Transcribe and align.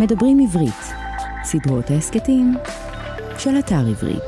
מדברים 0.00 0.38
עברית, 0.40 0.94
סדרות 1.44 1.90
ההסכתים 1.90 2.54
של 3.38 3.50
אתר 3.58 3.86
עברית. 3.90 4.22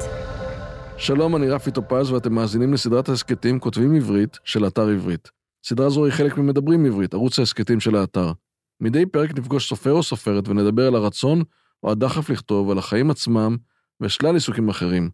שלום, 0.97 1.37
אני 1.37 1.51
רפי 1.51 1.71
טופז 1.71 2.11
ואתם 2.11 2.35
מאזינים 2.35 2.73
לסדרת 2.73 3.09
ההסכתים 3.09 3.61
כותבים 3.61 3.95
עברית 3.95 4.39
של 4.45 4.67
אתר 4.67 4.89
עברית. 4.89 5.31
סדרה 5.65 5.91
זו 5.91 6.05
היא 6.05 6.13
חלק 6.13 6.37
ממדברים 6.37 6.87
עברית, 6.87 7.15
ערוץ 7.15 7.39
ההסכתים 7.39 7.81
של 7.81 7.97
האתר. 7.97 8.33
מדי 8.81 9.07
פרק 9.07 9.39
נפגוש 9.39 9.69
סופר 9.69 9.93
או 9.93 10.03
סופרת 10.03 10.49
ונדבר 10.49 10.87
על 10.87 10.95
הרצון 10.95 11.43
או 11.83 11.91
הדחף 11.91 12.31
לכתוב, 12.31 12.71
על 12.71 12.79
החיים 12.79 13.11
עצמם 13.11 13.57
ושלל 14.01 14.35
עיסוקים 14.35 14.69
אחרים. 14.69 15.11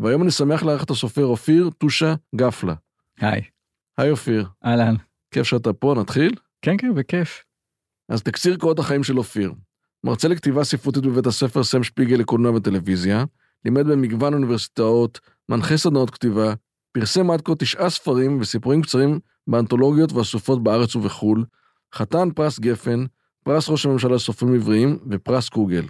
והיום 0.00 0.22
אני 0.22 0.30
שמח 0.30 0.62
לארח 0.62 0.84
את 0.84 0.90
הסופר 0.90 1.24
אופיר 1.24 1.70
טושה 1.78 2.14
גפלה. 2.34 2.74
היי. 3.20 3.42
היי 3.98 4.10
אופיר. 4.10 4.48
אהלן. 4.64 4.94
כיף 5.30 5.46
שאתה 5.46 5.72
פה, 5.72 5.94
נתחיל? 5.98 6.34
כן, 6.62 6.76
כן, 6.78 6.94
בכיף. 6.94 7.44
אז 8.08 8.22
תקציר 8.22 8.56
קורות 8.56 8.78
החיים 8.78 9.04
של 9.04 9.18
אופיר. 9.18 9.52
מרצה 10.04 10.28
לכתיבה 10.28 10.64
ספרותית 10.64 11.02
בבית 11.02 11.26
הספר 11.26 11.64
סם 11.64 11.82
שפיגל 11.82 12.16
לקולנוע 12.16 12.52
וטלוויזיה, 12.52 13.24
לימד 13.64 13.86
במגוון 13.86 14.34
אוניברסיטאות, 14.34 15.20
מנחה 15.48 15.76
סדנאות 15.76 16.10
כתיבה, 16.10 16.54
פרסם 16.92 17.30
עד 17.30 17.40
כה 17.40 17.54
תשעה 17.54 17.90
ספרים 17.90 18.40
וסיפורים 18.40 18.82
קצרים 18.82 19.18
באנתולוגיות 19.46 20.12
ואסופות 20.12 20.62
בארץ 20.62 20.96
ובחו"ל, 20.96 21.44
חתן 21.94 22.28
פרס 22.34 22.58
גפן, 22.60 23.04
פרס 23.44 23.68
ראש 23.68 23.86
הממשלה 23.86 24.14
לסופרים 24.14 24.54
עבריים 24.54 24.98
ופרס 25.10 25.48
קוגל. 25.48 25.84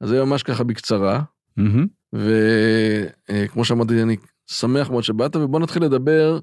אז 0.00 0.08
זה 0.08 0.24
ממש 0.24 0.42
ככה 0.42 0.64
בקצרה, 0.64 1.22
Mm-hmm. 1.60 2.16
וכמו 3.28 3.64
שאמרתי, 3.64 4.02
אני 4.02 4.16
שמח 4.46 4.90
מאוד 4.90 5.02
שבאת, 5.02 5.36
ובוא 5.36 5.60
נתחיל 5.60 5.84
לדבר, 5.84 6.38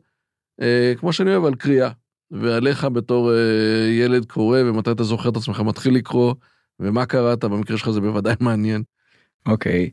אה, 0.61 0.93
כמו 0.97 1.13
שאני 1.13 1.31
אוהב, 1.31 1.45
על 1.45 1.55
קריאה, 1.55 1.89
ועליך 2.31 2.85
בתור 2.85 3.31
אה, 3.31 3.87
ילד 3.89 4.25
קורא, 4.25 4.59
ומתי 4.65 4.91
אתה 4.91 5.03
זוכר 5.03 5.29
את 5.29 5.37
עצמך 5.37 5.59
מתחיל 5.59 5.95
לקרוא, 5.95 6.33
ומה 6.79 7.05
קראת, 7.05 7.43
במקרה 7.43 7.77
שלך 7.77 7.89
זה 7.89 8.01
בוודאי 8.01 8.35
מעניין. 8.41 8.83
אוקיי. 9.45 9.89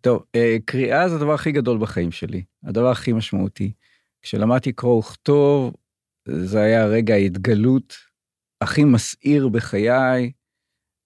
טוב, 0.00 0.24
אה, 0.34 0.56
קריאה 0.64 1.08
זה 1.08 1.16
הדבר 1.16 1.34
הכי 1.34 1.52
גדול 1.52 1.78
בחיים 1.78 2.10
שלי, 2.10 2.42
הדבר 2.64 2.90
הכי 2.90 3.12
משמעותי. 3.12 3.72
כשלמדתי 4.22 4.72
קרוא 4.72 4.98
וכתוב, 4.98 5.74
זה 6.28 6.60
היה 6.60 6.86
רגע 6.86 7.14
ההתגלות 7.14 7.96
הכי 8.60 8.84
מסעיר 8.84 9.48
בחיי, 9.48 10.32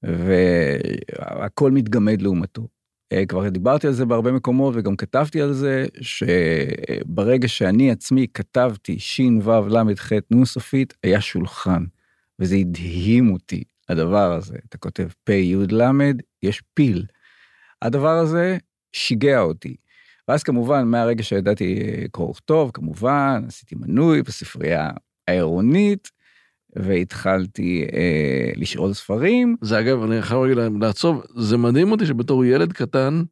והכל 0.02 1.70
מתגמד 1.70 2.22
לעומתו. 2.22 2.69
אה, 3.12 3.27
כבר 3.27 3.48
דיברתי 3.48 3.86
על 3.86 3.92
זה 3.92 4.05
בהרבה 4.05 4.32
מקומות 4.32 4.75
וגם 4.77 4.97
כתבתי 4.97 5.41
על 5.41 5.53
זה, 5.53 5.86
שברגע 6.00 7.48
שאני 7.48 7.91
עצמי 7.91 8.27
כתבתי 8.34 8.98
ש"ו 8.98 9.69
ל"ח 9.69 10.12
נ' 10.12 10.44
סופית, 10.44 10.94
היה 11.03 11.20
שולחן, 11.20 11.84
וזה 12.38 12.56
הדהים 12.56 13.32
אותי, 13.32 13.64
הדבר 13.89 14.33
הזה. 14.33 14.56
אתה 14.69 14.78
כותב 14.78 15.08
פ' 15.25 15.31
י' 15.31 15.56
ל', 15.70 16.12
יש 16.42 16.62
פיל. 16.75 17.06
הדבר 17.83 18.17
הזה 18.19 18.58
שיגע 18.92 19.41
אותי. 19.41 19.77
ואז 20.28 20.42
כמובן, 20.42 20.86
מהרגע 20.86 21.22
שידעתי 21.22 21.78
קרוא 22.12 22.31
וכתוב, 22.31 22.70
כמובן, 22.75 23.44
עשיתי 23.47 23.75
מנוי 23.75 24.22
בספרייה 24.22 24.91
העירונית, 25.28 26.11
והתחלתי 26.77 27.86
אה, 27.92 28.50
לשאול 28.56 28.92
ספרים. 28.92 29.56
זה 29.61 29.81
אגב, 29.81 30.03
אני 30.03 30.22
חייב 30.22 30.41
רגע 30.41 30.69
לעצוב, 30.81 31.22
זה 31.36 31.56
מדהים 31.56 31.92
אותי 31.92 32.06
שבתור 32.06 32.44
ילד 32.44 32.72
קטן, 32.72 33.22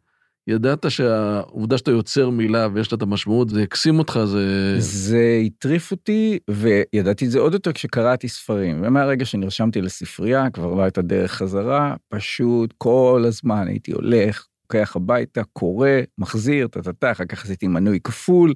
ידעת 0.49 0.91
שהעובדה 0.91 1.79
שאתה 1.79 1.91
יוצר 1.91 2.31
מילה 2.31 2.69
ויש 2.73 2.93
לה 2.93 2.97
את 2.97 3.03
המשמעות, 3.03 3.49
זה 3.49 3.63
הקסים 3.63 3.99
אותך, 3.99 4.21
זה... 4.25 4.75
זה 4.79 5.41
הטריף 5.47 5.91
אותי, 5.91 6.39
וידעתי 6.51 7.27
את 7.27 7.31
זה 7.31 7.39
עוד 7.39 7.53
יותר 7.53 7.73
כשקראתי 7.73 8.29
ספרים. 8.29 8.83
ומהרגע 8.83 9.25
שנרשמתי 9.25 9.81
לספרייה, 9.81 10.51
כבר 10.51 10.75
לא 10.75 10.83
הייתה 10.83 11.03
דרך 11.03 11.33
חזרה, 11.33 11.95
פשוט 12.09 12.75
כל 12.79 13.25
הזמן 13.27 13.69
הייתי 13.69 13.93
הולך, 13.93 14.47
לוקח 14.65 14.97
הביתה, 14.97 15.45
קורא, 15.45 15.89
מחזיר, 16.19 16.67
טה-טה-טה, 16.67 17.13
אחר 17.13 17.25
כך 17.25 17.45
עשיתי 17.45 17.67
מנוי 17.67 18.01
כפול, 18.05 18.55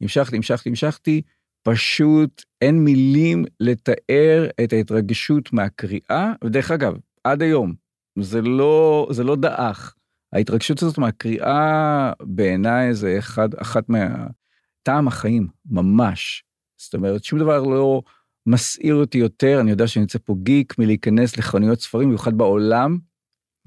המשכתי, 0.00 0.36
המשכתי, 0.36 0.68
המשכתי. 0.68 1.22
פשוט 1.62 2.42
אין 2.60 2.84
מילים 2.84 3.44
לתאר 3.60 4.48
את 4.64 4.72
ההתרגשות 4.72 5.52
מהקריאה, 5.52 6.32
ודרך 6.44 6.70
אגב, 6.70 6.94
עד 7.24 7.42
היום, 7.42 7.74
זה 8.18 8.42
לא, 8.42 9.08
זה 9.10 9.24
לא 9.24 9.36
דעך. 9.36 9.94
ההתרגשות 10.32 10.82
הזאת 10.82 10.98
מהקריאה 10.98 12.12
בעיניי 12.20 12.94
זה 12.94 13.16
אחד, 13.18 13.54
אחת 13.54 13.84
מהטעם 13.88 15.08
החיים, 15.08 15.48
ממש. 15.66 16.44
זאת 16.76 16.94
אומרת, 16.94 17.24
שום 17.24 17.38
דבר 17.38 17.62
לא 17.62 18.02
מסעיר 18.46 18.94
אותי 18.94 19.18
יותר, 19.18 19.60
אני 19.60 19.70
יודע 19.70 19.86
שאני 19.86 20.02
יוצא 20.02 20.18
פה 20.24 20.34
גיק 20.42 20.78
מלהיכנס 20.78 21.36
לחנויות 21.36 21.80
ספרים, 21.80 22.08
במיוחד 22.08 22.34
בעולם, 22.34 22.98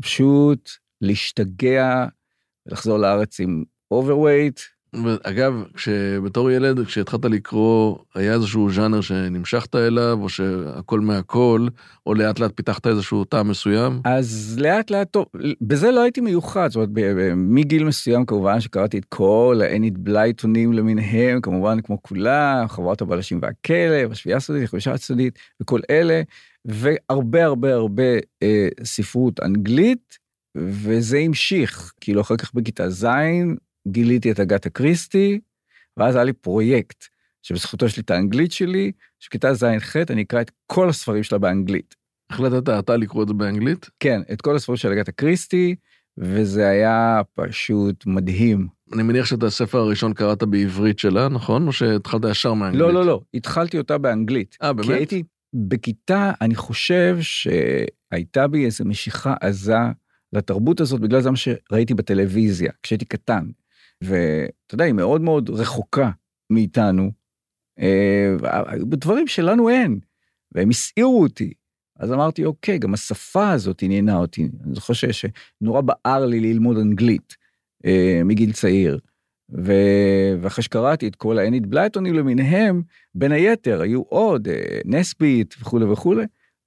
פשוט 0.02 0.70
להשתגע 1.02 2.06
ולחזור 2.66 2.98
לארץ 2.98 3.40
עם 3.40 3.64
overweight, 3.92 4.60
אגב, 5.24 5.64
כשבתור 5.74 6.52
ילד, 6.52 6.86
כשהתחלת 6.86 7.26
לקרוא, 7.26 7.98
היה 8.16 8.34
איזשהו 8.34 8.72
ז'אנר 8.72 9.02
שנמשכת 9.02 9.76
אליו, 9.76 10.18
או 10.22 10.30
שהכל 10.30 11.00
מהכל, 11.00 11.68
או 12.06 12.14
לאט 12.14 12.40
לאט 12.40 12.52
פיתחת 12.56 12.88
איזשהו 12.88 13.24
טעם 13.24 13.48
מסוים? 13.48 14.02
אז 14.04 14.58
לאט 14.62 14.92
לאט, 14.92 15.12
טוב, 15.12 15.26
בזה 15.62 15.92
לא 15.92 16.02
הייתי 16.02 16.22
מיוחד, 16.22 16.68
זאת 16.68 16.76
אומרת, 16.76 16.90
מגיל 17.36 17.84
מסוים 17.84 18.26
כמובן 18.26 18.60
שקראתי 18.60 18.98
את 18.98 19.06
כל 19.06 19.62
האנית 19.64 19.98
בלייטונים 19.98 20.74
למיניהם, 20.74 21.42
כמובן 21.42 21.82
כמו 21.82 22.02
כולם, 22.04 22.66
חברת 22.68 23.02
הבלשים 23.02 23.40
והכלב, 23.42 24.12
השביעה 24.12 24.38
הסודית, 24.38 24.64
החמישה 24.64 24.92
הסודית, 24.92 25.40
וכל 25.62 25.80
אלה, 25.90 26.22
והרבה 26.66 27.44
הרבה 27.44 27.74
הרבה 27.74 28.14
אה, 28.44 28.68
ספרות 28.84 29.40
אנגלית, 29.40 30.18
וזה 30.58 31.18
המשיך, 31.18 31.94
כאילו 32.02 32.22
אחר 32.22 32.38
כך 32.38 32.54
בכיתה 32.54 32.90
ז', 32.90 33.06
גיליתי 33.88 34.32
את 34.32 34.40
אגתה 34.40 34.70
קריסטי, 34.70 35.40
ואז 35.98 36.16
היה 36.16 36.24
לי 36.24 36.34
פרויקט 36.34 37.06
שבזכותו 37.42 37.86
יש 37.86 37.98
לי 37.98 38.04
את 38.04 38.12
האנגלית 38.12 38.52
שלי, 38.52 38.92
שכיתה 39.20 39.54
ז'-ח' 39.54 39.96
אני 40.10 40.22
אקרא 40.22 40.42
את 40.42 40.52
כל 40.68 40.90
הספרים 40.90 41.24
שלה 41.24 41.38
באנגלית. 41.38 41.96
החלטת 42.30 42.70
אתה 42.70 42.98
לקרוא 42.98 43.24
את 43.24 43.28
זה 43.28 43.34
באנגלית? 43.34 43.90
כן, 44.00 44.22
את 44.32 44.42
כל 44.42 44.56
הספרים 44.56 44.78
של 44.78 44.92
אגתה 44.92 45.12
קריסטי, 45.12 45.76
וזה 46.18 46.68
היה 46.68 47.22
פשוט 47.34 48.06
מדהים. 48.06 48.68
אני 48.94 49.04
מניח 49.04 49.26
שאת 49.26 49.44
הספר 49.44 49.78
הראשון 49.78 50.14
קראת 50.14 50.44
בעברית 50.44 51.00
שלה, 51.00 51.30
נכון? 51.30 51.68
או 51.68 51.74
שהתחלת 51.74 52.22
ישר 52.32 52.54
מאנגלית? 52.54 52.82
לא, 52.82 52.94
לא, 52.94 53.06
לא, 53.06 53.22
התחלתי 53.34 53.78
אותה 53.78 53.98
באנגלית. 53.98 54.58
אה, 54.62 54.74
באמת? 54.74 54.88
כי 54.88 54.94
הייתי 54.94 55.24
בכיתה, 55.54 56.32
אני 56.42 56.56
חושב 56.56 57.18
שהייתה 57.22 58.48
בי 58.48 58.66
איזו 58.66 58.86
משיכה 58.86 59.34
עזה 59.42 59.78
לתרבות 60.34 60.80
הזאת, 60.80 61.02
בגלל 61.02 61.22
זה 61.22 61.30
מה 61.32 61.38
שראיתי 61.38 61.94
בטלוויזיה, 61.94 62.72
כשהייתי 62.84 63.06
קטן. 63.06 63.46
ואתה 64.02 64.76
יודע, 64.76 64.86
היא 64.86 64.94
מאוד 64.94 65.22
מאוד 65.22 65.50
רחוקה 65.50 66.12
מאיתנו, 66.50 67.12
אה, 67.80 68.36
בדברים 68.90 69.28
שלנו 69.28 69.70
אין, 69.70 70.00
והם 70.52 70.70
הסעירו 70.70 71.24
אותי. 71.24 71.54
אז 72.00 72.12
אמרתי, 72.12 72.46
אוקיי, 72.46 72.78
גם 72.78 72.94
השפה 72.94 73.52
הזאת 73.52 73.84
עניינה 73.84 74.18
אותי. 74.18 74.50
אני 74.64 74.76
זוכר 74.76 74.94
שנורא 74.94 75.82
בער 75.82 76.26
לי 76.26 76.40
ללמוד 76.40 76.78
אנגלית 76.78 77.36
אה, 77.86 78.22
מגיל 78.26 78.52
צעיר. 78.52 79.00
ו... 79.58 79.74
ואחרי 80.42 80.64
שקראתי 80.64 81.08
את 81.08 81.16
כל 81.16 81.40
האנית 81.40 81.66
בלייטונים 81.66 82.14
למיניהם, 82.14 82.82
בין 83.16 83.32
היתר 83.32 83.82
היו 83.82 84.02
עוד, 84.02 84.48
אה, 84.48 84.80
נסבית 84.86 85.56
וכולי 85.62 85.86
וכולי, 85.86 86.26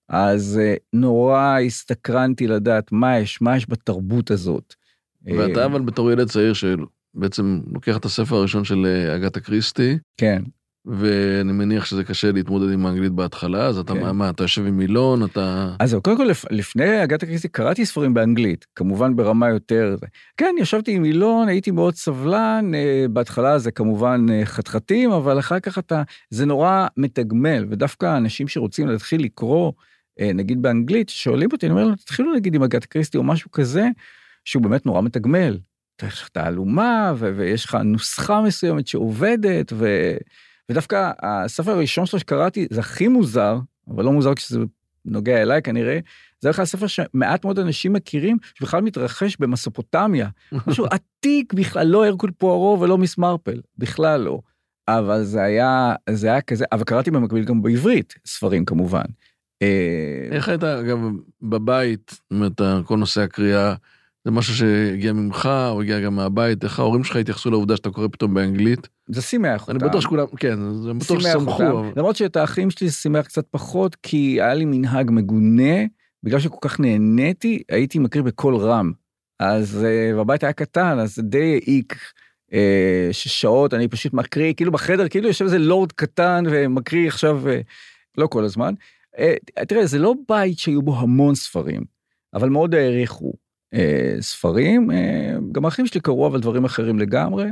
אז 0.08 0.60
אה, 0.62 0.74
נורא 0.92 1.58
הסתקרנתי 1.66 2.46
לדעת 2.46 2.92
מה 2.92 3.18
יש, 3.18 3.42
מה 3.42 3.56
יש 3.56 3.70
בתרבות 3.70 4.30
הזאת. 4.30 4.74
ואתה 5.22 5.60
אה, 5.60 5.66
אבל 5.66 5.82
בתור 5.82 6.12
ילד 6.12 6.28
צעיר 6.28 6.52
של 6.52 6.84
בעצם 7.14 7.60
לוקח 7.72 7.96
את 7.96 8.04
הספר 8.04 8.36
הראשון 8.36 8.64
של 8.64 8.86
אה, 8.86 9.16
אגתה 9.16 9.40
קריסטי, 9.40 9.98
כן. 10.16 10.42
ואני 10.86 11.52
מניח 11.52 11.84
שזה 11.84 12.04
קשה 12.04 12.32
להתמודד 12.32 12.72
עם 12.72 12.86
האנגלית 12.86 13.12
בהתחלה, 13.12 13.66
אז 13.66 13.78
אתה, 13.78 13.94
כן. 13.94 14.10
מה, 14.10 14.30
אתה 14.30 14.44
יושב 14.44 14.66
עם 14.66 14.76
מילון, 14.76 15.24
אתה... 15.24 15.74
אז 15.80 15.90
זהו, 15.90 16.02
קודם 16.02 16.16
כל 16.16 16.24
לפ- 16.24 16.50
לפני 16.50 17.04
אגתה 17.04 17.26
קריסטי 17.26 17.48
קראתי 17.48 17.86
ספרים 17.86 18.14
באנגלית, 18.14 18.66
כמובן 18.76 19.16
ברמה 19.16 19.48
יותר... 19.48 19.96
כן, 20.36 20.54
ישבתי 20.58 20.92
עם 20.92 21.04
אילון, 21.04 21.48
הייתי 21.48 21.70
מאוד 21.70 21.94
סבלן, 21.94 22.70
אה, 22.74 23.06
בהתחלה 23.10 23.58
זה 23.58 23.70
כמובן 23.70 24.26
אה, 24.30 24.44
חתחתים, 24.44 25.12
אבל 25.12 25.38
אחר 25.38 25.60
כך 25.60 25.78
אתה... 25.78 26.02
זה 26.30 26.46
נורא 26.46 26.86
מתגמל, 26.96 27.66
ודווקא 27.70 28.16
אנשים 28.16 28.48
שרוצים 28.48 28.88
להתחיל 28.88 29.22
לקרוא, 29.22 29.72
נגיד 30.34 30.62
באנגלית, 30.62 31.08
שואלים 31.08 31.48
אותי, 31.52 31.66
אני 31.66 31.72
אומר 31.72 31.84
להם, 31.84 31.96
תתחילו 31.96 32.34
נגיד 32.34 32.54
עם 32.54 32.62
אגתה 32.62 32.86
קריסטי 32.86 33.18
או 33.18 33.22
משהו 33.22 33.50
כזה, 33.50 33.88
שהוא 34.44 34.62
באמת 34.62 34.86
נורא 34.86 35.00
מתגמל. 35.00 35.58
יש 36.02 36.22
לך 36.22 36.28
תעלומה, 36.28 37.12
ו- 37.16 37.32
ויש 37.36 37.64
לך 37.64 37.74
נוסחה 37.84 38.42
מסוימת 38.42 38.86
שעובדת, 38.86 39.72
ו... 39.72 39.86
ודווקא 40.68 41.10
הספר 41.22 41.70
הראשון 41.70 42.06
שלו 42.06 42.18
שקראתי, 42.18 42.66
זה 42.70 42.80
הכי 42.80 43.08
מוזר, 43.08 43.58
אבל 43.88 44.04
לא 44.04 44.12
מוזר 44.12 44.34
כשזה 44.34 44.60
נוגע 45.04 45.42
אליי 45.42 45.62
כנראה, 45.62 45.98
זה 46.40 46.48
בכלל 46.48 46.64
ספר 46.64 46.86
שמעט 46.86 47.44
מאוד 47.44 47.58
אנשים 47.58 47.92
מכירים, 47.92 48.36
שבכלל 48.54 48.80
מתרחש 48.80 49.36
במסופוטמיה. 49.40 50.28
משהו 50.66 50.86
עתיק 50.86 51.52
בכלל, 51.52 51.86
לא 51.86 52.06
הרקול 52.06 52.30
פוארו 52.38 52.80
ולא 52.80 52.98
מיס 52.98 53.18
מרפל, 53.18 53.60
בכלל 53.78 54.20
לא. 54.20 54.40
אבל 54.88 55.22
זה 55.22 55.42
היה, 55.42 55.94
זה 56.10 56.26
היה 56.26 56.40
כזה, 56.40 56.64
אבל 56.72 56.84
קראתי 56.84 57.10
במקביל 57.10 57.44
גם 57.44 57.62
בעברית 57.62 58.14
ספרים 58.26 58.64
כמובן. 58.64 59.04
אה, 59.62 60.28
איך 60.32 60.48
היית, 60.48 60.64
אגב, 60.64 60.98
בבית, 61.42 62.10
זאת 62.10 62.30
אומרת, 62.30 62.86
כל 62.86 62.96
נושא 62.96 63.20
הקריאה, 63.20 63.74
זה 64.24 64.30
משהו 64.30 64.54
שהגיע 64.54 65.12
ממך, 65.12 65.48
או 65.70 65.82
הגיע 65.82 66.00
גם 66.00 66.16
מהבית, 66.16 66.64
איך 66.64 66.78
ההורים 66.78 67.04
שלך 67.04 67.16
התייחסו 67.16 67.50
לעובדה 67.50 67.76
שאתה 67.76 67.90
קורא 67.90 68.08
פתאום 68.12 68.34
באנגלית? 68.34 68.88
זה 69.08 69.22
שימח 69.22 69.68
אני 69.68 69.76
אותם. 69.76 69.88
בטוח 69.88 70.00
שכולם, 70.00 70.26
כן, 70.36 70.56
זה 70.74 70.92
בטוח 70.92 71.20
ששמחו. 71.20 71.62
אבל- 71.62 71.92
למרות 71.96 72.16
שאת 72.16 72.36
האחים 72.36 72.70
שלי 72.70 72.88
זה 72.88 72.94
שימח 72.94 73.26
קצת 73.26 73.46
פחות, 73.50 73.96
כי 74.02 74.40
היה 74.40 74.54
לי 74.54 74.64
מנהג 74.64 75.10
מגונה, 75.10 75.84
בגלל 76.22 76.40
שכל 76.40 76.56
כך 76.60 76.80
נהניתי, 76.80 77.62
הייתי 77.68 77.98
מקריא 77.98 78.24
בקול 78.24 78.56
רם. 78.56 78.92
אז 79.40 79.78
uh, 79.84 80.16
והבית 80.16 80.42
היה 80.42 80.52
קטן, 80.52 80.98
אז 80.98 81.14
זה 81.14 81.22
די 81.22 81.60
העיק 81.62 81.94
uh, 82.50 82.54
ששעות 83.12 83.74
אני 83.74 83.88
פשוט 83.88 84.14
מקריא, 84.14 84.52
כאילו 84.54 84.72
בחדר, 84.72 85.08
כאילו 85.08 85.28
יושב 85.28 85.44
איזה 85.44 85.58
לורד 85.58 85.92
קטן 85.92 86.44
ומקריא 86.50 87.08
עכשיו, 87.08 87.42
uh, 87.46 87.64
לא 88.18 88.26
כל 88.26 88.44
הזמן. 88.44 88.74
תראה, 89.68 89.86
זה 89.86 89.98
לא 89.98 90.14
בית 90.28 90.58
שהיו 90.58 90.82
בו 90.82 90.98
המון 90.98 91.34
ספרים, 91.34 91.82
אבל 92.34 92.48
מאוד 92.48 92.74
העריכו 92.74 93.32
ספרים. 94.20 94.90
Uh, 94.90 94.94
גם 95.52 95.64
האחים 95.64 95.86
שלי 95.86 96.00
קראו 96.00 96.26
אבל 96.26 96.40
דברים 96.40 96.64
אחרים 96.64 96.98
לגמרי, 96.98 97.46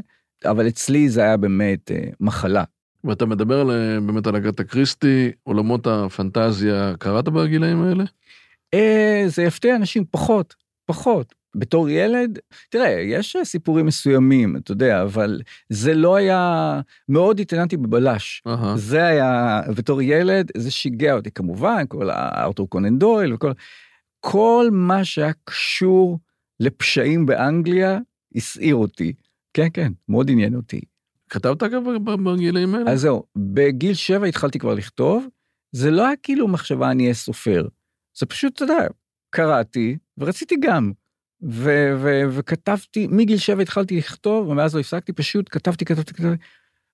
אבל 0.44 0.68
אצלי 0.68 1.08
זה 1.08 1.22
היה 1.22 1.36
באמת 1.36 1.90
uh, 1.90 2.14
מחלה. 2.20 2.64
ואתה 3.04 3.26
מדבר 3.26 3.60
על, 3.60 3.70
אה, 3.70 4.00
באמת 4.00 4.26
על 4.26 4.36
אגתה 4.36 4.64
קריסטי, 4.64 5.30
עולמות 5.42 5.86
הפנטזיה, 5.86 6.94
קראת 6.98 7.28
בגילאים 7.28 7.82
האלה? 7.82 8.04
אה, 8.74 9.24
זה 9.26 9.42
יפתיע 9.42 9.76
אנשים 9.76 10.04
פחות, 10.10 10.54
פחות. 10.86 11.34
בתור 11.54 11.88
ילד, 11.88 12.38
תראה, 12.70 12.88
יש 12.88 13.36
סיפורים 13.44 13.86
מסוימים, 13.86 14.56
אתה 14.56 14.72
יודע, 14.72 15.02
אבל 15.02 15.40
זה 15.68 15.94
לא 15.94 16.16
היה, 16.16 16.80
מאוד 17.08 17.40
התעניינתי 17.40 17.76
בבלש. 17.76 18.42
אהה. 18.46 18.76
זה 18.76 19.04
היה, 19.06 19.60
בתור 19.76 20.02
ילד, 20.02 20.50
זה 20.56 20.70
שיגע 20.70 21.14
אותי 21.14 21.30
כמובן, 21.30 21.84
כל 21.88 22.10
הארתור 22.10 22.68
קונן 22.68 22.98
דויל 22.98 23.34
וכל, 23.34 23.52
כל 24.24 24.68
מה 24.72 25.04
שהיה 25.04 25.32
קשור 25.44 26.18
לפשעים 26.60 27.26
באנגליה, 27.26 27.98
הסעיר 28.34 28.74
אותי. 28.74 29.12
כן, 29.54 29.66
כן, 29.74 29.92
מאוד 30.08 30.30
עניין 30.30 30.54
אותי. 30.54 30.80
כתבת 31.30 31.62
אגב 31.62 31.82
ב- 32.04 32.30
בגילאים 32.30 32.74
האלה? 32.74 32.90
אז 32.90 33.00
זהו, 33.00 33.22
בגיל 33.36 33.94
שבע 33.94 34.26
התחלתי 34.26 34.58
כבר 34.58 34.74
לכתוב, 34.74 35.26
זה 35.72 35.90
לא 35.90 36.06
היה 36.06 36.16
כאילו 36.22 36.48
מחשבה 36.48 36.90
אני 36.90 37.02
אהיה 37.02 37.14
סופר, 37.14 37.68
זה 38.18 38.26
פשוט, 38.26 38.54
אתה 38.54 38.64
יודע, 38.64 38.86
קראתי 39.30 39.96
ורציתי 40.18 40.56
גם. 40.60 40.92
ו- 41.42 41.94
ו- 41.98 42.22
וכתבתי, 42.30 43.06
מגיל 43.10 43.38
שבע 43.38 43.62
התחלתי 43.62 43.96
לכתוב, 43.96 44.48
ומאז 44.48 44.74
לא 44.74 44.80
הפסקתי, 44.80 45.12
פשוט 45.12 45.46
כתבתי, 45.50 45.84
כתבתי, 45.84 46.14
כתבתי. 46.14 46.42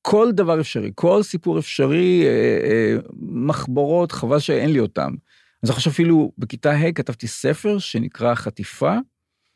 כל 0.02 0.32
דבר 0.32 0.60
אפשרי, 0.60 0.92
כל 0.94 1.22
סיפור 1.22 1.58
אפשרי, 1.58 2.22
אה, 2.26 2.58
אה, 2.64 2.96
מחברות, 3.20 4.12
חבל 4.12 4.38
שאין 4.38 4.72
לי 4.72 4.80
אותם. 4.80 5.14
אז 5.62 5.70
עכשיו 5.70 5.93
אפילו 5.93 6.32
בכיתה 6.38 6.72
ה' 6.72 6.93
כתבתי 6.93 7.26
ספר 7.26 7.78
שנקרא 7.78 8.34
חטיפה, 8.34 8.96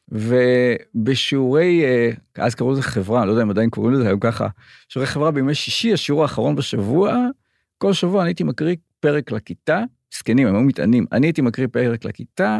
ובשיעורי, 0.09 1.85
אה, 1.85 2.11
אז 2.45 2.55
קראו 2.55 2.73
לזה 2.73 2.83
חברה, 2.83 3.21
אני 3.21 3.27
לא 3.27 3.33
יודע 3.33 3.43
אם 3.43 3.51
עדיין 3.51 3.71
קוראים 3.71 3.95
לזה 3.95 4.07
היום 4.07 4.21
ככה, 4.21 4.49
שיעורי 4.89 5.07
חברה 5.07 5.31
בימי 5.31 5.55
שישי, 5.55 5.93
השיעור 5.93 6.23
האחרון 6.23 6.57
בשבוע, 6.57 7.27
כל 7.79 7.93
שבוע 7.93 8.23
אני 8.23 8.29
הייתי 8.29 8.45
מקריא 8.45 8.77
פרק 9.01 9.33
לכיתה, 9.33 9.83
זקנים, 10.15 10.49
הם 10.49 10.55
היו 10.55 10.63
מתענים, 10.63 11.07
אני 11.13 11.27
הייתי 11.27 11.43
מקריא 11.43 11.67
פרק 11.73 12.05
לכיתה, 12.05 12.59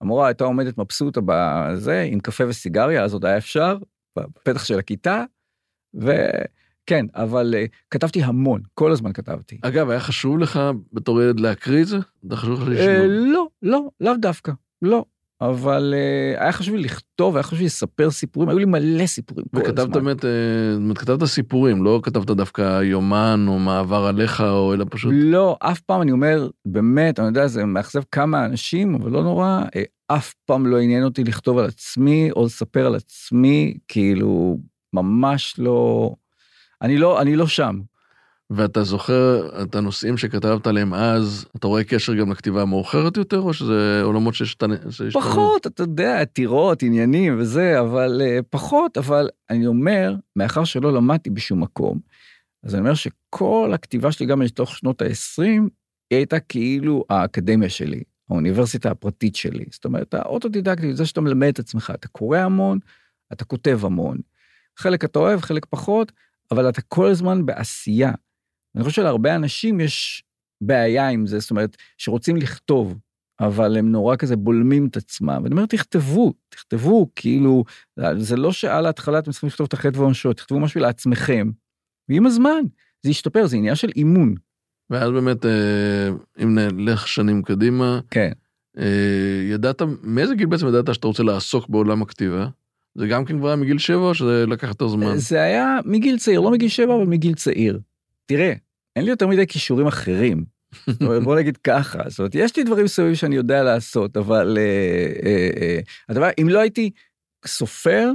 המורה 0.00 0.26
הייתה 0.26 0.44
עומדת 0.44 0.78
מבסוטה 0.78 1.20
בזה, 1.26 2.08
עם 2.10 2.20
קפה 2.20 2.44
וסיגריה, 2.48 3.04
אז 3.04 3.12
עוד 3.12 3.24
היה 3.24 3.36
אפשר, 3.36 3.78
בפתח 4.18 4.64
של 4.64 4.78
הכיתה, 4.78 5.24
וכן, 6.88 7.06
אבל 7.14 7.54
uh, 7.54 7.68
כתבתי 7.90 8.22
המון, 8.22 8.60
כל 8.74 8.92
הזמן 8.92 9.12
כתבתי. 9.12 9.58
אגב, 9.62 9.90
היה 9.90 10.00
חשוב 10.00 10.38
לך 10.38 10.60
בתור 10.92 11.22
ילד 11.22 11.40
להקריא 11.40 11.82
את 11.82 11.86
זה? 11.86 11.98
זה 12.30 12.36
חשוב 12.36 12.60
לך 12.60 12.68
לשמוע? 12.68 13.06
לא, 13.06 13.46
לא, 13.62 13.88
לאו 14.00 14.12
דווקא, 14.16 14.52
לא. 14.82 15.04
אבל 15.40 15.94
uh, 15.96 16.42
היה 16.42 16.52
חשוב 16.52 16.74
לי 16.74 16.82
לכתוב, 16.82 17.36
היה 17.36 17.42
חשוב 17.42 17.58
לי 17.58 17.64
לספר 17.64 18.10
סיפורים, 18.10 18.48
היו 18.48 18.58
לי 18.58 18.64
מלא 18.64 19.06
סיפורים 19.06 19.46
כל 19.54 19.60
וכתבת 19.60 19.78
הזמן. 19.78 19.92
באמת, 19.92 20.24
אה, 20.24 20.30
זאת 20.72 20.82
אומרת, 20.82 20.98
כתבת 20.98 21.24
סיפורים, 21.24 21.84
לא 21.84 22.00
כתבת 22.02 22.26
דווקא 22.26 22.82
יומן 22.82 23.44
או 23.48 23.58
מעבר 23.58 24.06
עליך, 24.06 24.40
או 24.40 24.74
אלא 24.74 24.84
פשוט... 24.90 25.12
לא, 25.16 25.56
אף 25.60 25.80
פעם 25.80 26.02
אני 26.02 26.12
אומר, 26.12 26.48
באמת, 26.66 27.18
אני 27.18 27.28
יודע, 27.28 27.46
זה 27.46 27.64
מאכזב 27.64 28.02
כמה 28.12 28.44
אנשים, 28.44 28.94
אבל 28.94 29.10
לא 29.10 29.22
נורא, 29.22 29.62
אף 30.06 30.34
פעם 30.46 30.66
לא 30.66 30.78
עניין 30.78 31.04
אותי 31.04 31.24
לכתוב 31.24 31.58
על 31.58 31.64
עצמי 31.64 32.30
או 32.30 32.44
לספר 32.44 32.86
על 32.86 32.94
עצמי, 32.94 33.78
כאילו, 33.88 34.58
ממש 34.92 35.54
לא, 35.58 36.14
אני 36.82 36.98
לא, 36.98 37.22
אני 37.22 37.36
לא 37.36 37.46
שם. 37.46 37.80
ואתה 38.50 38.82
זוכר 38.82 39.62
את 39.62 39.74
הנושאים 39.74 40.16
שכתבת 40.16 40.66
עליהם 40.66 40.94
אז, 40.94 41.46
אתה 41.56 41.66
רואה 41.66 41.84
קשר 41.84 42.14
גם 42.14 42.30
לכתיבה 42.30 42.62
המאוחרת 42.62 43.16
יותר, 43.16 43.40
או 43.40 43.52
שזה 43.54 44.00
עולמות? 44.02 44.34
שהשתנו? 44.34 44.74
פחות, 45.12 45.66
אתה 45.66 45.82
יודע, 45.82 46.20
עתירות, 46.20 46.82
עניינים 46.82 47.36
וזה, 47.40 47.80
אבל 47.80 48.22
uh, 48.24 48.42
פחות, 48.50 48.98
אבל 48.98 49.28
אני 49.50 49.66
אומר, 49.66 50.14
מאחר 50.36 50.64
שלא 50.64 50.92
למדתי 50.92 51.30
בשום 51.30 51.62
מקום, 51.62 51.98
אז 52.62 52.74
אני 52.74 52.80
אומר 52.80 52.94
שכל 52.94 53.70
הכתיבה 53.74 54.12
שלי, 54.12 54.26
גם 54.26 54.42
לתוך 54.42 54.76
שנות 54.76 55.02
ה-20, 55.02 55.42
היא 56.10 56.16
הייתה 56.16 56.40
כאילו 56.40 57.04
האקדמיה 57.10 57.68
שלי, 57.68 58.02
האוניברסיטה 58.30 58.90
הפרטית 58.90 59.36
שלי. 59.36 59.64
זאת 59.70 59.84
אומרת, 59.84 60.14
האוטודידקטית, 60.14 60.96
זה 60.96 61.06
שאתה 61.06 61.20
מלמד 61.20 61.48
את 61.48 61.58
עצמך, 61.58 61.92
אתה 61.94 62.08
קורא 62.08 62.38
המון, 62.38 62.78
אתה 63.32 63.44
כותב 63.44 63.80
המון. 63.82 64.18
חלק 64.76 65.04
אתה 65.04 65.18
אוהב, 65.18 65.40
חלק 65.40 65.66
פחות, 65.66 66.12
אבל 66.50 66.68
אתה 66.68 66.82
כל 66.82 67.06
הזמן 67.06 67.46
בעשייה. 67.46 68.12
אני 68.76 68.84
חושב 68.84 68.96
שלהרבה 68.96 69.34
אנשים 69.34 69.80
יש 69.80 70.24
בעיה 70.60 71.08
עם 71.08 71.26
זה, 71.26 71.38
זאת 71.38 71.50
אומרת, 71.50 71.76
שרוצים 71.98 72.36
לכתוב, 72.36 72.98
אבל 73.40 73.76
הם 73.76 73.92
נורא 73.92 74.16
כזה 74.16 74.36
בולמים 74.36 74.86
את 74.86 74.96
עצמם. 74.96 75.40
ואני 75.42 75.54
אומר, 75.54 75.66
תכתבו, 75.66 76.34
תכתבו, 76.48 77.10
כאילו, 77.16 77.64
זה 78.16 78.36
לא 78.36 78.52
שעל 78.52 78.86
ההתחלה 78.86 79.18
אתם 79.18 79.30
צריכים 79.30 79.48
לכתוב 79.48 79.66
את 79.66 79.72
החטא 79.72 79.98
ועונשו, 79.98 80.32
תכתבו 80.32 80.60
משהו 80.60 80.80
לעצמכם, 80.80 81.50
ועם 82.08 82.26
הזמן, 82.26 82.62
זה 83.02 83.10
ישתפר, 83.10 83.46
זה 83.46 83.56
עניין 83.56 83.74
של 83.74 83.88
אימון. 83.96 84.34
ואז 84.90 85.10
באמת, 85.10 85.46
אה, 85.46 86.08
אם 86.42 86.58
נלך 86.58 87.08
שנים 87.08 87.42
קדימה, 87.42 88.00
כן. 88.10 88.32
אה, 88.78 89.48
ידעת, 89.50 89.82
מאיזה 90.02 90.34
גיל 90.34 90.46
בעצם 90.46 90.68
ידעת 90.68 90.94
שאתה 90.94 91.06
רוצה 91.06 91.22
לעסוק 91.22 91.68
בעולם 91.68 92.02
הכתיבה? 92.02 92.48
זה 92.98 93.06
גם 93.06 93.24
כן 93.24 93.38
כבר 93.38 93.48
היה 93.48 93.56
מגיל 93.56 93.78
שבע, 93.78 93.96
או 93.96 94.14
שזה 94.14 94.44
לקח 94.46 94.68
יותר 94.68 94.88
זמן? 94.88 95.16
זה 95.16 95.42
היה 95.42 95.78
מגיל 95.84 96.18
צעיר, 96.18 96.40
לא 96.40 96.50
מגיל 96.50 96.68
שבע, 96.68 96.94
אבל 96.94 97.04
מגיל 97.04 97.34
צעיר. 97.34 97.80
תראה, 98.26 98.52
אין 98.96 99.04
לי 99.04 99.10
יותר 99.10 99.26
מדי 99.26 99.46
כישורים 99.46 99.86
אחרים. 99.86 100.44
בוא 101.24 101.36
נגיד 101.36 101.56
ככה, 101.56 101.98
זאת 102.06 102.18
אומרת, 102.18 102.34
יש 102.34 102.56
לי 102.56 102.64
דברים 102.64 102.84
מסוימים 102.84 103.14
שאני 103.14 103.36
יודע 103.36 103.62
לעשות, 103.62 104.16
אבל 104.16 104.58
אה, 104.58 105.28
אה, 105.28 105.50
אה, 105.60 105.78
הדבר, 106.08 106.28
אם 106.40 106.48
לא 106.48 106.60
הייתי 106.60 106.90
סופר, 107.46 108.10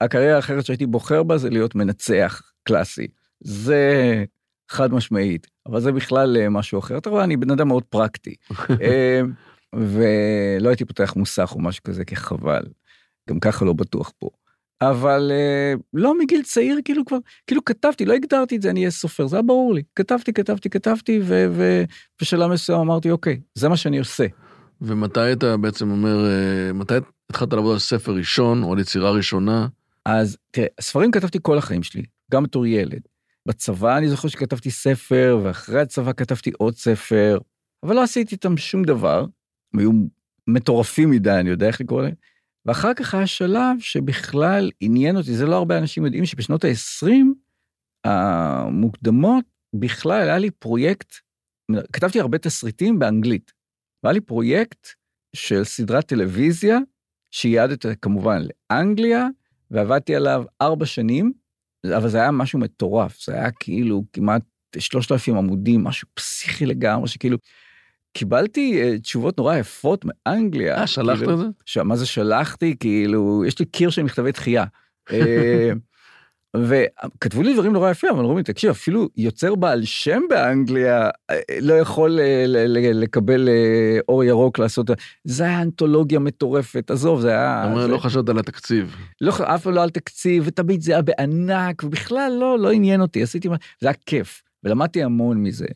הקריירה 0.00 0.36
האחרת 0.36 0.66
שהייתי 0.66 0.86
בוחר 0.86 1.22
בה 1.22 1.38
זה 1.38 1.50
להיות 1.50 1.74
מנצח 1.74 2.42
קלאסי. 2.64 3.06
זה 3.40 4.24
חד 4.68 4.92
משמעית, 4.92 5.46
אבל 5.66 5.80
זה 5.80 5.92
בכלל 5.92 6.36
אה, 6.36 6.48
משהו 6.48 6.78
אחר. 6.78 6.98
אתה 6.98 7.10
רואה, 7.10 7.24
אני 7.24 7.36
בן 7.36 7.50
אדם 7.50 7.68
מאוד 7.68 7.84
פרקטי. 7.84 8.34
אה, 8.82 9.20
ולא 9.74 10.68
הייתי 10.68 10.84
פותח 10.84 11.12
מוסך 11.16 11.52
או 11.54 11.60
משהו 11.60 11.82
כזה, 11.82 12.04
כי 12.04 12.16
חבל. 12.16 12.62
גם 13.30 13.40
ככה 13.40 13.64
לא 13.64 13.72
בטוח 13.72 14.12
פה. 14.18 14.28
אבל 14.80 15.32
אה, 15.34 15.74
לא 15.94 16.18
מגיל 16.18 16.42
צעיר, 16.42 16.78
כאילו 16.84 17.04
כבר, 17.04 17.16
כאילו 17.46 17.64
כתבתי, 17.64 18.04
לא 18.04 18.14
הגדרתי 18.14 18.56
את 18.56 18.62
זה, 18.62 18.70
אני 18.70 18.80
אהיה 18.80 18.90
סופר, 18.90 19.26
זה 19.26 19.36
היה 19.36 19.42
ברור 19.42 19.74
לי. 19.74 19.82
כתבתי, 19.94 20.32
כתבתי, 20.32 20.70
כתבתי, 20.70 21.20
ובשלב 21.26 22.50
מסוים 22.50 22.80
אמרתי, 22.80 23.10
אוקיי, 23.10 23.40
זה 23.54 23.68
מה 23.68 23.76
שאני 23.76 23.98
עושה. 23.98 24.26
ומתי 24.80 25.32
אתה 25.32 25.56
בעצם 25.56 25.90
אומר, 25.90 26.26
אה, 26.26 26.72
מתי 26.72 26.94
התחלת 27.30 27.52
לעבוד 27.52 27.72
על 27.72 27.78
ספר 27.78 28.12
ראשון, 28.12 28.62
או 28.62 28.72
על 28.72 28.78
יצירה 28.78 29.10
ראשונה? 29.10 29.66
אז 30.04 30.36
תראה, 30.50 30.66
ספרים 30.80 31.10
כתבתי 31.10 31.38
כל 31.42 31.58
החיים 31.58 31.82
שלי, 31.82 32.02
גם 32.32 32.42
בתור 32.42 32.66
ילד. 32.66 33.00
בצבא 33.46 33.98
אני 33.98 34.08
זוכר 34.08 34.28
שכתבתי 34.28 34.70
ספר, 34.70 35.40
ואחרי 35.42 35.80
הצבא 35.80 36.12
כתבתי 36.12 36.50
עוד 36.58 36.76
ספר, 36.76 37.38
אבל 37.82 37.94
לא 37.94 38.02
עשיתי 38.02 38.34
איתם 38.34 38.56
שום 38.56 38.84
דבר. 38.84 39.26
הם 39.74 39.80
היו 39.80 39.90
מטורפים 40.46 41.10
מדי, 41.10 41.30
אני 41.30 41.50
יודע 41.50 41.66
איך 41.66 41.80
לקרוא 41.80 42.02
להם. 42.02 42.14
ואחר 42.66 42.94
כך 42.94 43.14
היה 43.14 43.26
שלב 43.26 43.80
שבכלל 43.80 44.70
עניין 44.80 45.16
אותי, 45.16 45.34
זה 45.34 45.46
לא 45.46 45.56
הרבה 45.56 45.78
אנשים 45.78 46.04
יודעים 46.04 46.26
שבשנות 46.26 46.64
ה-20 46.64 47.12
המוקדמות, 48.04 49.44
בכלל 49.74 50.20
היה 50.20 50.38
לי 50.38 50.50
פרויקט, 50.50 51.14
כתבתי 51.92 52.20
הרבה 52.20 52.38
תסריטים 52.38 52.98
באנגלית, 52.98 53.52
והיה 54.02 54.12
לי 54.12 54.20
פרויקט 54.20 54.88
של 55.36 55.64
סדרת 55.64 56.06
טלוויזיה, 56.08 56.78
שייעדת 57.30 57.86
כמובן 58.02 58.42
לאנגליה, 58.70 59.26
ועבדתי 59.70 60.16
עליו 60.16 60.44
ארבע 60.62 60.86
שנים, 60.86 61.32
אבל 61.96 62.08
זה 62.08 62.18
היה 62.18 62.30
משהו 62.30 62.58
מטורף, 62.58 63.24
זה 63.24 63.32
היה 63.32 63.50
כאילו 63.50 64.04
כמעט 64.12 64.42
3,000 64.78 65.36
עמודים, 65.36 65.84
משהו 65.84 66.08
פסיכי 66.14 66.66
לגמרי, 66.66 67.08
שכאילו, 67.08 67.38
קיבלתי 68.16 68.82
uh, 68.82 69.00
תשובות 69.00 69.38
נורא 69.38 69.56
יפות 69.56 70.04
מאנגליה. 70.04 70.80
אה, 70.80 70.86
שלחת 70.86 71.18
כאילו, 71.18 71.32
את 71.32 71.38
זה? 71.38 71.46
ש... 71.64 71.78
מה 71.78 71.96
זה 71.96 72.06
שלחתי? 72.06 72.76
כאילו, 72.80 73.44
יש 73.46 73.58
לי 73.58 73.64
קיר 73.64 73.90
של 73.90 74.02
מכתבי 74.02 74.32
דחייה. 74.32 74.64
אה, 75.12 75.72
וכתבו 76.56 77.42
לי 77.42 77.54
דברים 77.54 77.72
נורא 77.72 77.90
יפים, 77.90 78.10
אבל 78.10 78.20
אמרו 78.20 78.36
לי, 78.36 78.42
תקשיב, 78.42 78.70
אפילו 78.70 79.08
יוצר 79.16 79.54
בעל 79.54 79.84
שם 79.84 80.20
באנגליה 80.30 81.10
אה, 81.30 81.36
לא 81.60 81.74
יכול 81.74 82.20
אה, 82.20 82.44
לקבל 82.94 83.48
אה, 83.48 83.98
אור 84.08 84.24
ירוק 84.24 84.58
לעשות, 84.58 84.90
זה 85.24 85.44
היה 85.44 85.62
אנתולוגיה 85.62 86.18
מטורפת, 86.18 86.90
עזוב, 86.90 87.20
זה 87.20 87.30
היה... 87.30 87.62
אתה 87.64 87.72
אומר, 87.72 87.86
לא 87.86 87.98
חשבת 87.98 88.28
על 88.28 88.38
התקציב. 88.38 88.96
לא, 89.20 89.32
אף 89.42 89.62
פעם 89.62 89.74
לא 89.74 89.82
על 89.82 89.90
תקציב, 89.90 90.42
ותמיד 90.46 90.80
זה 90.80 90.92
היה 90.92 91.02
בענק, 91.02 91.82
ובכלל 91.84 92.32
לא, 92.40 92.58
לא 92.58 92.70
עניין 92.70 93.00
אותי, 93.00 93.22
עשיתי 93.22 93.48
מה, 93.48 93.56
זה 93.80 93.88
היה 93.88 93.94
כיף, 94.06 94.42
ולמדתי 94.64 95.02
המון 95.02 95.42
מזה. 95.42 95.66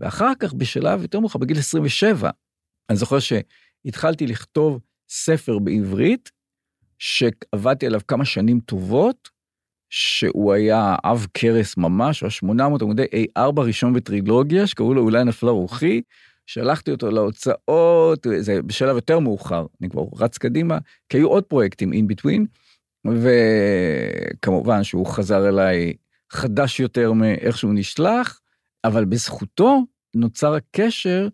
ואחר 0.00 0.32
כך, 0.38 0.52
בשלב 0.52 1.02
יותר 1.02 1.20
מאוחר, 1.20 1.38
בגיל 1.38 1.58
27, 1.58 2.30
אני 2.90 2.96
זוכר 2.96 3.18
שהתחלתי 3.18 4.26
לכתוב 4.26 4.80
ספר 5.08 5.58
בעברית, 5.58 6.30
שעבדתי 6.98 7.86
עליו 7.86 8.00
כמה 8.08 8.24
שנים 8.24 8.60
טובות, 8.60 9.28
שהוא 9.90 10.52
היה 10.52 10.96
עב 11.02 11.26
כרס 11.34 11.76
ממש, 11.76 12.22
היה 12.22 12.30
800 12.30 12.82
עמודי 12.82 13.04
A4 13.38 13.60
ראשון 13.60 13.92
בטרילוגיה, 13.92 14.66
שקראו 14.66 14.94
לו 14.94 15.02
אולי 15.02 15.24
נפלה 15.24 15.50
רוחי, 15.50 16.02
שלחתי 16.46 16.90
אותו 16.90 17.10
להוצאות, 17.10 18.26
זה 18.38 18.62
בשלב 18.62 18.94
יותר 18.94 19.18
מאוחר, 19.18 19.66
אני 19.80 19.90
כבר 19.90 20.02
רץ 20.16 20.38
קדימה, 20.38 20.78
כי 21.08 21.16
היו 21.18 21.28
עוד 21.28 21.44
פרויקטים 21.44 21.92
in 21.92 22.12
between, 22.12 22.46
וכמובן 24.40 24.84
שהוא 24.84 25.06
חזר 25.06 25.48
אליי 25.48 25.92
חדש 26.30 26.80
יותר 26.80 27.12
מאיך 27.12 27.58
שהוא 27.58 27.74
נשלח, 27.74 28.40
אבל 28.84 29.04
בזכותו 29.04 29.82
נוצר 30.14 30.54
הקשר 30.54 31.28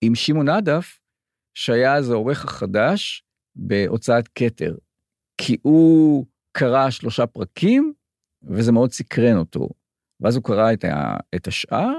עם 0.00 0.14
שמעון 0.14 0.48
עדף, 0.48 0.98
שהיה 1.54 1.94
אז 1.94 2.10
העורך 2.10 2.44
החדש 2.44 3.24
בהוצאת 3.56 4.28
כתר. 4.34 4.74
כי 5.38 5.56
הוא 5.62 6.26
קרא 6.52 6.90
שלושה 6.90 7.26
פרקים, 7.26 7.92
וזה 8.42 8.72
מאוד 8.72 8.92
סקרן 8.92 9.36
אותו. 9.36 9.68
ואז 10.20 10.36
הוא 10.36 10.44
קרא 10.44 10.72
את, 10.72 10.84
ה, 10.84 11.16
את 11.34 11.46
השאר, 11.46 11.92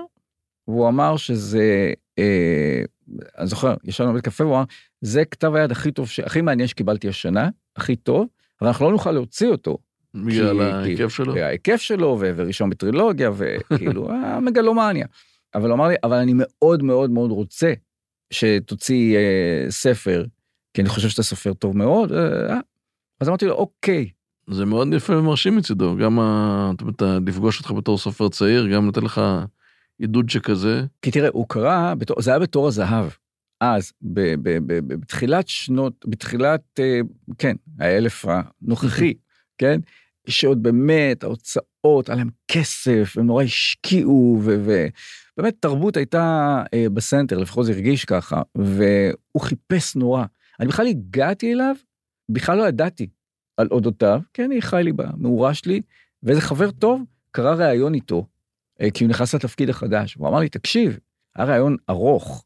והוא 0.68 0.88
אמר 0.88 1.18
שזה, 1.18 1.94
אה, 2.20 2.82
אני 3.38 3.48
זוכר, 3.48 3.76
ישבנו 3.84 4.12
בבית 4.12 4.26
קפה, 4.26 4.44
והוא 4.46 4.56
אמר, 4.56 4.64
זה 5.02 5.26
כתב 5.26 5.56
היד 5.56 5.72
הכי 5.72 5.92
טוב, 5.92 6.10
ש- 6.10 6.20
הכי 6.20 6.42
מעניין 6.42 6.68
שקיבלתי 6.68 7.10
השנה, 7.10 7.50
הכי 7.76 7.96
טוב, 7.96 8.28
אבל 8.62 8.68
אנחנו 8.68 8.86
לא 8.86 8.92
נוכל 8.92 9.12
להוציא 9.12 9.48
אותו. 9.48 9.78
בגלל 10.14 10.62
ההיקף 10.62 11.08
שלו. 11.08 11.38
ההיקף 11.38 11.82
שלו, 11.82 12.18
וראשון 12.20 12.70
בטרילוגיה, 12.70 13.30
וכאילו, 13.38 14.12
המגלומניה. 14.26 15.06
אבל 15.56 15.66
הוא 15.70 15.74
אמר 15.76 15.88
לי, 15.88 15.96
אבל 16.04 16.18
אני 16.18 16.34
מאוד 16.36 16.84
מאוד 16.84 17.10
מאוד 17.10 17.32
רוצה 17.32 17.74
שתוציא 18.34 19.18
אה, 19.18 19.66
ספר, 19.70 20.26
כי 20.74 20.82
אני 20.82 20.90
חושב 20.90 21.10
שאתה 21.10 21.24
סופר 21.24 21.54
טוב 21.54 21.78
מאוד. 21.78 22.12
אה, 22.12 22.58
אז 23.22 23.28
אמרתי 23.30 23.46
לו, 23.46 23.54
אוקיי, 23.54 24.10
זה 24.50 24.66
מאוד 24.66 24.88
יפה 24.94 25.18
ומרשים 25.18 25.56
מצידו, 25.56 25.96
גם 25.98 26.20
ה- 26.20 26.72
לפגוש 27.26 27.60
אותך 27.60 27.72
בתור 27.72 27.98
סופר 27.98 28.30
צעיר, 28.30 28.68
גם 28.68 28.88
לתת 28.90 29.04
לך 29.04 29.22
עידוד 30.00 30.30
שכזה. 30.30 30.84
כי 31.02 31.12
תראה, 31.12 31.30
הוא 31.34 31.46
קרא, 31.50 31.94
בתור, 31.94 32.22
זה 32.22 32.32
היה 32.32 32.40
בתור 32.40 32.68
הזהב. 32.68 33.10
אז, 33.62 33.92
ב, 34.02 34.20
ב, 34.44 34.58
ב, 34.66 34.94
בתחילת 34.94 35.48
שנות, 35.48 36.06
בתחילת, 36.08 36.62
אה, 36.80 37.00
כן, 37.38 37.56
האלף 37.80 38.26
הנוכחי, 38.28 39.14
כן? 39.58 39.80
שעוד 40.28 40.64
באמת, 40.64 41.24
ההוצאות, 41.24 42.10
היה 42.10 42.16
להם 42.16 42.30
כסף, 42.48 43.14
הם 43.18 43.26
נורא 43.26 43.44
השקיעו, 43.44 44.42
ובאמת 45.38 45.56
תרבות 45.60 45.98
הייתה 45.98 46.64
אה, 46.74 46.86
בסנטר, 46.94 47.38
לפחות 47.38 47.66
זה 47.66 47.72
הרגיש 47.72 48.06
ככה, 48.06 48.42
והוא 48.56 49.42
חיפש 49.42 49.96
נורא. 49.96 50.26
אני 50.60 50.68
בכלל 50.68 50.88
הגעתי 50.88 51.54
אליו, 51.54 51.76
בכלל 52.30 52.58
לא 52.58 52.68
ידעתי 52.68 53.10
על 53.58 53.68
אודותיו, 53.72 54.22
כי 54.34 54.46
אני 54.46 54.62
חי 54.62 54.82
לי 54.84 54.94
במאורה 54.94 55.54
שלי, 55.54 55.82
ואיזה 56.24 56.42
חבר 56.42 56.72
טוב 56.72 57.02
קרא 57.32 57.56
ראיון 57.56 57.94
איתו, 57.94 58.26
אה, 58.82 58.92
כי 58.92 59.04
הוא 59.04 59.10
נכנס 59.10 59.36
לתפקיד 59.36 59.70
החדש, 59.70 60.14
הוא 60.14 60.28
אמר 60.28 60.40
לי, 60.40 60.50
תקשיב, 60.50 61.00
היה 61.36 61.46
ראיון 61.46 61.76
ארוך. 61.90 62.46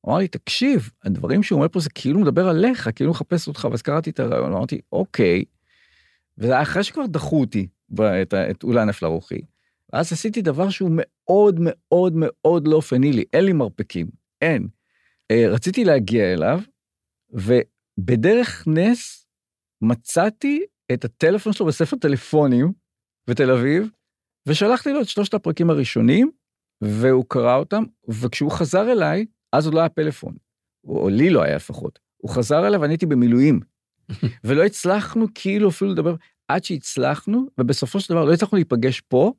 הוא 0.00 0.12
אמר 0.12 0.18
לי, 0.18 0.28
תקשיב, 0.28 0.90
הדברים 1.04 1.42
שהוא 1.42 1.56
אומר 1.56 1.68
פה 1.68 1.80
זה 1.80 1.90
כאילו 1.90 2.20
מדבר 2.20 2.48
עליך, 2.48 2.90
כאילו 2.94 3.10
מחפש 3.10 3.48
אותך, 3.48 3.68
ואז 3.70 3.82
קראתי 3.82 4.10
את 4.10 4.20
הראיון, 4.20 4.52
אמרתי, 4.52 4.80
אוקיי. 4.92 5.44
וזה 6.38 6.52
היה 6.52 6.62
אחרי 6.62 6.84
שכבר 6.84 7.06
דחו 7.06 7.40
אותי, 7.40 7.68
את, 7.94 8.34
את 8.34 8.62
אולי 8.62 8.84
נפלה 8.84 9.08
רוחי. 9.08 9.40
ואז 9.92 10.12
עשיתי 10.12 10.42
דבר 10.42 10.70
שהוא 10.70 10.90
מאוד 10.92 11.56
מאוד 11.60 12.12
מאוד 12.16 12.68
לא 12.68 12.80
פנילי, 12.80 13.24
אין 13.32 13.44
לי 13.44 13.52
מרפקים, 13.52 14.06
אין. 14.42 14.68
אה, 15.30 15.48
רציתי 15.48 15.84
להגיע 15.84 16.32
אליו, 16.32 16.60
ובדרך 17.30 18.64
נס 18.66 19.26
מצאתי 19.82 20.64
את 20.92 21.04
הטלפון 21.04 21.52
שלו 21.52 21.66
בספר 21.66 21.96
טלפונים 21.96 22.72
בתל 23.30 23.50
אביב, 23.50 23.88
ושלחתי 24.48 24.92
לו 24.92 25.00
את 25.00 25.08
שלושת 25.08 25.34
הפרקים 25.34 25.70
הראשונים, 25.70 26.30
והוא 26.80 27.24
קרא 27.28 27.56
אותם, 27.56 27.84
וכשהוא 28.08 28.50
חזר 28.50 28.92
אליי, 28.92 29.26
אז 29.52 29.64
עוד 29.64 29.74
לא 29.74 29.80
היה 29.80 29.88
פלאפון, 29.88 30.34
או 30.84 31.08
לי 31.08 31.30
לא 31.30 31.42
היה 31.42 31.56
לפחות. 31.56 31.98
הוא 32.16 32.30
חזר 32.30 32.66
אליי 32.66 32.80
ואני 32.80 32.92
הייתי 32.92 33.06
במילואים, 33.06 33.60
ולא 34.44 34.64
הצלחנו 34.64 35.26
כאילו 35.34 35.68
אפילו 35.68 35.90
לדבר, 35.90 36.14
עד 36.48 36.64
שהצלחנו, 36.64 37.46
ובסופו 37.58 38.00
של 38.00 38.14
דבר 38.14 38.24
לא 38.24 38.32
הצלחנו 38.32 38.56
להיפגש 38.56 39.00
פה, 39.00 39.32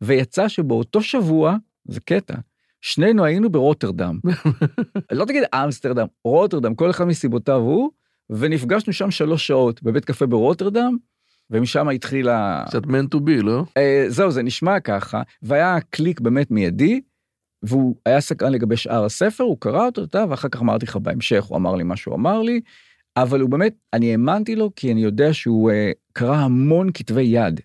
ויצא 0.00 0.48
שבאותו 0.48 1.02
שבוע, 1.02 1.56
זה 1.84 2.00
קטע, 2.00 2.34
שנינו 2.80 3.24
היינו 3.24 3.50
ברוטרדם. 3.50 4.18
לא 5.12 5.24
תגיד 5.24 5.42
אמסטרדם, 5.54 6.06
רוטרדם, 6.24 6.74
כל 6.74 6.90
אחד 6.90 7.04
מסיבותיו 7.04 7.56
הוא, 7.56 7.90
ונפגשנו 8.30 8.92
שם 8.92 9.10
שלוש 9.10 9.46
שעות 9.46 9.82
בבית 9.82 10.04
קפה 10.04 10.26
ברוטרדם, 10.26 10.96
ומשם 11.50 11.88
התחילה... 11.88 12.64
קצת 12.66 12.84
man 12.84 13.14
to 13.14 13.18
be, 13.18 13.42
לא? 13.42 13.64
אה, 13.76 14.04
זהו, 14.08 14.30
זה 14.30 14.42
נשמע 14.42 14.80
ככה, 14.80 15.22
והיה 15.42 15.78
קליק 15.90 16.20
באמת 16.20 16.50
מיידי, 16.50 17.00
והוא 17.62 17.96
היה 18.06 18.20
סקרן 18.20 18.52
לגבי 18.52 18.76
שאר 18.76 19.04
הספר, 19.04 19.44
הוא 19.44 19.56
קרא 19.60 19.86
אותו, 19.86 20.04
אתה 20.04 20.24
ואחר 20.30 20.48
כך 20.48 20.62
אמרתי 20.62 20.86
לך 20.86 20.96
בהמשך, 20.96 21.44
הוא 21.44 21.56
אמר 21.56 21.74
לי 21.74 21.84
מה 21.84 21.96
שהוא 21.96 22.14
אמר 22.14 22.42
לי, 22.42 22.60
אבל 23.16 23.40
הוא 23.40 23.50
באמת, 23.50 23.74
אני 23.92 24.12
האמנתי 24.12 24.56
לו, 24.56 24.70
כי 24.76 24.92
אני 24.92 25.02
יודע 25.02 25.32
שהוא 25.32 25.70
אה, 25.70 25.90
קרא 26.12 26.36
המון 26.36 26.90
כתבי 26.94 27.22
יד. 27.22 27.60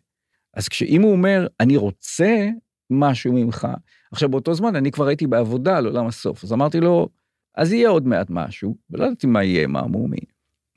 אז 0.53 0.67
כשאם 0.67 1.01
הוא 1.01 1.12
אומר, 1.12 1.48
אני 1.60 1.77
רוצה 1.77 2.48
משהו 2.89 3.34
ממך, 3.34 3.67
עכשיו 4.12 4.29
באותו 4.29 4.53
זמן 4.53 4.75
אני 4.75 4.91
כבר 4.91 5.08
הייתי 5.08 5.27
בעבודה 5.27 5.77
על 5.77 5.86
עולם 5.86 6.08
הסוף, 6.08 6.43
אז 6.43 6.53
אמרתי 6.53 6.79
לו, 6.79 7.10
אז 7.55 7.74
יהיה 7.74 7.89
עוד 7.89 8.08
מעט 8.08 8.27
משהו, 8.29 8.75
ולא 8.89 9.05
ידעתי 9.05 9.27
מה 9.27 9.43
יהיה, 9.43 9.67
מה 9.67 9.81
מומי. 9.81 10.17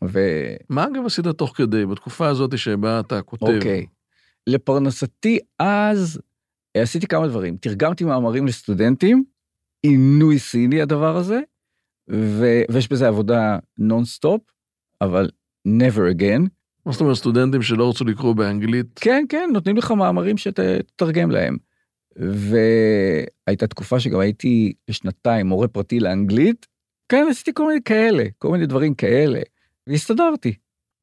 ו... 0.04 0.20
מה 0.68 0.84
אגב 0.84 1.06
עשית 1.06 1.26
תוך 1.26 1.56
כדי, 1.56 1.86
בתקופה 1.86 2.28
הזאת 2.28 2.58
שבה 2.58 3.00
אתה 3.00 3.22
כותב? 3.22 3.46
אוקיי. 3.46 3.86
לפרנסתי 4.46 5.38
אז 5.58 6.20
אה, 6.76 6.82
עשיתי 6.82 7.06
כמה 7.06 7.28
דברים. 7.28 7.56
תרגמתי 7.56 8.04
מאמרים 8.04 8.46
לסטודנטים, 8.46 9.24
עינוי 9.82 10.38
סיני 10.38 10.82
הדבר 10.82 11.16
הזה, 11.16 11.40
ו... 12.10 12.46
ויש 12.70 12.88
בזה 12.88 13.08
עבודה 13.08 13.58
נונסטופ, 13.78 14.40
אבל 15.00 15.30
never 15.68 16.16
again. 16.18 16.48
מה 16.86 16.92
זאת 16.92 17.00
אומרת, 17.00 17.16
סטודנטים 17.16 17.62
שלא 17.62 17.90
רצו 17.90 18.04
לקרוא 18.04 18.32
באנגלית? 18.34 18.86
כן, 19.00 19.24
כן, 19.28 19.50
נותנים 19.52 19.76
לך 19.76 19.90
מאמרים 19.90 20.36
שתתרגם 20.36 21.30
להם. 21.30 21.56
והייתה 22.16 23.66
תקופה 23.66 24.00
שגם 24.00 24.20
הייתי 24.20 24.72
לשנתיים 24.88 25.46
מורה 25.46 25.68
פרטי 25.68 26.00
לאנגלית, 26.00 26.66
כן, 27.08 27.26
עשיתי 27.30 27.50
כל 27.54 27.66
מיני 27.66 27.80
כאלה, 27.84 28.24
כל 28.38 28.48
מיני 28.48 28.66
דברים 28.66 28.94
כאלה, 28.94 29.40
והסתדרתי. 29.86 30.54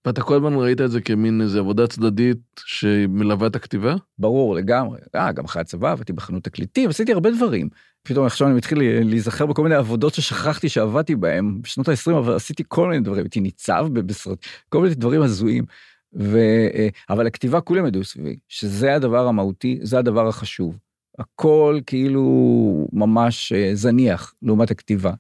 ואתה 0.05 0.22
כל 0.22 0.36
הזמן 0.36 0.53
ראית 0.53 0.81
את 0.81 0.91
זה 0.91 1.01
כמין 1.01 1.41
איזה 1.41 1.60
עבודה 1.60 1.88
צדדית 1.88 2.38
שמלווה 2.65 3.48
את 3.48 3.55
הכתיבה? 3.55 3.96
ברור 4.20 4.55
לגמרי, 4.55 5.00
אה, 5.15 5.31
גם 5.31 5.46
אחרי 5.46 5.62
הצבא 5.62 5.91
עבדתי 5.91 6.13
בחנות 6.13 6.43
תקליטים, 6.43 6.89
עשיתי 6.89 7.13
הרבה 7.13 7.31
דברים. 7.31 7.70
פתאום 8.03 8.25
עכשיו 8.25 8.48
אני 8.48 8.55
מתחיל 8.55 8.79
להיזכר 9.03 9.46
בכל 9.46 9.63
מיני 9.63 9.75
עבודות 9.75 10.13
ששכחתי 10.13 10.70
שעבדתי 10.70 11.15
בהם 11.15 11.62
בשנות 11.62 11.89
ה-20, 11.89 12.12
אבל 12.17 12.36
עשיתי 12.36 12.63
כל 12.67 12.89
מיני 12.89 13.03
דברים, 13.03 13.24
הייתי 13.24 13.39
ניצב 13.39 13.88
בסרט, 13.93 14.46
כל 14.70 14.81
מיני 14.81 14.96
דברים 14.96 15.22
הזויים. 15.22 15.65
ו... 16.13 16.38
אה, 16.74 16.88
אבל 17.10 17.27
הכתיבה 17.27 17.62
כולם 17.62 17.86
ידעו 17.86 18.03
סביבי, 18.03 18.36
שזה 18.48 18.96
הדבר 18.96 19.27
המהותי, 19.27 19.79
זה 19.81 20.00
הדבר 20.00 20.27
החשוב. 20.27 20.77
הכל 21.20 21.79
כאילו 21.86 22.88
ממש 22.93 23.53
אה, 23.53 23.72
זניח 23.74 24.34
לעומת 24.41 24.72
הכתיבה. 24.72 25.12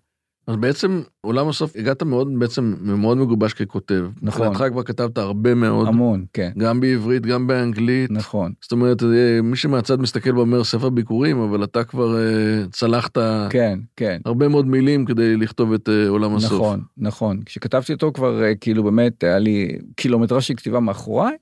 אז 0.51 0.57
בעצם 0.57 1.01
עולם 1.21 1.47
הסוף 1.47 1.75
הגעת 1.75 2.03
מאוד 2.03 2.27
בעצם 2.39 2.75
מאוד 2.81 3.17
מגובש 3.17 3.53
ככותב. 3.53 4.05
נכון. 4.21 4.47
מבחינתך 4.47 4.71
כבר 4.71 4.83
כתבת 4.83 5.17
הרבה 5.17 5.55
מאוד, 5.55 5.87
המון, 5.87 6.25
כן, 6.33 6.51
גם 6.57 6.79
בעברית 6.79 7.25
גם 7.25 7.47
באנגלית. 7.47 8.11
נכון, 8.11 8.53
זאת 8.61 8.71
אומרת 8.71 9.03
אה, 9.03 9.41
מי 9.43 9.55
שמהצד 9.55 9.99
מסתכל 9.99 10.37
ואומר 10.37 10.63
ספר 10.63 10.89
ביקורים 10.89 11.39
אבל 11.39 11.63
אתה 11.63 11.83
כבר 11.83 12.17
אה, 12.17 12.63
צלחת 12.71 13.17
כן, 13.49 13.79
כן. 13.95 14.21
הרבה 14.25 14.47
מאוד 14.47 14.67
מילים 14.67 15.05
כדי 15.05 15.37
לכתוב 15.37 15.73
את 15.73 15.89
אה, 15.89 16.07
עולם 16.07 16.35
הסוף. 16.35 16.51
נכון, 16.51 16.81
נכון. 16.97 17.39
כשכתבתי 17.45 17.93
אותו 17.93 18.11
כבר 18.13 18.43
אה, 18.43 18.55
כאילו 18.55 18.83
באמת 18.83 19.23
היה 19.23 19.39
לי 19.39 19.77
קילומטרה 19.95 20.41
של 20.41 20.53
כתיבה 20.53 20.79
מאחוריי, 20.79 21.35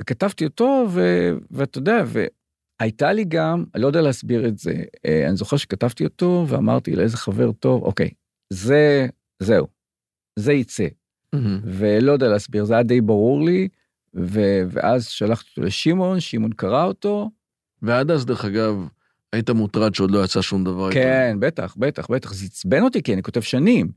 וכתבתי 0.00 0.44
אותו 0.44 0.86
ו... 0.90 1.30
ואתה 1.50 1.78
יודע, 1.78 2.04
והייתה 2.80 3.12
לי 3.12 3.24
גם, 3.24 3.64
אני 3.74 3.82
לא 3.82 3.86
יודע 3.86 4.00
להסביר 4.00 4.48
את 4.48 4.58
זה, 4.58 4.74
אני 5.28 5.36
זוכר 5.36 5.56
שכתבתי 5.56 6.04
אותו 6.04 6.44
ואמרתי 6.48 6.96
לאיזה 6.96 7.16
חבר 7.16 7.52
טוב, 7.52 7.82
אוקיי, 7.82 8.10
זה, 8.50 9.06
זהו, 9.40 9.66
זה 10.36 10.52
יצא. 10.52 10.86
מהמם. 11.32 11.60
ולא 11.64 12.12
יודע 12.12 12.28
להסביר, 12.28 12.64
זה 12.64 12.74
היה 12.74 12.82
די 12.82 13.00
ברור 13.00 13.44
לי, 13.44 13.68
ו- 14.14 14.62
ואז 14.70 15.06
שלחתי 15.06 15.48
אותו 15.50 15.62
לשמעון, 15.62 16.20
שמעון 16.20 16.52
קרא 16.52 16.84
אותו. 16.84 17.30
ועד 17.82 18.10
אז, 18.10 18.26
דרך 18.26 18.44
אגב, 18.44 18.88
היית 19.32 19.50
מוטרד 19.50 19.94
שעוד 19.94 20.10
לא 20.10 20.24
יצא 20.24 20.42
שום 20.42 20.64
דבר. 20.64 20.92
כן, 20.92 21.36
בטח, 21.40 21.76
בטח, 21.78 22.10
בטח. 22.10 22.32
זה 22.32 22.44
עצבן 22.46 22.82
אותי 22.82 23.02
כי 23.02 23.14
אני 23.14 23.22
כותב 23.22 23.40
שנים. 23.40 23.90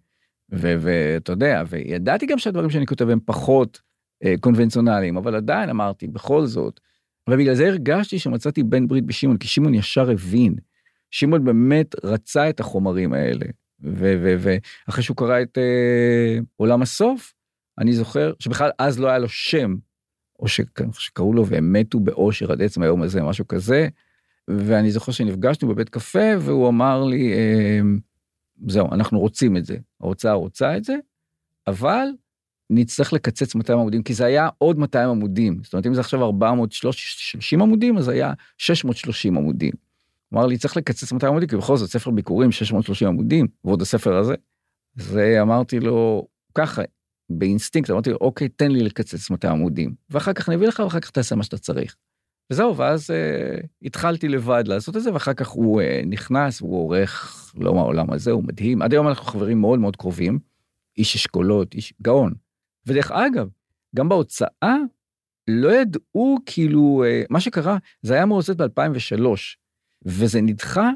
ואתה 0.52 1.32
יודע, 1.32 1.64
וידעתי 1.70 2.26
גם 2.26 2.38
שהדברים 2.38 2.70
שאני 2.70 2.86
כותב 2.86 3.10
הם 3.10 3.20
פחות 3.26 3.82
אה, 4.24 4.34
קונבנציונליים, 4.40 5.18
אבל 5.18 5.36
עדיין 5.36 5.70
אמרתי, 5.70 6.08
בכל 6.08 6.46
זאת. 6.46 6.80
ובגלל 7.30 7.54
זה 7.56 7.68
הרגשתי 7.68 8.20
שמצאתי 8.20 8.64
בן 8.64 8.88
ברית 8.88 9.06
בשמעון, 9.06 9.38
כי 9.38 9.48
שמעון 9.48 9.74
ישר 9.74 10.12
הבין. 10.12 10.56
שמעון 11.12 11.46
באמת 11.46 11.96
רצה 12.04 12.50
את 12.50 12.60
החומרים 12.60 13.14
האלה. 13.14 13.46
ואחרי 13.82 15.04
שהוא 15.04 15.18
קרא 15.18 15.42
את 15.42 15.58
אה, 15.58 16.40
עולם 16.58 16.82
הסוף, 16.82 17.34
אני 17.78 17.94
זוכר 17.94 18.34
שבכלל 18.40 18.70
אז 18.78 19.00
לא 19.00 19.08
היה 19.08 19.20
לו 19.20 19.30
שם, 19.30 19.76
או 20.40 20.48
שקראו 20.48 21.34
לו 21.34 21.48
והם 21.48 21.74
מתו 21.74 22.00
באושר 22.00 22.52
עד 22.52 22.62
עצם 22.62 22.82
היום 22.82 23.02
הזה, 23.02 23.24
משהו 23.24 23.48
כזה. 23.48 23.88
ואני 24.48 24.92
זוכר 24.92 25.12
שנפגשנו 25.12 25.70
בבית 25.70 25.90
קפה 25.90 26.38
והוא 26.40 26.70
אמר 26.70 27.04
לי, 27.04 27.34
אה, 27.34 27.80
זהו, 28.68 28.94
אנחנו 28.94 29.20
רוצים 29.20 29.58
את 29.58 29.66
זה, 29.66 29.78
ההוצאה 30.02 30.34
רוצה 30.34 30.78
את 30.78 30.84
זה, 30.84 30.96
אבל 31.68 32.08
נצטרך 32.70 33.14
לקצץ 33.14 33.56
200 33.56 33.80
עמודים, 33.80 34.04
כי 34.04 34.14
זה 34.14 34.26
היה 34.26 34.50
עוד 34.58 34.80
200 34.80 35.10
עמודים. 35.10 35.60
זאת 35.64 35.74
אומרת, 35.74 35.86
אם 35.86 35.94
זה 35.94 36.02
עכשיו 36.02 36.24
430 36.24 37.62
עמודים, 37.62 37.98
אז 37.98 38.08
היה 38.08 38.34
630 38.58 39.38
עמודים. 39.38 39.72
אמר 40.34 40.46
לי, 40.46 40.58
צריך 40.58 40.78
לקצץ 40.78 41.12
200 41.12 41.32
עמודים, 41.32 41.50
כי 41.50 41.56
בכל 41.56 41.78
זאת 41.78 41.90
ספר 41.90 42.12
ביכורים 42.12 42.52
630 42.52 43.08
עמודים, 43.08 43.48
ועוד 43.64 43.82
הספר 43.82 44.18
הזה. 44.18 44.36
ואמרתי 44.96 45.80
לו, 45.80 46.28
ככה, 46.56 46.82
באינסטינקט, 47.30 47.90
אמרתי 47.90 48.10
לו, 48.10 48.18
אוקיי, 48.22 48.50
תן 48.50 48.72
לי 48.72 48.84
לקצץ 48.84 49.30
200 49.30 49.54
עמודים, 49.54 49.96
ואחר 50.10 50.34
כך 50.34 50.50
אני 50.50 50.56
אביא 50.56 50.68
לך, 50.68 50.80
ואחר 50.80 51.00
כך 51.00 51.10
תעשה 51.10 51.36
מה 51.36 51.44
שאתה 51.44 51.58
צריך. 51.58 51.96
וזהו, 52.52 52.78
ואז 52.78 53.12
אה, 53.12 53.58
התחלתי 53.82 54.28
לבד 54.28 54.64
לעשות 54.68 54.98
את 54.98 55.02
זה, 55.02 55.14
ואחר 55.14 55.34
כך 55.34 55.48
הוא 55.48 55.82
אה, 55.82 56.02
נכנס, 56.06 56.62
והוא 56.62 56.78
עורך 56.78 57.36
לא 57.58 57.74
מהעולם 57.74 58.12
הזה, 58.12 58.32
הוא 58.32 58.44
מדהים. 58.44 58.82
עד 58.82 58.94
היום 58.94 59.08
אנחנו 59.08 59.26
חברים 59.26 59.62
מאוד 59.62 59.80
מאוד 59.80 59.96
קרובים, 59.96 60.40
איש 60.98 61.16
אשכולות, 61.16 61.74
איש 61.74 61.94
גאון. 62.02 62.34
ודרך 62.86 63.12
אגב, 63.12 63.50
גם 63.96 64.10
בהוצאה 64.10 64.78
לא 65.48 65.74
ידעו 65.74 66.38
כאילו, 66.46 67.04
אה, 67.08 67.24
מה 67.30 67.40
שקרה, 67.40 67.78
זה 68.02 68.14
היה 68.14 68.24
אמור 68.24 68.40
לצאת 68.40 68.58
ב-2003, 68.58 69.26
וזה 70.06 70.42
נדחה 70.42 70.90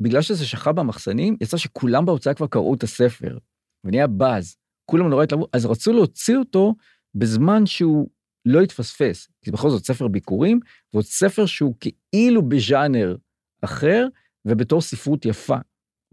בגלל 0.00 0.22
שזה 0.22 0.46
שכב 0.46 0.70
במחסנים, 0.70 1.36
יצא 1.40 1.56
שכולם 1.56 2.06
בהוצאה 2.06 2.34
כבר 2.34 2.46
קראו 2.46 2.74
את 2.74 2.82
הספר, 2.82 3.38
ונהיה 3.84 4.06
באז, 4.06 4.56
כולם 4.90 5.08
נורא 5.08 5.22
התלהבו, 5.22 5.46
אז 5.52 5.66
רצו 5.66 5.92
להוציא 5.92 6.36
אותו 6.36 6.74
בזמן 7.14 7.66
שהוא 7.66 8.08
לא 8.44 8.62
יתפספס, 8.62 9.28
כי 9.42 9.50
בכל 9.50 9.70
זאת 9.70 9.84
ספר 9.84 10.08
ביקורים, 10.08 10.60
ועוד 10.92 11.04
ספר 11.04 11.46
שהוא 11.46 11.74
כאילו 11.80 12.48
בז'אנר 12.48 13.16
אחר, 13.62 14.06
ובתור 14.44 14.80
ספרות 14.80 15.26
יפה. 15.26 15.56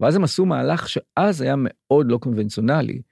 ואז 0.00 0.16
הם 0.16 0.24
עשו 0.24 0.46
מהלך 0.46 0.88
שאז 0.88 1.40
היה 1.40 1.54
מאוד 1.58 2.06
לא 2.10 2.18
קונבנציונלי. 2.18 3.02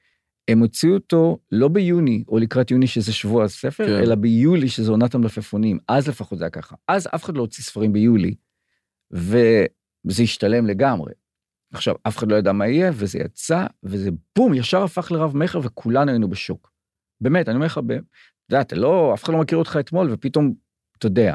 הם 0.48 0.58
הוציאו 0.58 0.94
אותו 0.94 1.38
לא 1.52 1.68
ביוני, 1.68 2.24
או 2.28 2.38
לקראת 2.38 2.70
יוני 2.70 2.86
שזה 2.86 3.12
שבוע 3.12 3.44
הספר, 3.44 3.86
כן. 3.86 4.02
אלא 4.02 4.14
ביולי 4.14 4.68
שזה 4.68 4.90
עונת 4.90 5.14
המלפפונים, 5.14 5.78
אז 5.88 6.08
לפחות 6.08 6.38
זה 6.38 6.44
היה 6.44 6.50
ככה. 6.50 6.76
אז 6.88 7.08
אף 7.14 7.24
אחד 7.24 7.36
לא 7.36 7.40
הוציא 7.40 7.64
ספרים 7.64 7.92
ביולי, 7.92 8.34
וזה 9.12 10.22
השתלם 10.22 10.66
לגמרי. 10.66 11.12
עכשיו, 11.72 11.94
אף 12.02 12.18
אחד 12.18 12.32
לא 12.32 12.36
ידע 12.36 12.52
מה 12.52 12.68
יהיה, 12.68 12.90
וזה 12.94 13.18
יצא, 13.18 13.66
וזה 13.82 14.10
בום, 14.36 14.54
ישר 14.54 14.82
הפך 14.82 15.12
לרב 15.12 15.36
מכר, 15.36 15.60
וכולנו 15.62 16.10
היינו 16.10 16.28
בשוק. 16.28 16.72
באמת, 17.20 17.48
אני 17.48 17.54
אומר 17.54 17.66
לך, 17.66 17.78
אתה 17.78 17.94
יודע, 18.50 18.60
אתה 18.60 18.76
לא, 18.76 19.14
אף 19.14 19.24
אחד 19.24 19.32
לא 19.32 19.40
מכיר 19.40 19.58
אותך 19.58 19.76
אתמול, 19.80 20.08
ופתאום, 20.12 20.54
אתה 20.98 21.06
יודע, 21.06 21.34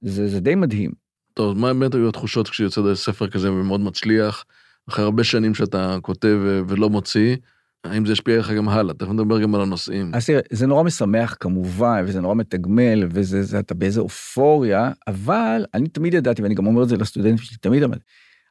זה, 0.00 0.28
זה 0.28 0.40
די 0.40 0.54
מדהים. 0.54 0.90
טוב, 1.34 1.58
מה 1.58 1.74
באמת 1.74 1.94
היו 1.94 2.08
התחושות 2.08 2.48
כשיוצא 2.48 2.94
ספר 2.94 3.30
כזה 3.30 3.52
ומאוד 3.52 3.80
מצליח, 3.80 4.44
אחרי 4.88 5.04
הרבה 5.04 5.24
שנים 5.24 5.54
שאתה 5.54 5.96
כותב 6.02 6.38
ולא 6.68 6.90
מוציא, 6.90 7.36
האם 7.84 8.06
זה 8.06 8.12
ישפיע 8.12 8.34
עליך 8.34 8.50
גם 8.50 8.68
הלאה? 8.68 8.94
תכף 8.94 9.10
נדבר 9.10 9.42
גם 9.42 9.54
על 9.54 9.60
הנושאים. 9.60 10.14
אז 10.14 10.26
תראה, 10.26 10.40
זה 10.50 10.66
נורא 10.66 10.82
משמח 10.82 11.36
כמובן, 11.40 12.04
וזה 12.06 12.20
נורא 12.20 12.34
מתגמל, 12.34 13.06
וזה, 13.10 13.42
זה, 13.42 13.58
אתה 13.58 13.74
באיזה 13.74 14.00
אופוריה, 14.00 14.92
אבל 15.06 15.64
אני 15.74 15.88
תמיד 15.88 16.14
ידעתי, 16.14 16.42
ואני 16.42 16.54
גם 16.54 16.66
אומר 16.66 16.82
את 16.82 16.88
זה 16.88 16.96
לסטודנטים 16.96 17.38
שלי, 17.38 17.56
תמיד 17.56 17.82
אמרתי, 17.82 18.02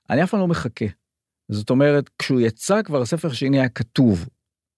אני 0.10 0.24
אף 0.24 0.30
פעם 0.30 0.40
לא 0.40 0.48
מחכה. 0.48 0.86
זאת 1.52 1.70
אומרת, 1.70 2.10
כשהוא 2.20 2.42
יצא 2.42 2.82
כבר 2.82 3.02
הספר 3.02 3.28
השני 3.28 3.60
היה 3.60 3.70
כתוב. 3.70 4.26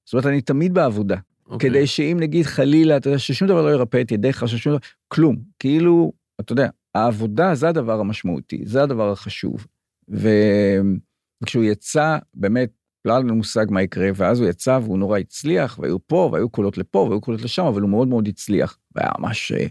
זאת 0.06 0.14
אומרת, 0.14 0.26
אני 0.26 0.42
תמיד 0.42 0.74
בעבודה. 0.74 1.16
Okay. 1.16 1.52
אוקיי. 1.52 1.70
כדי 1.70 1.88
שאם 1.88 2.18
נגיד 2.20 2.46
חלילה, 2.46 2.98
אתה 2.98 3.08
יודע, 3.08 3.20
ששום 3.20 3.48
דבר 3.48 3.62
לא 3.62 3.70
ירפא 3.70 4.02
את 4.02 4.12
ידיך, 4.12 4.48
ששום 4.48 4.74
דבר, 4.74 4.80
כלום. 5.08 5.36
כאילו, 5.60 6.12
אתה 6.40 6.54
יודע, 6.54 6.70
העבודה 6.96 7.56
זה 7.56 7.70
הדבר 7.70 8.00
המשמעותי, 8.00 8.64
זה 8.66 8.84
הדבר 8.84 9.12
החשוב. 9.12 9.68
וכשהוא 10.10 11.64
יצא, 11.64 12.18
באמת, 12.34 12.70
לא 13.06 13.12
היה 13.12 13.20
לנו 13.20 13.36
מושג 13.36 13.66
מה 13.70 13.82
יקרה, 13.82 14.10
ואז 14.16 14.40
הוא 14.40 14.50
יצא 14.50 14.80
והוא 14.84 14.98
נורא 14.98 15.20
הצליח, 15.20 15.80
והיו 15.80 16.08
פה, 16.08 16.30
והיו 16.34 16.50
קולות 16.50 16.78
לפה, 16.78 17.00
והיו 17.00 17.22
קולות 17.22 17.42
לשם, 17.42 17.66
אבל 17.66 17.82
הוא 17.82 17.90
מאוד 17.90 18.08
מאוד 18.08 18.28
הצליח. 18.28 18.78
והיה 18.96 19.10
ממש... 19.20 19.52
אה, 19.52 19.68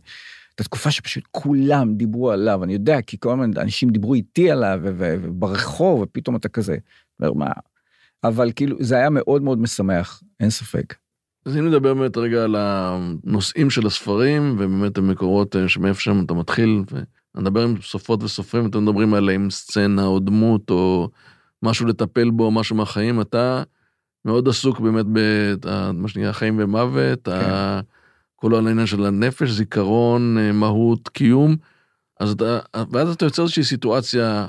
תקופה 0.57 0.91
שפשוט 0.91 1.25
כולם 1.31 1.95
דיברו 1.95 2.31
עליו, 2.31 2.65
אני 2.65 2.73
יודע, 2.73 3.03
כי 3.03 3.17
כל 3.21 3.31
הזמן 3.31 3.51
אנשים 3.57 3.91
דיברו 3.91 4.15
איתי 4.15 4.51
עליו, 4.51 4.81
וברחוב, 4.83 6.01
ופתאום 6.01 6.37
אתה 6.37 6.49
כזה, 6.49 6.77
מה... 7.21 7.47
אבל 8.25 8.53
כאילו, 8.57 8.77
זה 8.81 8.97
היה 8.97 9.11
מאוד 9.11 9.43
מאוד 9.43 9.59
משמח, 9.59 10.23
אין 10.41 10.51
ספק. 10.51 10.95
אז 11.47 11.57
אם 11.57 11.69
נדבר 11.69 11.95
באמת 11.95 12.17
רגע 12.17 12.45
על 12.45 12.57
הנושאים 12.59 13.71
של 13.71 13.87
הספרים, 13.87 14.53
ובאמת 14.59 14.99
המקורות 14.99 15.57
אה, 15.57 15.69
שמאיפה 15.69 16.01
שם 16.01 16.25
אתה 16.25 16.35
מתחיל, 16.35 16.83
ונדבר 17.35 17.63
עם 17.63 17.75
סופרות 17.83 18.23
וסופרים, 18.23 18.67
אתם 18.67 18.83
מדברים 18.83 19.15
על 19.15 19.31
עם 19.31 19.51
סצנה 19.51 20.05
או 20.07 20.19
דמות, 20.19 20.71
או 20.71 21.09
משהו 21.65 21.87
לטפל 21.87 22.31
בו, 22.31 22.51
משהו 22.51 22.77
מהחיים, 22.77 23.21
אתה 23.21 23.63
מאוד 24.25 24.49
עסוק 24.49 24.81
באמת 24.81 25.07
במה 25.61 26.09
שנקרא 26.09 26.33
חיים 26.33 26.57
ומוות, 26.59 27.25
כן. 27.25 27.81
כל 28.37 28.55
העניין 28.55 28.87
של 28.87 29.07
הנפש, 29.07 29.51
זיכרון, 29.51 30.39
אה, 30.39 30.53
מהות, 30.53 31.09
קיום. 31.09 31.57
אז 32.21 32.31
אתה, 32.31 32.59
ואז 32.91 33.09
אתה 33.09 33.25
יוצר 33.25 33.43
איזושהי 33.43 33.65
סיטואציה 33.65 34.47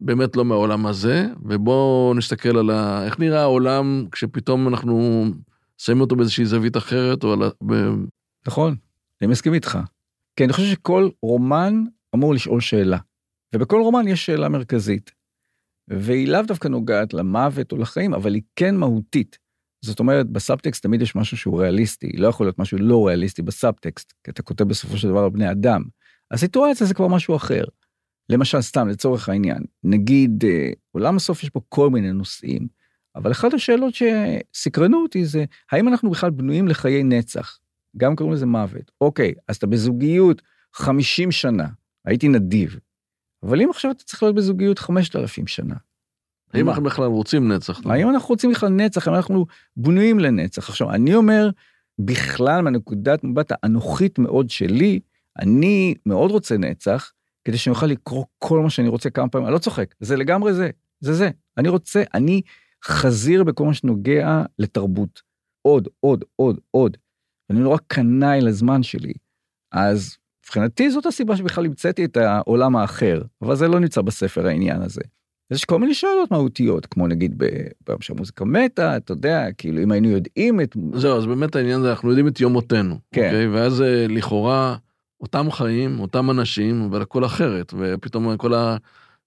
באמת 0.00 0.36
לא 0.36 0.44
מהעולם 0.44 0.86
הזה, 0.86 1.26
ובואו 1.42 2.14
נסתכל 2.16 2.58
על 2.58 2.70
ה, 2.70 3.04
איך 3.04 3.18
נראה 3.18 3.40
העולם 3.40 4.06
כשפתאום 4.12 4.68
אנחנו 4.68 5.24
שמים 5.78 6.00
אותו 6.00 6.16
באיזושהי 6.16 6.46
זווית 6.46 6.76
אחרת, 6.76 7.24
או 7.24 7.32
על 7.32 7.42
ה... 7.42 7.48
ב... 7.66 7.74
נכון, 8.46 8.76
אני 9.22 9.30
מסכים 9.30 9.54
איתך. 9.54 9.78
כי 10.36 10.44
אני 10.44 10.52
חושב 10.52 10.66
שכל 10.66 11.08
רומן 11.22 11.84
אמור 12.14 12.34
לשאול 12.34 12.60
שאלה, 12.60 12.98
ובכל 13.54 13.80
רומן 13.80 14.08
יש 14.08 14.26
שאלה 14.26 14.48
מרכזית. 14.48 15.23
והיא 15.88 16.28
לאו 16.28 16.42
דווקא 16.42 16.68
נוגעת 16.68 17.14
למוות 17.14 17.72
או 17.72 17.76
לחיים, 17.76 18.14
אבל 18.14 18.34
היא 18.34 18.42
כן 18.56 18.76
מהותית. 18.76 19.38
זאת 19.84 20.00
אומרת, 20.00 20.30
בסאבטקסט 20.30 20.82
תמיד 20.82 21.02
יש 21.02 21.16
משהו 21.16 21.36
שהוא 21.36 21.60
ריאליסטי, 21.60 22.12
לא 22.16 22.28
יכול 22.28 22.46
להיות 22.46 22.58
משהו 22.58 22.78
לא 22.78 23.06
ריאליסטי 23.06 23.42
בסאבטקסט, 23.42 24.12
כי 24.24 24.30
אתה 24.30 24.42
כותב 24.42 24.64
בסופו 24.64 24.96
של 24.96 25.08
דבר 25.08 25.24
על 25.24 25.30
בני 25.30 25.50
אדם. 25.50 25.82
הסיטואציה 26.30 26.86
זה 26.86 26.94
כבר 26.94 27.08
משהו 27.08 27.36
אחר. 27.36 27.64
למשל, 28.28 28.60
סתם, 28.60 28.88
לצורך 28.88 29.28
העניין, 29.28 29.64
נגיד, 29.84 30.44
אה, 30.44 30.70
עולם 30.92 31.16
הסוף 31.16 31.42
יש 31.42 31.50
פה 31.50 31.60
כל 31.68 31.90
מיני 31.90 32.12
נושאים, 32.12 32.66
אבל 33.16 33.32
אחת 33.32 33.54
השאלות 33.54 33.94
שסקרנו 33.94 35.02
אותי 35.02 35.24
זה, 35.24 35.44
האם 35.72 35.88
אנחנו 35.88 36.10
בכלל 36.10 36.30
בנויים 36.30 36.68
לחיי 36.68 37.02
נצח? 37.02 37.58
גם 37.96 38.16
קוראים 38.16 38.34
לזה 38.34 38.46
מוות. 38.46 38.90
אוקיי, 39.00 39.34
אז 39.48 39.56
אתה 39.56 39.66
בזוגיות 39.66 40.42
50 40.74 41.32
שנה, 41.32 41.66
הייתי 42.04 42.28
נדיב, 42.28 42.78
אבל 43.44 43.62
אם 43.62 43.70
עכשיו 43.70 43.90
אתה 43.90 44.04
צריך 44.04 44.22
להיות 44.22 44.36
בזוגיות 44.36 44.78
5,000 44.78 45.46
שנה. 45.46 45.74
האם 46.54 46.68
אנחנו 46.68 46.82
בכלל 46.82 47.06
רוצים 47.06 47.52
נצח? 47.52 47.80
האם 47.86 48.10
אנחנו 48.10 48.28
רוצים 48.28 48.50
בכלל 48.50 48.68
נצח? 48.68 49.08
האם 49.08 49.16
אנחנו 49.16 49.46
בנויים 49.76 50.18
לנצח? 50.18 50.68
עכשיו, 50.68 50.90
אני 50.90 51.14
אומר, 51.14 51.50
בכלל 51.98 52.60
מהנקודת 52.60 53.24
מבט 53.24 53.52
האנוכית 53.52 54.18
מאוד 54.18 54.50
שלי, 54.50 55.00
אני 55.38 55.94
מאוד 56.06 56.30
רוצה 56.30 56.56
נצח, 56.56 57.12
כדי 57.44 57.58
שאני 57.58 57.74
אוכל 57.74 57.86
לקרוא 57.86 58.24
כל 58.38 58.60
מה 58.60 58.70
שאני 58.70 58.88
רוצה 58.88 59.10
כמה 59.10 59.28
פעמים, 59.28 59.46
אני 59.46 59.54
לא 59.54 59.58
צוחק, 59.58 59.94
זה 60.00 60.16
לגמרי 60.16 60.54
זה, 60.54 60.70
זה 61.00 61.14
זה. 61.14 61.30
אני 61.58 61.68
רוצה, 61.68 62.02
אני 62.14 62.42
חזיר 62.84 63.44
בכל 63.44 63.64
מה 63.64 63.74
שנוגע 63.74 64.42
לתרבות. 64.58 65.22
עוד, 65.62 65.88
עוד, 66.00 66.24
עוד, 66.36 66.60
עוד. 66.70 66.96
אני 67.50 67.60
נורא 67.60 67.78
קנאי 67.86 68.40
לזמן 68.40 68.82
שלי. 68.82 69.12
אז 69.72 70.16
מבחינתי 70.44 70.90
זאת 70.90 71.06
הסיבה 71.06 71.36
שבכלל 71.36 71.64
המצאתי 71.64 72.04
את 72.04 72.16
העולם 72.16 72.76
האחר, 72.76 73.22
אבל 73.42 73.56
זה 73.56 73.68
לא 73.68 73.80
נמצא 73.80 74.00
בספר 74.00 74.46
העניין 74.46 74.82
הזה. 74.82 75.00
יש 75.50 75.64
כל 75.64 75.78
מיני 75.78 75.94
שאלות 75.94 76.30
מהותיות, 76.30 76.86
כמו 76.86 77.06
נגיד 77.06 77.42
ביום 77.86 78.00
שהמוזיקה 78.00 78.44
מתה, 78.44 78.96
אתה 78.96 79.12
יודע, 79.12 79.46
כאילו 79.58 79.82
אם 79.82 79.92
היינו 79.92 80.08
יודעים 80.08 80.60
את... 80.60 80.76
זהו, 80.94 81.18
אז 81.18 81.26
באמת 81.26 81.56
העניין 81.56 81.80
זה, 81.80 81.90
אנחנו 81.90 82.08
יודעים 82.08 82.28
את 82.28 82.40
יום 82.40 82.52
מותנו, 82.52 82.98
כן. 83.12 83.26
אוקיי? 83.26 83.48
ואז 83.48 83.82
אה, 83.82 84.06
לכאורה, 84.08 84.76
אותם 85.20 85.50
חיים, 85.50 86.00
אותם 86.00 86.30
אנשים, 86.30 86.82
אבל 86.90 87.02
הכל 87.02 87.24
אחרת, 87.24 87.74
ופתאום 87.78 88.36
כל 88.36 88.54
ה... 88.54 88.76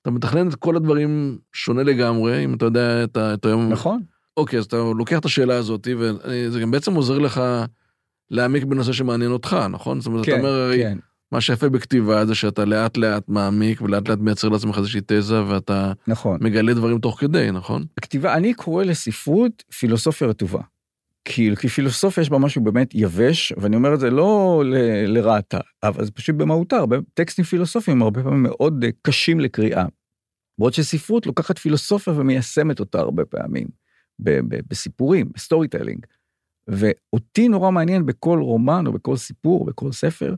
אתה 0.01 0.12
מתכנן 0.12 0.47
את 0.47 0.56
כל 0.56 0.75
הדברים 0.75 1.38
שונה 1.53 1.84
לגמרי, 1.84 2.45
אם 2.45 2.53
אתה 2.53 2.65
יודע 2.65 3.03
את, 3.03 3.17
ה... 3.17 3.34
את 3.34 3.45
היום... 3.45 3.69
נכון. 3.69 4.01
אוקיי, 4.38 4.60
אז 4.60 4.65
אתה 4.65 4.77
לוקח 4.97 5.19
את 5.19 5.25
השאלה 5.25 5.56
הזאת, 5.56 5.88
וזה 5.97 6.60
גם 6.60 6.71
בעצם 6.71 6.93
עוזר 6.93 7.17
לך 7.17 7.41
להעמיק 8.32 8.63
בנושא 8.63 8.94
שמעניין 8.94 9.32
אותך, 9.32 9.58
נכון? 9.70 10.00
זאת 10.02 10.08
אומרת, 10.08 10.26
כן, 10.26 10.32
אתה 10.32 10.40
אומר, 10.40 10.50
הרי, 10.54 10.78
כן, 10.84 10.98
מה 11.32 11.42
שיפה 11.42 11.70
בכתיבה 11.70 12.26
זה 12.26 12.36
שאתה 12.36 12.66
לאט 12.66 12.98
לאט 12.98 13.24
מעמיק 13.28 13.82
ולאט 13.82 14.10
לאט 14.10 14.20
מייצר 14.20 14.50
לעצמך 14.50 14.78
איזושהי 14.78 15.02
תזה 15.08 15.44
ואתה 15.44 15.94
נכון. 16.08 16.38
מגלה 16.42 16.74
דברים 16.74 17.00
תוך 17.00 17.20
כדי, 17.20 17.52
נכון? 17.52 17.86
בכתיבה, 17.98 18.34
אני 18.34 18.54
קורא 18.54 18.84
לספרות 18.84 19.63
פילוסופיה 19.80 20.28
רטובה. 20.28 20.62
כאילו, 21.26 21.56
כי 21.56 21.68
פילוסופיה 21.68 22.22
יש 22.22 22.30
בה 22.30 22.38
משהו 22.38 22.63
באמת 22.63 22.90
יבש, 22.94 23.54
ואני 23.58 23.76
אומר 23.76 23.94
את 23.94 24.00
זה 24.00 24.10
לא 24.10 24.63
ל- 24.66 25.06
לרעתה, 25.18 25.60
אבל 25.84 26.06
זה 26.06 26.12
פשוט 26.12 26.36
במהותה, 26.36 26.78
הרבה 26.78 26.98
טקסטים 27.13 27.46
פילוסופיים 27.46 28.02
הרבה 28.02 28.24
פעמים 28.24 28.44
מאוד 28.44 28.84
אה, 28.84 28.90
קשים 29.02 29.40
לקריאה. 29.40 29.86
בעוד 30.60 30.74
שספרות 30.74 31.26
לוקחת 31.26 31.58
פילוסופיה 31.58 32.13
ומיישמת 32.13 32.80
אותה 32.80 33.00
הרבה 33.00 33.26
פעמים, 33.26 33.68
ב- 34.20 34.40
ב- 34.40 34.60
בסיפורים, 34.70 35.30
ב 35.36 35.67
storytelling. 35.67 36.06
ואותי 36.67 37.47
נורא 37.47 37.71
מעניין 37.71 38.06
בכל 38.06 38.39
רומן 38.39 38.88
או 38.88 38.91
בכל 38.91 39.17
סיפור, 39.17 39.65
בכל 39.65 39.91
ספר, 39.91 40.36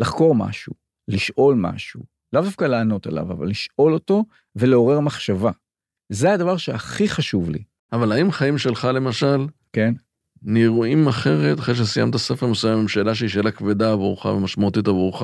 לחקור 0.00 0.34
משהו, 0.34 0.72
לשאול 1.08 1.54
משהו, 1.54 2.00
לאו 2.32 2.42
דווקא 2.42 2.64
לענות 2.64 3.06
עליו, 3.06 3.32
אבל 3.32 3.48
לשאול 3.48 3.92
אותו 3.92 4.24
ולעורר 4.56 5.00
מחשבה. 5.00 5.50
זה 6.08 6.32
הדבר 6.32 6.56
שהכי 6.56 7.08
חשוב 7.08 7.50
לי, 7.50 7.62
אבל 7.92 8.12
האם 8.12 8.32
חיים 8.32 8.58
שלך 8.58 8.88
למשל 8.94 9.46
כן? 9.72 9.94
נראים 10.42 11.08
אחרת 11.08 11.60
אחרי 11.60 11.74
שסיימת 11.74 12.16
ספר 12.16 12.46
מסוים 12.46 12.78
עם 12.78 12.88
שאלה 12.88 13.14
שהיא 13.14 13.28
שאלה 13.28 13.50
כבדה 13.50 13.92
עבורך 13.92 14.24
ומשמעותית 14.24 14.88
עבורך? 14.88 15.22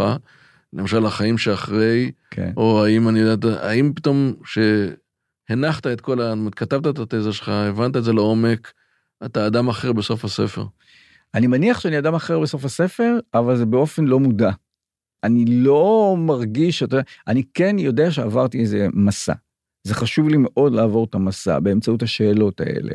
למשל 0.72 1.06
החיים 1.06 1.38
שאחרי, 1.38 2.10
כן. 2.30 2.52
או 2.56 2.84
האם 2.84 3.08
אני 3.08 3.18
יודעת, 3.18 3.58
האם 3.62 3.92
פתאום 3.94 4.34
שהנחת 4.44 5.86
את 5.86 6.00
כל 6.00 6.20
ה... 6.20 6.34
כתבת 6.56 6.86
את 6.86 6.98
התזה 6.98 7.32
שלך, 7.32 7.48
הבנת 7.48 7.96
את 7.96 8.04
זה 8.04 8.12
לעומק, 8.12 8.72
אתה 9.24 9.46
אדם 9.46 9.68
אחר 9.68 9.92
בסוף 9.92 10.24
הספר. 10.24 10.64
אני 11.34 11.46
מניח 11.46 11.80
שאני 11.80 11.98
אדם 11.98 12.14
אחר 12.14 12.40
בסוף 12.40 12.64
הספר, 12.64 13.18
אבל 13.34 13.56
זה 13.56 13.66
באופן 13.66 14.04
לא 14.04 14.20
מודע. 14.20 14.50
אני 15.24 15.44
לא 15.46 16.14
מרגיש, 16.18 16.82
אתה 16.82 16.96
יודע, 16.96 17.04
אני 17.28 17.42
כן 17.54 17.78
יודע 17.78 18.10
שעברתי 18.10 18.60
איזה 18.60 18.86
מסע. 18.94 19.32
זה 19.84 19.94
חשוב 19.94 20.28
לי 20.28 20.36
מאוד 20.40 20.72
לעבור 20.72 21.04
את 21.04 21.14
המסע 21.14 21.58
באמצעות 21.58 22.02
השאלות 22.02 22.60
האלה. 22.60 22.94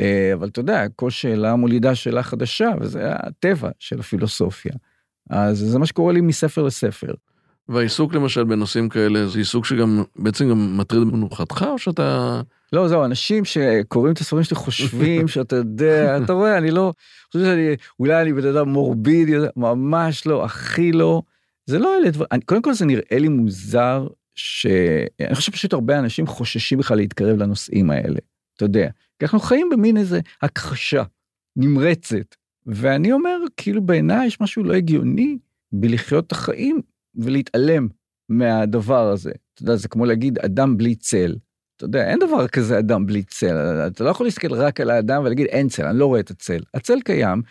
אה, 0.00 0.30
אבל 0.34 0.48
אתה 0.48 0.60
יודע, 0.60 0.88
כל 0.96 1.10
שאלה 1.10 1.56
מולידה 1.56 1.94
שאלה 1.94 2.22
חדשה, 2.22 2.70
וזה 2.80 3.12
הטבע 3.12 3.70
של 3.78 4.00
הפילוסופיה. 4.00 4.72
אז 5.30 5.58
זה 5.58 5.78
מה 5.78 5.86
שקורה 5.86 6.12
לי 6.12 6.20
מספר 6.20 6.62
לספר. 6.62 7.14
והעיסוק 7.68 8.14
למשל 8.14 8.44
בנושאים 8.44 8.88
כאלה, 8.88 9.26
זה 9.26 9.38
עיסוק 9.38 9.64
שגם 9.64 10.02
בעצם 10.16 10.50
גם 10.50 10.78
מטריד 10.78 11.02
מנוחתך, 11.02 11.66
או 11.68 11.78
שאתה... 11.78 12.40
לא, 12.72 12.88
זהו, 12.88 13.04
אנשים 13.04 13.44
שקוראים 13.44 14.12
את 14.12 14.18
הספרים 14.18 14.44
שלי 14.44 14.56
חושבים 14.56 15.28
שאתה 15.34 15.56
יודע, 15.56 16.18
אתה 16.24 16.32
רואה, 16.32 16.58
אני 16.58 16.70
לא, 16.70 16.92
חושב 17.32 17.44
שאני, 17.44 17.76
אולי 18.00 18.22
אני 18.22 18.32
בן 18.32 18.46
אדם 18.46 18.68
מורבידי, 18.68 19.32
ממש 19.56 20.26
לא, 20.26 20.44
הכי 20.44 20.92
לא. 20.92 21.22
זה 21.66 21.78
לא 21.78 21.96
אלה 21.98 22.10
דברים, 22.10 22.40
קודם 22.44 22.62
כל 22.62 22.74
זה 22.74 22.86
נראה 22.86 23.18
לי 23.18 23.28
מוזר, 23.28 24.06
שאני 24.34 25.34
חושב 25.34 25.52
פשוט 25.52 25.72
הרבה 25.72 25.98
אנשים 25.98 26.26
חוששים 26.26 26.78
בכלל 26.78 26.96
להתקרב 26.96 27.38
לנושאים 27.38 27.90
האלה, 27.90 28.18
אתה 28.56 28.64
יודע. 28.64 28.88
כי 29.18 29.24
אנחנו 29.24 29.40
חיים 29.40 29.68
במין 29.72 29.96
איזה 29.96 30.20
הכחשה 30.42 31.02
נמרצת, 31.56 32.34
ואני 32.66 33.12
אומר, 33.12 33.38
כאילו 33.56 33.82
בעיניי 33.82 34.26
יש 34.26 34.40
משהו 34.40 34.64
לא 34.64 34.74
הגיוני 34.74 35.38
בלחיות 35.72 36.26
את 36.26 36.32
החיים 36.32 36.80
ולהתעלם 37.14 37.88
מהדבר 38.28 39.08
הזה. 39.08 39.30
אתה 39.54 39.62
יודע, 39.62 39.76
זה 39.76 39.88
כמו 39.88 40.04
להגיד 40.04 40.38
אדם 40.38 40.76
בלי 40.76 40.94
צל. 40.94 41.36
אתה 41.76 41.84
יודע, 41.84 42.10
אין 42.10 42.18
דבר 42.18 42.48
כזה 42.48 42.78
אדם 42.78 43.06
בלי 43.06 43.22
צל, 43.22 43.56
אתה 43.86 44.04
לא 44.04 44.10
יכול 44.10 44.26
להסתכל 44.26 44.54
רק 44.54 44.80
על 44.80 44.90
האדם 44.90 45.22
ולהגיד 45.22 45.46
אין 45.46 45.68
צל, 45.68 45.86
אני 45.86 45.98
לא 45.98 46.06
רואה 46.06 46.20
את 46.20 46.30
הצל. 46.30 46.60
הצל 46.74 47.00
קיים, 47.04 47.42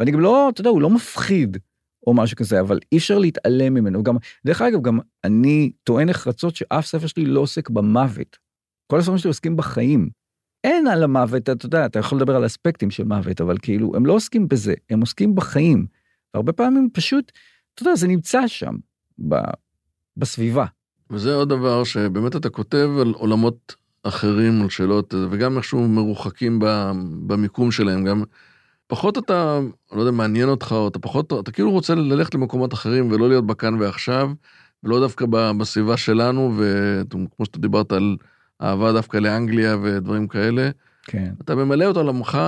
ואני 0.00 0.10
גם 0.10 0.20
לא, 0.20 0.48
אתה 0.48 0.60
יודע, 0.60 0.70
הוא 0.70 0.82
לא 0.82 0.90
מפחיד 0.90 1.56
או 2.06 2.14
משהו 2.14 2.36
כזה, 2.36 2.60
אבל 2.60 2.78
אי 2.92 2.98
אפשר 2.98 3.18
להתעלם 3.18 3.74
ממנו. 3.74 4.02
גם, 4.02 4.16
דרך 4.46 4.62
אגב, 4.62 4.82
גם 4.82 4.98
אני 5.24 5.72
טוען 5.84 6.08
נחרצות 6.08 6.56
שאף 6.56 6.86
ספר 6.86 7.06
שלי 7.06 7.26
לא 7.26 7.40
עוסק 7.40 7.70
במוות. 7.70 8.38
כל 8.86 8.98
הספרים 8.98 9.18
שלי 9.18 9.28
עוסקים 9.28 9.56
בחיים. 9.56 10.10
אין 10.64 10.86
על 10.86 11.02
המוות, 11.02 11.50
אתה 11.50 11.66
יודע, 11.66 11.86
אתה 11.86 11.98
יכול 11.98 12.18
לדבר 12.18 12.36
על 12.36 12.46
אספקטים 12.46 12.90
של 12.90 13.04
מוות, 13.04 13.40
אבל 13.40 13.56
כאילו, 13.62 13.96
הם 13.96 14.06
לא 14.06 14.12
עוסקים 14.12 14.48
בזה, 14.48 14.74
הם 14.90 15.00
עוסקים 15.00 15.34
בחיים. 15.34 15.86
והרבה 16.34 16.52
פעמים 16.52 16.88
פשוט, 16.92 17.32
אתה 17.74 17.82
יודע, 17.82 17.96
זה 17.96 18.08
נמצא 18.08 18.46
שם, 18.46 18.74
ב, 19.28 19.34
בסביבה. 20.16 20.64
וזה 21.10 21.34
עוד 21.34 21.48
דבר 21.48 21.84
שבאמת 21.84 22.36
אתה 22.36 22.48
כותב 22.48 22.90
על 23.00 23.12
עולמות 23.16 23.74
אחרים, 24.02 24.62
על 24.62 24.70
שאלות, 24.70 25.14
וגם 25.30 25.56
איכשהו 25.56 25.88
מרוחקים 25.88 26.58
במיקום 27.26 27.70
שלהם, 27.70 28.04
גם 28.04 28.22
פחות 28.86 29.18
אתה, 29.18 29.60
לא 29.92 30.00
יודע, 30.00 30.10
מעניין 30.10 30.48
אותך, 30.48 30.72
או 30.72 30.88
אתה 30.88 30.98
פחות, 30.98 31.32
אתה 31.32 31.52
כאילו 31.52 31.70
רוצה 31.70 31.94
ללכת 31.94 32.34
למקומות 32.34 32.74
אחרים 32.74 33.12
ולא 33.12 33.28
להיות 33.28 33.46
בכאן 33.46 33.74
ועכשיו, 33.80 34.30
ולא 34.82 35.00
דווקא 35.00 35.26
בסביבה 35.58 35.96
שלנו, 35.96 36.54
וכמו 36.56 37.44
שאתה 37.44 37.58
דיברת 37.58 37.92
על 37.92 38.16
אהבה 38.62 38.92
דווקא 38.92 39.16
לאנגליה 39.16 39.76
ודברים 39.82 40.28
כאלה, 40.28 40.70
כן. 41.04 41.34
אתה 41.40 41.54
ממלא 41.54 41.90
את 41.90 41.96
עולמך, 41.96 42.38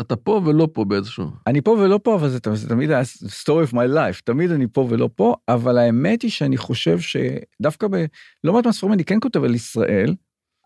אתה 0.00 0.16
פה 0.16 0.40
ולא 0.46 0.68
פה 0.72 0.84
באיזשהו. 0.84 1.30
אני 1.46 1.60
פה 1.60 1.70
ולא 1.70 2.00
פה, 2.02 2.14
אבל 2.14 2.28
זה, 2.28 2.38
זה 2.54 2.68
תמיד 2.68 2.90
ה-story 2.90 3.70
of 3.70 3.72
my 3.72 3.94
life, 3.94 4.20
תמיד 4.24 4.50
אני 4.50 4.66
פה 4.72 4.86
ולא 4.90 5.10
פה, 5.14 5.34
אבל 5.48 5.78
האמת 5.78 6.22
היא 6.22 6.30
שאני 6.30 6.56
חושב 6.56 6.98
שדווקא 7.00 7.86
בלא 7.88 8.52
מעט 8.52 8.66
מהספרים 8.66 8.92
אני 8.92 9.04
כן 9.04 9.20
כותב 9.20 9.44
על 9.44 9.54
ישראל, 9.54 10.14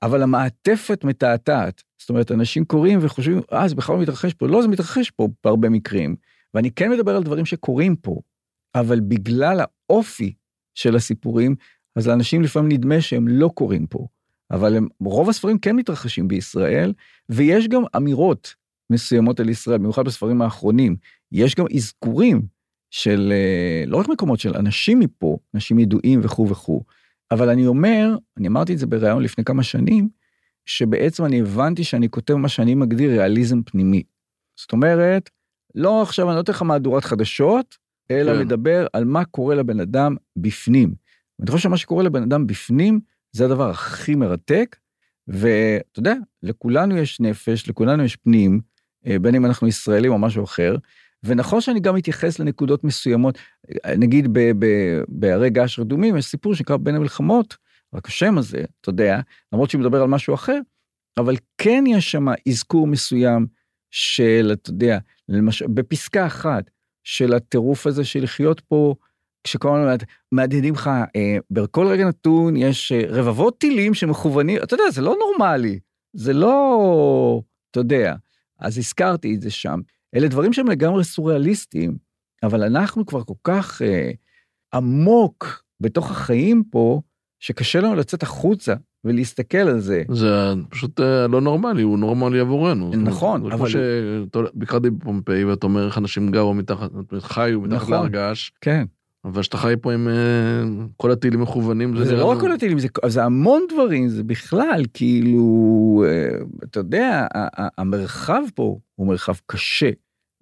אבל 0.02 0.22
המעטפת 0.22 1.04
מתעתעת. 1.04 1.82
זאת 2.00 2.10
אומרת, 2.10 2.32
אנשים 2.32 2.64
קוראים 2.64 2.98
וחושבים, 3.02 3.40
אה, 3.52 3.68
זה 3.68 3.74
בכלל 3.74 3.96
לא 3.96 4.02
מתרחש 4.02 4.34
פה. 4.34 4.48
לא, 4.48 4.62
זה 4.62 4.68
מתרחש 4.68 5.10
פה 5.10 5.28
בהרבה 5.44 5.68
מקרים. 5.68 6.16
ואני 6.54 6.70
כן 6.70 6.90
מדבר 6.90 7.16
על 7.16 7.22
דברים 7.22 7.46
שקורים 7.46 7.96
פה, 7.96 8.20
אבל 8.74 9.00
בגלל 9.00 9.60
האופי 9.60 10.34
של 10.74 10.96
הסיפורים, 10.96 11.56
אז 11.96 12.08
לאנשים 12.08 12.42
לפעמים 12.42 12.72
נדמה 12.72 13.00
שהם 13.00 13.28
לא 13.28 13.50
קורים 13.54 13.86
פה. 13.86 14.06
אבל 14.50 14.76
הם, 14.76 14.88
רוב 15.00 15.28
הספרים 15.28 15.58
כן 15.58 15.76
מתרחשים 15.76 16.28
בישראל, 16.28 16.92
ויש 17.28 17.68
גם 17.68 17.82
אמירות 17.96 18.54
מסוימות 18.90 19.40
על 19.40 19.48
ישראל, 19.48 19.78
במיוחד 19.78 20.04
בספרים 20.04 20.42
האחרונים. 20.42 20.96
יש 21.32 21.54
גם 21.54 21.64
אזכורים 21.74 22.42
של 22.90 23.32
אה, 23.32 23.84
לא 23.86 23.96
רק 23.96 24.08
מקומות 24.08 24.40
של 24.40 24.56
אנשים 24.56 24.98
מפה, 24.98 25.38
אנשים 25.54 25.78
ידועים 25.78 26.20
וכו' 26.22 26.48
וכו', 26.48 26.82
אבל 27.30 27.48
אני 27.48 27.66
אומר, 27.66 28.16
אני 28.36 28.48
אמרתי 28.48 28.72
את 28.72 28.78
זה 28.78 28.86
בריאיון 28.86 29.22
לפני 29.22 29.44
כמה 29.44 29.62
שנים, 29.62 30.08
שבעצם 30.66 31.24
אני 31.24 31.40
הבנתי 31.40 31.84
שאני 31.84 32.10
כותב 32.10 32.34
מה 32.34 32.48
שאני 32.48 32.74
מגדיר 32.74 33.10
ריאליזם 33.10 33.62
פנימי. 33.62 34.02
זאת 34.60 34.72
אומרת, 34.72 35.30
לא 35.74 36.02
עכשיו 36.02 36.26
אני 36.26 36.34
לא 36.34 36.40
נותן 36.40 36.52
לך 36.52 36.62
מהדורת 36.62 37.04
חדשות, 37.04 37.76
אלא 38.10 38.32
כן. 38.32 38.40
מדבר 38.40 38.86
על 38.92 39.04
מה 39.04 39.24
קורה 39.24 39.54
לבן 39.54 39.80
אדם 39.80 40.16
בפנים. 40.36 40.94
ואני 41.38 41.50
חושב 41.50 41.62
שמה 41.62 41.76
שקורה 41.76 42.02
לבן 42.02 42.22
אדם 42.22 42.46
בפנים, 42.46 43.00
זה 43.32 43.44
הדבר 43.44 43.70
הכי 43.70 44.14
מרתק, 44.14 44.76
ואתה 45.28 45.98
יודע, 45.98 46.14
לכולנו 46.42 46.96
יש 46.96 47.20
נפש, 47.20 47.68
לכולנו 47.68 48.04
יש 48.04 48.16
פנים, 48.16 48.60
בין 49.04 49.34
אם 49.34 49.46
אנחנו 49.46 49.68
ישראלים 49.68 50.12
או 50.12 50.18
משהו 50.18 50.44
אחר, 50.44 50.76
ונכון 51.22 51.60
שאני 51.60 51.80
גם 51.80 51.94
מתייחס 51.94 52.38
לנקודות 52.38 52.84
מסוימות, 52.84 53.38
אה, 53.84 53.96
נגיד 53.96 54.28
בהרי 55.08 55.50
געש 55.50 55.78
רדומים 55.78 56.16
יש 56.16 56.24
סיפור 56.26 56.54
שנקרא 56.54 56.76
בין 56.76 56.94
המלחמות, 56.94 57.56
רק 57.94 58.06
השם 58.06 58.38
הזה, 58.38 58.64
אתה 58.80 58.90
יודע, 58.90 59.20
למרות 59.52 59.70
שהוא 59.70 59.80
מדבר 59.80 60.02
על 60.02 60.08
משהו 60.08 60.34
אחר, 60.34 60.58
אבל 61.18 61.36
כן 61.58 61.84
יש 61.86 62.10
שם 62.10 62.26
אזכור 62.48 62.86
מסוים 62.86 63.46
של, 63.90 64.50
אתה 64.52 64.70
יודע, 64.70 64.98
למשל, 65.28 65.66
בפסקה 65.66 66.26
אחת 66.26 66.70
של 67.04 67.34
הטירוף 67.34 67.86
הזה 67.86 68.04
של 68.04 68.22
לחיות 68.22 68.60
פה, 68.60 68.94
כשכל 69.44 69.68
הזמן 69.68 70.06
מהדהדים 70.32 70.74
לך, 70.74 70.90
אה, 71.16 71.36
בכל 71.50 71.86
רגע 71.86 72.04
נתון 72.04 72.56
יש 72.56 72.92
אה, 72.92 73.02
רבבות 73.08 73.58
טילים 73.58 73.94
שמכוונים, 73.94 74.62
אתה 74.62 74.74
יודע, 74.74 74.90
זה 74.90 75.02
לא 75.02 75.16
נורמלי, 75.18 75.78
זה 76.12 76.32
לא, 76.32 77.42
אתה 77.70 77.80
יודע, 77.80 78.14
אז 78.58 78.78
הזכרתי 78.78 79.34
את 79.34 79.40
זה 79.40 79.50
שם. 79.50 79.80
אלה 80.14 80.28
דברים 80.28 80.52
שהם 80.52 80.68
לגמרי 80.68 81.04
סוריאליסטיים, 81.04 81.96
אבל 82.42 82.62
אנחנו 82.62 83.06
כבר 83.06 83.22
כל 83.24 83.34
כך 83.44 83.82
אה, 83.82 84.10
עמוק 84.74 85.62
בתוך 85.80 86.10
החיים 86.10 86.62
פה, 86.70 87.00
שקשה 87.40 87.80
לנו 87.80 87.94
לצאת 87.94 88.22
החוצה 88.22 88.74
ולהסתכל 89.04 89.58
על 89.58 89.80
זה. 89.80 90.02
זה 90.10 90.28
פשוט 90.68 91.00
אה, 91.00 91.26
לא 91.26 91.40
נורמלי, 91.40 91.82
הוא 91.82 91.98
נורמלי 91.98 92.40
עבורנו. 92.40 92.90
נכון, 92.96 93.40
זה 93.40 93.46
אבל- 93.48 93.56
כמו 93.56 93.66
שביקרתי 93.68 94.90
בפומפיי 94.90 95.44
ואתה 95.44 95.66
אומר 95.66 95.86
איך 95.86 95.98
אנשים 95.98 96.30
גרו 96.30 96.54
מתחת, 96.54 96.90
חיו 97.18 97.60
מתחת 97.60 97.74
נכון. 97.76 97.92
להר 97.92 98.08
געש, 98.08 98.50
כן. 98.60 98.84
אבל 99.24 99.42
שאתה 99.42 99.56
חי 99.56 99.74
פה 99.80 99.92
עם 99.92 100.08
אה, 100.08 100.62
כל 100.96 101.10
הטילים 101.10 101.40
מכוונים, 101.40 101.96
זה 101.96 102.04
נראה 102.04 102.18
לא 102.18 102.24
רק 102.24 102.40
כל 102.40 102.52
הטילים, 102.52 102.78
זה, 102.78 102.88
זה 103.06 103.24
המון 103.24 103.62
דברים, 103.72 104.08
זה 104.08 104.24
בכלל, 104.24 104.82
כאילו, 104.94 106.04
אה, 106.06 106.38
אתה 106.64 106.80
יודע, 106.80 107.26
המרחב 107.78 108.42
פה 108.54 108.78
הוא 108.94 109.06
מרחב 109.06 109.34
קשה, 109.46 109.90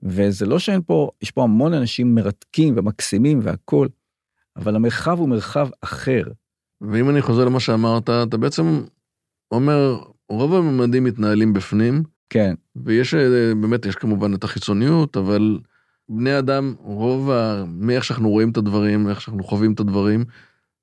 וזה 0.03 0.47
לא 0.47 0.59
שאין 0.59 0.81
פה, 0.87 1.11
יש 1.23 1.31
פה 1.31 1.43
המון 1.43 1.75
אנשים 1.75 2.15
מרתקים 2.15 2.75
ומקסימים 2.77 3.41
והכול, 3.43 3.89
אבל 4.57 4.77
המרחב 4.77 5.19
הוא 5.19 5.29
מרחב 5.29 5.69
אחר. 5.81 6.23
ואם 6.81 7.11
אני 7.11 7.23
חוזר 7.23 7.45
למה 7.45 7.61
שאמרת, 7.61 8.11
אתה 8.11 8.37
בעצם 8.37 8.83
אומר, 9.51 9.99
רוב 10.29 10.55
הממדים 10.55 11.05
מתנהלים 11.05 11.53
בפנים, 11.53 12.03
כן, 12.31 12.55
ויש 12.77 13.15
אה, 13.15 13.53
באמת, 13.61 13.87
יש 13.87 13.95
כמובן 13.95 14.35
את 14.35 14.45
החיצוניות, 14.45 15.17
אבל 15.17 15.59
בני 16.09 16.39
אדם, 16.39 16.75
רוב 16.83 17.31
ה... 17.31 17.65
מאיך 17.67 18.05
שאנחנו 18.05 18.31
רואים 18.31 18.51
את 18.51 18.57
הדברים, 18.57 19.09
איך 19.09 19.21
שאנחנו 19.21 19.45
חווים 19.45 19.73
את 19.73 19.81
הדברים, 19.81 20.25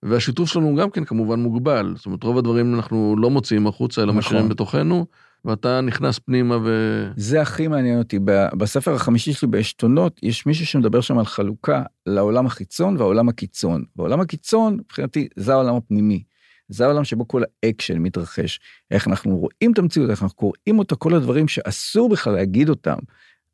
והשיתוף 0.04 0.50
שלנו 0.50 0.76
גם 0.76 0.90
כן 0.90 1.06
כמובן 1.06 1.40
מוגבל. 1.40 1.94
זאת 1.96 2.06
אומרת, 2.06 2.24
רוב 2.24 2.38
הדברים 2.38 2.76
אנחנו 2.76 3.16
לא 3.18 3.30
מוציאים 3.30 3.68
החוצה, 3.68 4.02
אלא 4.02 4.10
נכון. 4.12 4.20
משאירים 4.20 4.50
בתוכנו, 4.50 5.06
ואתה 5.46 5.82
נכנס 5.82 6.20
פנימה 6.20 6.58
ו... 6.64 7.08
זה 7.18 7.42
הכי 7.42 7.68
מעניין 7.68 8.00
אותי. 8.00 8.20
בספר 8.58 8.94
החמישי 8.94 9.34
שלי 9.34 9.48
בעשתונות, 9.48 10.20
יש 10.24 10.46
מישהו 10.46 10.66
שמדבר 10.66 11.02
שם 11.02 11.18
על 11.18 11.26
חלוקה 11.26 11.84
לעולם 12.06 12.46
החיצון 12.46 12.98
והעולם 12.98 13.30
הקיצון. 13.30 13.84
בעולם 13.96 14.20
הקיצון, 14.20 14.74
מבחינתי, 14.74 15.28
זה 15.36 15.54
העולם 15.54 15.76
הפנימי. 15.76 16.24
זה 16.70 16.86
העולם 16.86 17.04
שבו 17.04 17.28
כל 17.28 17.42
האקשן 17.64 17.98
מתרחש. 17.98 18.60
איך 18.92 19.08
אנחנו 19.08 19.38
רואים 19.38 19.72
את 19.72 19.80
המציאות, 19.80 20.10
איך 20.10 20.24
אנחנו 20.24 20.38
קוראים 20.38 20.80
אותה, 20.80 20.96
כל 20.96 21.14
הדברים 21.14 21.48
שאסור 21.48 22.10
בכלל 22.10 22.34
להגיד 22.34 22.70
אותם, 22.70 22.98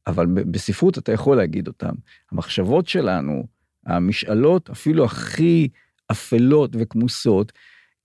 אבל 0.09 0.25
בספרות 0.25 0.97
אתה 0.97 1.11
יכול 1.11 1.37
להגיד 1.37 1.67
אותם. 1.67 1.93
המחשבות 2.31 2.87
שלנו, 2.87 3.43
המשאלות, 3.85 4.69
אפילו 4.69 5.05
הכי 5.05 5.67
אפלות 6.11 6.71
וכמוסות, 6.79 7.51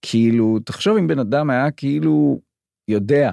כאילו, 0.03 0.59
תחשוב 0.65 0.97
אם 0.97 1.07
בן 1.07 1.19
אדם 1.19 1.51
היה 1.51 1.71
כאילו 1.71 2.41
יודע 2.89 3.31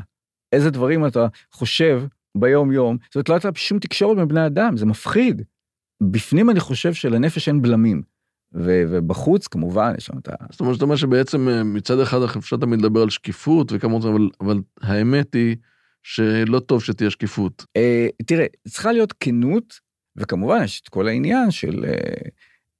איזה 0.52 0.70
דברים 0.70 1.08
אתה 1.08 1.28
חושב 1.52 2.04
ביום 2.38 2.72
יום, 2.72 2.98
זאת 3.06 3.16
אומרת 3.16 3.30
לא 3.30 3.34
הייתה 3.34 3.50
שום 3.56 3.80
תקשורת 3.80 4.18
בין 4.18 4.28
בני 4.28 4.46
אדם, 4.46 4.78
זה 4.78 4.86
מפחיד. 4.86 5.42
בפנים 6.02 6.50
אני 6.50 6.60
חושב 6.60 6.94
שלנפש 6.94 7.48
אין 7.48 7.62
בלמים, 7.62 8.02
ו- 8.54 8.84
ובחוץ 8.90 9.48
כמובן 9.48 9.94
יש 9.98 10.10
לנו 10.10 10.20
את 10.20 10.28
ה... 10.28 10.32
זאת 10.52 10.60
אומרת, 10.60 10.74
זאת 10.74 10.82
אומרת 10.82 10.98
שבעצם 10.98 11.50
אה, 11.50 11.64
מצד 11.64 12.00
אחד 12.00 12.22
אפשר 12.38 12.58
תמיד 12.58 12.82
לדבר 12.82 13.02
על 13.02 13.10
שקיפות 13.10 13.72
דברים, 13.72 14.06
אבל, 14.06 14.30
אבל 14.42 14.62
האמת 14.82 15.34
היא 15.34 15.56
שלא 16.04 16.60
טוב 16.60 16.84
שתהיה 16.84 17.10
שקיפות. 17.10 17.66
אה, 17.78 18.08
תראה, 18.26 18.46
צריכה 18.68 18.92
להיות 18.92 19.14
כנות, 19.20 19.80
וכמובן 20.16 20.64
יש 20.64 20.82
את 20.82 20.90
כל 20.90 21.08
העניין 21.08 21.52
של 21.52 21.86
אה, 21.86 22.30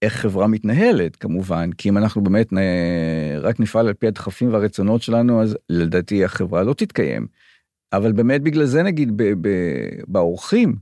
איך 0.02 0.14
חברה 0.14 0.48
מתנהלת, 0.48 1.16
כמובן, 1.16 1.70
כי 1.78 1.90
אם 1.90 1.98
אנחנו 1.98 2.24
באמת. 2.24 2.48
רק 3.42 3.60
נפעל 3.60 3.88
על 3.88 3.94
פי 3.94 4.08
הדחפים 4.08 4.54
והרצונות 4.54 5.02
שלנו, 5.02 5.42
אז 5.42 5.58
לדעתי 5.70 6.26
החברה 6.26 6.64
לא 6.64 6.74
תתקיים. 6.74 7.28
אבל 7.94 8.12
באמת 8.12 8.42
בגלל 8.42 8.66
זה 8.66 8.84
נגיד. 8.84 9.22
באורחים, 10.08 10.76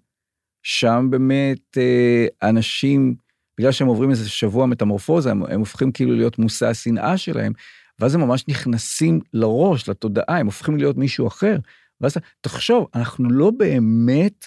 שם 0.63 1.07
באמת 1.09 1.77
אה, 1.77 2.49
אנשים, 2.49 3.15
בגלל 3.57 3.71
שהם 3.71 3.87
עוברים 3.87 4.09
איזה 4.09 4.29
שבוע 4.29 4.65
מטמורפוזה, 4.65 5.31
הם, 5.31 5.43
הם 5.43 5.59
הופכים 5.59 5.91
כאילו 5.91 6.15
להיות 6.15 6.39
מושא 6.39 6.67
השנאה 6.67 7.17
שלהם, 7.17 7.53
ואז 7.99 8.15
הם 8.15 8.21
ממש 8.21 8.45
נכנסים 8.47 9.19
לראש, 9.33 9.89
לתודעה, 9.89 10.37
הם 10.39 10.45
הופכים 10.45 10.77
להיות 10.77 10.97
מישהו 10.97 11.27
אחר. 11.27 11.57
ואז 12.01 12.17
תחשוב, 12.41 12.87
אנחנו 12.95 13.29
לא 13.29 13.51
באמת, 13.51 14.45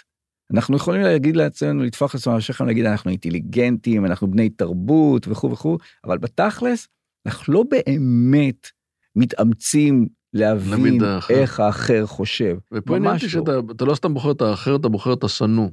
אנחנו 0.53 0.77
יכולים 0.77 1.03
להגיד 1.03 1.37
לעצמנו, 1.37 1.83
לטפוח 1.83 2.15
לעצמנו 2.15 2.35
על 2.35 2.39
השכם, 2.39 2.67
להגיד 2.67 2.87
אנחנו 2.87 3.11
אינטליגנטים, 3.11 4.07
אנחנו 4.07 4.31
בני 4.31 4.51
תרבות 4.51 5.29
וכו' 5.29 5.51
וכו', 5.51 5.79
אבל 6.05 6.19
בתכלס, 6.19 6.89
אנחנו 7.27 7.55
לא 7.55 7.65
באמת 7.71 8.69
מתאמצים 9.17 10.09
להבין 10.35 11.05
האחר. 11.05 11.35
איך 11.35 11.61
האחר 11.61 12.07
חושב. 12.07 12.57
ופה 12.73 12.95
העניין 12.95 13.13
ממש 13.13 13.25
אותי 13.25 13.37
לא. 13.37 13.43
שאתה 13.43 13.73
אתה 13.77 13.85
לא 13.85 13.95
סתם 13.95 14.15
בוחר 14.15 14.31
את 14.31 14.41
האחר, 14.41 14.77
אתה 14.77 14.89
בוחר 14.89 15.13
את 15.13 15.25
השנוא. 15.25 15.69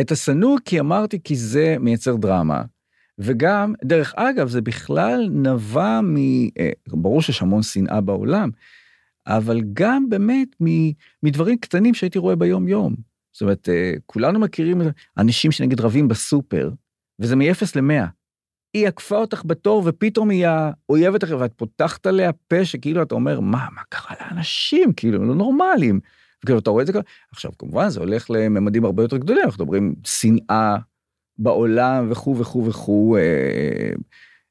את 0.00 0.12
השנוא 0.12 0.56
כי 0.64 0.80
אמרתי 0.80 1.18
כי 1.24 1.36
זה 1.36 1.76
מייצר 1.80 2.16
דרמה. 2.16 2.62
וגם, 3.18 3.74
דרך 3.84 4.14
אגב, 4.16 4.48
זה 4.48 4.60
בכלל 4.60 5.28
נבע 5.32 6.00
מ... 6.00 6.16
אה, 6.58 6.70
ברור 6.88 7.22
שיש 7.22 7.42
המון 7.42 7.62
שנאה 7.62 8.00
בעולם, 8.00 8.50
אבל 9.26 9.60
גם 9.72 10.08
באמת 10.08 10.48
מדברים 11.22 11.58
קטנים 11.58 11.94
שהייתי 11.94 12.18
רואה 12.18 12.36
ביום 12.36 12.68
יום. 12.68 12.94
זאת 13.32 13.42
אומרת, 13.42 13.68
אה, 13.68 13.92
כולנו 14.06 14.38
מכירים 14.38 14.82
אנשים 15.18 15.52
שנגיד 15.52 15.80
רבים 15.80 16.08
בסופר, 16.08 16.70
וזה 17.20 17.36
מ-0 17.36 17.62
ל-100. 17.76 18.06
היא 18.74 18.88
עקפה 18.88 19.16
אותך 19.16 19.42
בתור 19.46 19.82
ופתאום 19.86 20.30
היא 20.30 20.46
האויבת 20.46 21.24
אחרת, 21.24 21.40
ואת 21.40 21.52
פותחת 21.56 22.06
עליה 22.06 22.32
פה 22.32 22.64
שכאילו 22.64 23.02
אתה 23.02 23.14
אומר, 23.14 23.40
מה, 23.40 23.66
מה 23.74 23.82
קרה 23.88 24.16
לאנשים? 24.20 24.92
כאילו, 24.92 25.22
הם 25.22 25.28
לא 25.28 25.34
נורמליים. 25.34 26.00
וכאילו, 26.44 26.58
אתה 26.58 26.70
רואה 26.70 26.82
את 26.82 26.86
זה 26.86 26.92
ככה. 26.92 27.02
עכשיו, 27.30 27.50
כמובן, 27.58 27.88
זה 27.88 28.00
הולך 28.00 28.30
לממדים 28.30 28.84
הרבה 28.84 29.02
יותר 29.02 29.16
גדולים, 29.16 29.42
אנחנו 29.44 29.64
מדברים 29.64 29.94
שנאה 30.04 30.76
בעולם 31.38 32.06
וכו' 32.10 32.38
וכו' 32.38 32.66
וכו', 32.66 33.16
אה, 33.16 33.92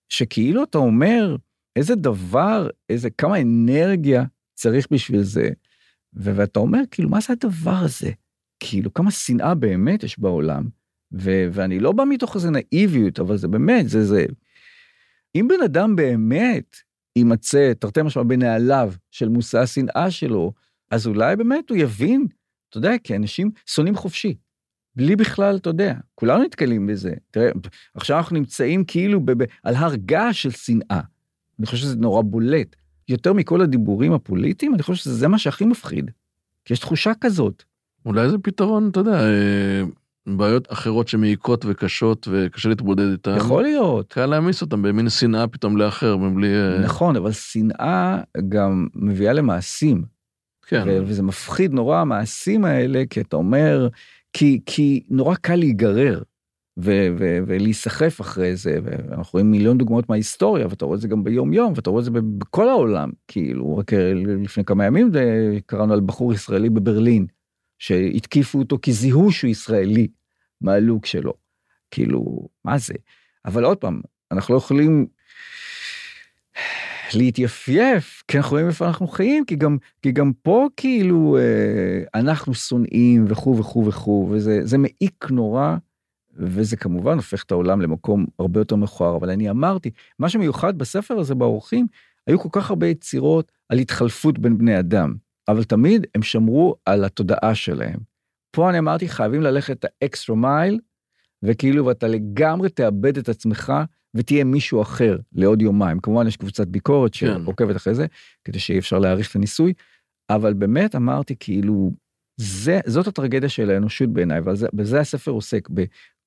שכאילו 0.09 0.63
אתה 0.63 0.77
אומר, 0.77 1.35
איזה 1.75 1.95
דבר, 1.95 2.69
איזה, 2.89 3.09
כמה 3.09 3.41
אנרגיה 3.41 4.23
צריך 4.53 4.87
בשביל 4.91 5.21
זה. 5.21 5.49
ואתה 6.13 6.59
אומר, 6.59 6.79
כאילו, 6.91 7.09
מה 7.09 7.21
זה 7.21 7.33
הדבר 7.33 7.75
הזה? 7.75 8.11
כאילו, 8.59 8.93
כמה 8.93 9.11
שנאה 9.11 9.55
באמת 9.55 10.03
יש 10.03 10.19
בעולם. 10.19 10.69
ו- 11.13 11.47
ואני 11.51 11.79
לא 11.79 11.91
בא 11.91 12.03
מתוך 12.09 12.35
איזה 12.35 12.49
נאיביות, 12.51 13.19
אבל 13.19 13.37
זה 13.37 13.47
באמת, 13.47 13.89
זה 13.89 14.05
זה. 14.05 14.25
אם 15.35 15.47
בן 15.49 15.63
אדם 15.65 15.95
באמת 15.95 16.75
יימצא, 17.15 17.73
תרתי 17.79 18.01
משמע, 18.01 18.23
בנעליו 18.23 18.93
של 19.11 19.29
מושא 19.29 19.59
השנאה 19.59 20.11
שלו, 20.11 20.53
אז 20.91 21.07
אולי 21.07 21.35
באמת 21.35 21.69
הוא 21.69 21.77
יבין, 21.77 22.27
אתה 22.69 22.77
יודע, 22.77 22.91
כי 23.03 23.15
אנשים 23.15 23.51
שונאים 23.65 23.95
חופשי. 23.95 24.35
בלי 24.95 25.15
בכלל, 25.15 25.55
אתה 25.55 25.69
יודע, 25.69 25.95
כולנו 26.15 26.43
נתקלים 26.43 26.87
בזה. 26.87 27.13
תראה, 27.31 27.51
עכשיו 27.95 28.17
אנחנו 28.17 28.35
נמצאים 28.35 28.85
כאילו 28.85 29.25
ב- 29.25 29.43
ב- 29.43 29.47
על 29.63 29.75
הר 29.75 29.95
געש 29.95 30.43
של 30.43 30.51
שנאה. 30.51 31.01
אני 31.59 31.65
חושב 31.65 31.77
שזה 31.77 31.95
נורא 31.95 32.21
בולט. 32.21 32.75
יותר 33.09 33.33
מכל 33.33 33.61
הדיבורים 33.61 34.13
הפוליטיים, 34.13 34.73
אני 34.73 34.83
חושב 34.83 35.03
שזה 35.03 35.27
מה 35.27 35.37
שהכי 35.37 35.65
מפחיד. 35.65 36.11
כי 36.65 36.73
יש 36.73 36.79
תחושה 36.79 37.11
כזאת. 37.21 37.63
אולי 38.05 38.29
זה 38.29 38.37
פתרון, 38.37 38.89
אתה 38.89 38.99
יודע, 38.99 39.23
אה, 39.23 39.83
בעיות 40.27 40.71
אחרות 40.71 41.07
שמעיקות 41.07 41.65
וקשות 41.65 42.27
וקשה 42.31 42.69
להתמודד 42.69 43.11
איתן. 43.11 43.35
יכול 43.37 43.63
להיות. 43.63 44.13
קל 44.13 44.25
להעמיס 44.25 44.61
אותם 44.61 44.81
במין 44.81 45.09
שנאה 45.09 45.47
פתאום 45.47 45.77
לאחר, 45.77 46.17
מבלי... 46.17 46.55
אה, 46.55 46.79
נכון, 46.79 47.15
אבל 47.15 47.31
שנאה 47.31 48.17
גם 48.49 48.87
מביאה 48.95 49.33
למעשים. 49.33 50.03
כן. 50.67 50.83
ו- 50.87 50.99
וזה 51.05 51.23
מפחיד 51.23 51.73
נורא 51.73 51.97
המעשים 51.97 52.65
האלה, 52.65 53.03
כי 53.09 53.21
אתה 53.21 53.35
אומר, 53.35 53.87
כי, 54.33 54.59
כי 54.65 55.03
נורא 55.09 55.35
קל 55.35 55.55
להיגרר 55.55 56.21
ולהיסחף 56.77 58.21
אחרי 58.21 58.55
זה, 58.55 58.79
ואנחנו 58.83 59.31
רואים 59.33 59.51
מיליון 59.51 59.77
דוגמאות 59.77 60.09
מההיסטוריה, 60.09 60.67
ואתה 60.67 60.85
רואה 60.85 60.95
את 60.95 61.01
זה 61.01 61.07
גם 61.07 61.23
ביום 61.23 61.53
יום, 61.53 61.73
ואתה 61.75 61.89
רואה 61.89 61.99
את 61.99 62.05
זה 62.05 62.11
בכל 62.37 62.69
העולם, 62.69 63.09
כאילו, 63.27 63.77
רק 63.77 63.93
אה, 63.93 64.13
לפני 64.13 64.65
כמה 64.65 64.85
ימים 64.85 65.11
ד- 65.11 65.59
קראנו 65.65 65.93
על 65.93 66.01
בחור 66.01 66.33
ישראלי 66.33 66.69
בברלין, 66.69 67.25
שהתקיפו 67.79 68.59
אותו 68.59 68.77
כי 68.81 68.93
זיהו 68.93 69.31
שהוא 69.31 69.49
ישראלי 69.51 70.07
מהלוק 70.61 71.05
שלו. 71.05 71.33
כאילו, 71.91 72.47
מה 72.65 72.77
זה? 72.77 72.93
אבל 73.45 73.63
עוד 73.63 73.77
פעם, 73.77 74.01
אנחנו 74.31 74.53
לא 74.53 74.57
יכולים 74.57 75.07
להתייפייף, 77.13 78.23
כי 78.27 78.37
אנחנו 78.37 78.51
רואים 78.51 78.67
איפה 78.67 78.87
אנחנו 78.87 79.07
חיים, 79.07 79.45
כי 79.45 79.55
גם, 79.55 79.77
כי 80.01 80.11
גם 80.11 80.31
פה 80.41 80.67
כאילו 80.77 81.37
אה, 81.37 82.19
אנחנו 82.19 82.53
שונאים 82.53 83.25
וכו' 83.27 83.57
וכו' 83.57 83.85
וכו', 83.85 84.27
וזה 84.31 84.59
זה 84.63 84.77
מעיק 84.77 85.25
נורא, 85.29 85.75
וזה 86.35 86.77
כמובן 86.77 87.15
הופך 87.15 87.43
את 87.43 87.51
העולם 87.51 87.81
למקום 87.81 88.25
הרבה 88.39 88.59
יותר 88.59 88.75
מכוער, 88.75 89.15
אבל 89.15 89.29
אני 89.29 89.49
אמרתי, 89.49 89.91
מה 90.19 90.29
שמיוחד 90.29 90.77
בספר 90.77 91.19
הזה 91.19 91.35
באורחים, 91.35 91.87
היו 92.27 92.39
כל 92.39 92.49
כך 92.51 92.69
הרבה 92.69 92.87
יצירות 92.87 93.51
על 93.69 93.77
התחלפות 93.77 94.39
בין 94.39 94.57
בני 94.57 94.79
אדם, 94.79 95.15
אבל 95.47 95.63
תמיד 95.63 96.07
הם 96.15 96.23
שמרו 96.23 96.75
על 96.85 97.03
התודעה 97.05 97.55
שלהם. 97.55 97.99
פה 98.51 98.69
אני 98.69 98.79
אמרתי, 98.79 99.07
חייבים 99.07 99.41
ללכת 99.41 99.79
את 99.79 99.85
האקסטרה 100.01 100.35
מייל, 100.35 100.79
וכאילו, 101.43 101.85
ואתה 101.85 102.07
לגמרי 102.07 102.69
תאבד 102.69 103.17
את 103.17 103.29
עצמך 103.29 103.73
ותהיה 104.13 104.43
מישהו 104.43 104.81
אחר 104.81 105.17
לעוד 105.33 105.61
יומיים. 105.61 105.99
כמובן, 105.99 106.27
יש 106.27 106.37
קבוצת 106.37 106.67
ביקורת 106.67 107.11
כן. 107.13 107.17
שעוקבת 107.43 107.75
אחרי 107.75 107.95
זה, 107.95 108.05
כדי 108.43 108.59
שיהיה 108.59 108.79
אפשר 108.79 108.99
להעריך 108.99 109.31
את 109.31 109.35
הניסוי, 109.35 109.73
אבל 110.29 110.53
באמת 110.53 110.95
אמרתי, 110.95 111.35
כאילו, 111.39 111.91
זה, 112.37 112.79
זאת 112.85 113.07
הטרגדיה 113.07 113.49
של 113.49 113.69
האנושות 113.69 114.09
בעיניי, 114.09 114.39
ובזה 114.39 114.99
הספר 114.99 115.31
עוסק, 115.31 115.69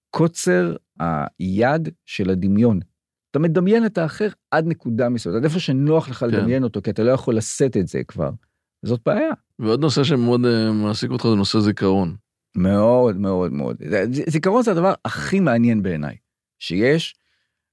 בקוצר 0.09 0.77
היד 0.99 1.89
של 2.05 2.31
הדמיון. 2.31 2.81
אתה 3.31 3.39
מדמיין 3.39 3.87
את 3.87 3.99
האחר 3.99 4.29
עד 4.51 4.67
נקודה 4.67 5.09
מסוימת, 5.09 5.37
עד 5.37 5.45
איפה 5.45 5.61
שנוח 5.61 6.09
לך 6.09 6.19
כן. 6.19 6.27
לדמיין 6.27 6.65
אותו, 6.65 6.83
כי 6.83 6.91
אתה 6.91 7.03
לא 7.03 7.11
יכול 7.11 7.37
לשאת 7.37 7.77
את 7.77 7.89
זה 7.89 8.05
כבר. 8.09 8.31
זאת 8.85 9.01
בעיה. 9.07 9.31
ועוד 9.59 9.81
נושא 9.81 10.05
שמאוד 10.05 10.45
אה, 10.45 10.73
מעסיק 10.73 11.11
אותך 11.11 11.25
זה 11.25 11.35
נושא 11.35 11.59
זיכרון. 11.59 12.17
מאוד 12.57 13.17
מאוד 13.17 13.53
מאוד. 13.53 13.77
זיכרון 14.27 14.63
זה 14.63 14.71
הדבר 14.71 14.95
הכי 15.05 15.41
מעניין 15.41 15.83
בעיניי 15.83 16.17
שיש. 16.59 17.15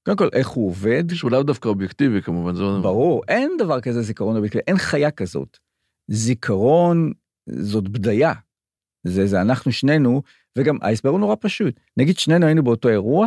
קודם 0.06 0.16
כל, 0.16 0.28
איך 0.32 0.48
הוא 0.48 0.68
עובד, 0.68 1.04
שהוא 1.14 1.30
לאו 1.30 1.42
דווקא 1.42 1.68
אובייקטיבי 1.68 2.22
כמובן, 2.22 2.54
זה 2.54 2.62
לא... 2.62 2.80
ברור, 2.82 3.22
אין 3.28 3.50
דבר 3.58 3.80
כזה 3.80 4.02
זיכרון 4.02 4.36
אובייקטיבי, 4.36 4.64
אין 4.66 4.78
חיה 4.78 5.10
כזאת. 5.10 5.58
זיכרון 6.10 7.12
זאת 7.50 7.88
בדיה. 7.88 8.32
זה, 9.06 9.26
זה 9.26 9.40
אנחנו 9.40 9.72
שנינו, 9.72 10.22
וגם 10.58 10.78
ההסבר 10.82 11.10
הוא 11.10 11.20
נורא 11.20 11.36
פשוט. 11.40 11.80
נגיד 11.96 12.18
שנינו 12.18 12.46
היינו 12.46 12.62
באותו 12.62 12.88
אירוע, 12.88 13.26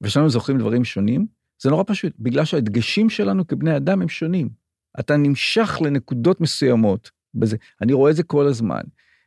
ושנינו 0.00 0.30
זוכרים 0.30 0.58
דברים 0.58 0.84
שונים, 0.84 1.26
זה 1.62 1.70
נורא 1.70 1.84
פשוט, 1.86 2.12
בגלל 2.18 2.44
שהדגשים 2.44 3.10
שלנו 3.10 3.46
כבני 3.46 3.76
אדם 3.76 4.02
הם 4.02 4.08
שונים. 4.08 4.48
אתה 5.00 5.16
נמשך 5.16 5.78
לנקודות 5.84 6.40
מסוימות 6.40 7.10
בזה. 7.34 7.56
אני 7.80 7.92
רואה 7.92 8.10
את 8.10 8.16
זה 8.16 8.22
כל 8.22 8.46
הזמן. 8.46 8.80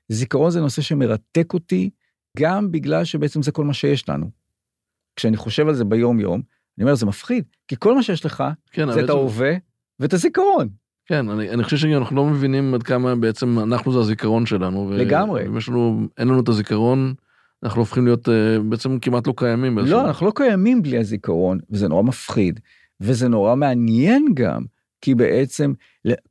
זיכרון 0.10 0.52
זה 0.52 0.62
נושא 0.62 0.82
שמרתק 0.82 1.54
אותי, 1.54 1.90
גם 2.38 2.72
בגלל 2.72 3.04
שבעצם 3.04 3.42
זה 3.42 3.52
כל 3.52 3.64
מה 3.64 3.74
שיש 3.74 4.10
לנו. 4.10 4.30
כשאני 5.16 5.38
חושב 5.38 5.68
על 5.68 5.74
זה 5.74 5.86
ביום 5.86 6.20
יום, 6.20 6.42
אני 6.78 6.84
אומר 6.84 6.96
זה 6.96 7.06
מפחיד, 7.06 7.44
כי 7.68 7.76
כל 7.80 7.96
מה 7.96 8.04
שיש 8.04 8.26
לך 8.26 8.44
כן, 8.72 8.92
זה 8.92 9.04
את 9.04 9.10
ההווה 9.10 9.54
ואת 10.00 10.14
הזיכרון. 10.14 10.70
כן, 11.06 11.30
אני, 11.30 11.50
אני 11.50 11.64
חושב 11.64 11.78
שאנחנו 11.78 12.16
לא 12.16 12.26
מבינים 12.26 12.74
עד 12.74 12.84
כמה 12.84 13.16
בעצם 13.16 13.60
אנחנו 13.60 13.92
זה 13.92 14.00
הזיכרון 14.00 14.46
שלנו. 14.46 14.88
ו- 14.90 14.98
לגמרי. 14.98 15.48
אם 15.48 15.58
יש 15.58 15.70
לנו, 15.70 16.08
אין 16.18 16.28
לנו 16.28 16.40
את 16.40 16.50
הזיכרון, 16.50 17.14
אנחנו 17.64 17.82
הופכים 17.82 18.06
להיות 18.06 18.28
uh, 18.28 18.32
בעצם 18.70 19.00
כמעט 19.00 19.28
לא 19.28 19.34
קיימים. 19.38 19.78
לא, 19.78 20.08
אנחנו 20.08 20.26
לא 20.26 20.32
קיימים 20.36 20.82
בלי 20.82 20.98
הזיכרון, 20.98 21.60
וזה 21.70 21.88
נורא 21.88 22.04
מפחיד, 22.04 22.60
וזה 23.00 23.28
נורא 23.28 23.56
מעניין 23.56 24.26
גם, 24.34 24.64
כי 25.02 25.16
בעצם 25.16 25.74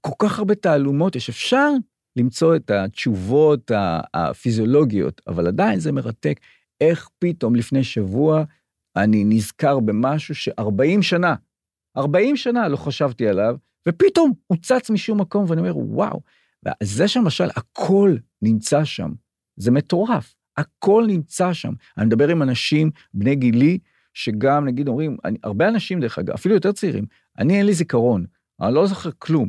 כל 0.01 0.13
כך 0.19 0.39
הרבה 0.39 0.55
תעלומות 0.55 1.17
יש, 1.17 1.29
אפשר 1.29 1.71
למצוא 2.17 2.57
את 2.57 2.71
התשובות 2.71 3.71
הפיזיולוגיות, 4.15 5.21
אבל 5.27 5.47
עדיין 5.47 5.81
זה 5.81 5.93
מרתק 5.93 6.41
איך 6.81 7.09
פתאום 7.19 7.55
לפני 7.55 7.85
שבוע 7.85 8.45
אני 8.97 9.25
נזכר 9.25 9.81
במשהו 9.81 10.35
ש-40 10.35 11.03
שנה, 11.03 11.35
40 11.97 12.37
שנה 12.37 12.69
לא 12.69 12.77
חשבתי 12.77 13.29
עליו, 13.29 13.57
ופתאום 13.89 14.33
הוא 14.47 14.59
צץ 14.63 14.91
משום 14.91 15.21
מקום, 15.21 15.45
ואני 15.49 15.61
אומר, 15.61 15.79
וואו, 15.79 16.21
וזה 16.83 17.09
שלמשל 17.09 17.49
הכל 17.57 18.17
נמצא 18.43 18.85
שם, 18.85 19.13
זה 19.57 19.71
מטורף, 19.71 20.35
הכל 20.57 21.05
נמצא 21.07 21.53
שם. 21.53 21.73
אני 21.99 22.07
מדבר 22.07 22.29
עם 22.29 22.43
אנשים 22.43 22.91
בני 23.15 23.37
גילי, 23.37 23.79
שגם 24.15 24.65
נגיד 24.65 24.89
אומרים, 24.89 25.17
אני, 25.25 25.39
הרבה 25.43 25.69
אנשים 25.69 26.01
דרך 26.01 26.19
אגב, 26.19 26.35
אפילו 26.35 26.55
יותר 26.55 26.73
צעירים, 26.73 27.05
אני 27.39 27.59
אין 27.59 27.67
לי 27.67 27.75
זיכרון, 27.75 28.25
אני 28.61 28.75
לא 28.75 28.87
זוכר 28.87 29.11
כלום. 29.19 29.49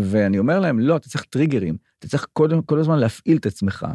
ואני 0.00 0.38
אומר 0.38 0.60
להם, 0.60 0.80
לא, 0.80 0.96
אתה 0.96 1.08
צריך 1.08 1.24
טריגרים, 1.24 1.76
אתה 1.98 2.08
צריך 2.08 2.26
קודם, 2.32 2.62
כל 2.62 2.78
הזמן 2.78 2.98
להפעיל 2.98 3.36
את 3.36 3.46
עצמך, 3.46 3.86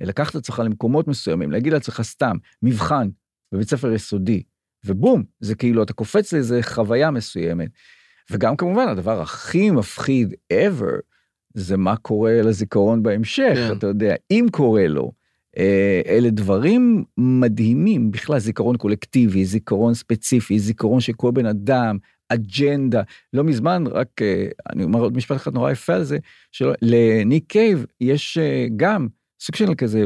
לקחת 0.00 0.30
את 0.30 0.36
עצמך 0.36 0.62
למקומות 0.64 1.08
מסוימים, 1.08 1.50
להגיד 1.50 1.72
לעצמך 1.72 2.02
סתם, 2.02 2.36
מבחן 2.62 3.08
בבית 3.52 3.68
ספר 3.68 3.92
יסודי, 3.92 4.42
ובום, 4.84 5.24
זה 5.40 5.54
כאילו, 5.54 5.82
אתה 5.82 5.92
קופץ 5.92 6.32
לאיזה 6.32 6.60
חוויה 6.62 7.10
מסוימת. 7.10 7.68
וגם 8.30 8.56
כמובן, 8.56 8.88
הדבר 8.88 9.20
הכי 9.20 9.70
מפחיד 9.70 10.34
ever, 10.52 11.00
זה 11.54 11.76
מה 11.76 11.96
קורה 11.96 12.42
לזיכרון 12.42 13.02
בהמשך, 13.02 13.54
כן. 13.54 13.72
אתה 13.78 13.86
יודע, 13.86 14.14
אם 14.30 14.46
קורה 14.50 14.88
לו. 14.88 15.12
אה, 15.58 16.00
אלה 16.06 16.30
דברים 16.30 17.04
מדהימים, 17.16 18.10
בכלל 18.10 18.38
זיכרון 18.38 18.76
קולקטיבי, 18.76 19.44
זיכרון 19.44 19.94
ספציפי, 19.94 20.58
זיכרון 20.58 21.00
של 21.00 21.12
כל 21.12 21.30
בן 21.30 21.46
אדם, 21.46 21.98
אג'נדה. 22.28 23.02
לא 23.32 23.44
מזמן, 23.44 23.84
רק 23.86 24.22
אה, 24.22 24.46
אני 24.72 24.84
אומר 24.84 25.00
עוד 25.00 25.16
משפט 25.16 25.36
אחד 25.36 25.54
נורא 25.54 25.70
יפה 25.70 25.94
על 25.94 26.04
זה, 26.04 26.18
שלניק 26.52 27.44
קייב 27.46 27.86
יש 28.00 28.38
אה, 28.38 28.66
גם 28.76 29.08
סוג 29.40 29.56
של 29.56 29.74
כזה, 29.74 30.04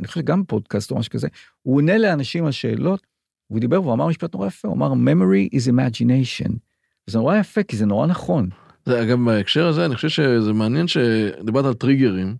אני 0.00 0.08
חושב 0.08 0.20
גם 0.20 0.44
פודקאסט 0.44 0.90
או 0.90 0.96
משהו 0.98 1.12
כזה, 1.12 1.28
הוא 1.62 1.76
עונה 1.76 1.98
לאנשים 1.98 2.44
על 2.44 2.52
שאלות, 2.52 3.06
והוא 3.50 3.60
דיבר 3.60 3.82
והוא 3.82 3.92
אמר 3.92 4.06
משפט 4.06 4.34
נורא 4.34 4.46
יפה, 4.46 4.68
הוא 4.68 4.76
אמר 4.76 4.92
memory 4.92 5.56
is 5.56 5.70
imagination. 5.70 6.52
זה 7.06 7.18
נורא 7.18 7.36
יפה 7.36 7.62
כי 7.62 7.76
זה 7.76 7.86
נורא 7.86 8.06
נכון. 8.06 8.48
זה, 8.86 9.02
אגב, 9.02 9.18
בהקשר 9.24 9.66
הזה, 9.66 9.84
אני 9.84 9.94
חושב 9.94 10.08
שזה 10.08 10.52
מעניין 10.52 10.88
שדיברת 10.88 11.64
על 11.64 11.74
טריגרים, 11.74 12.36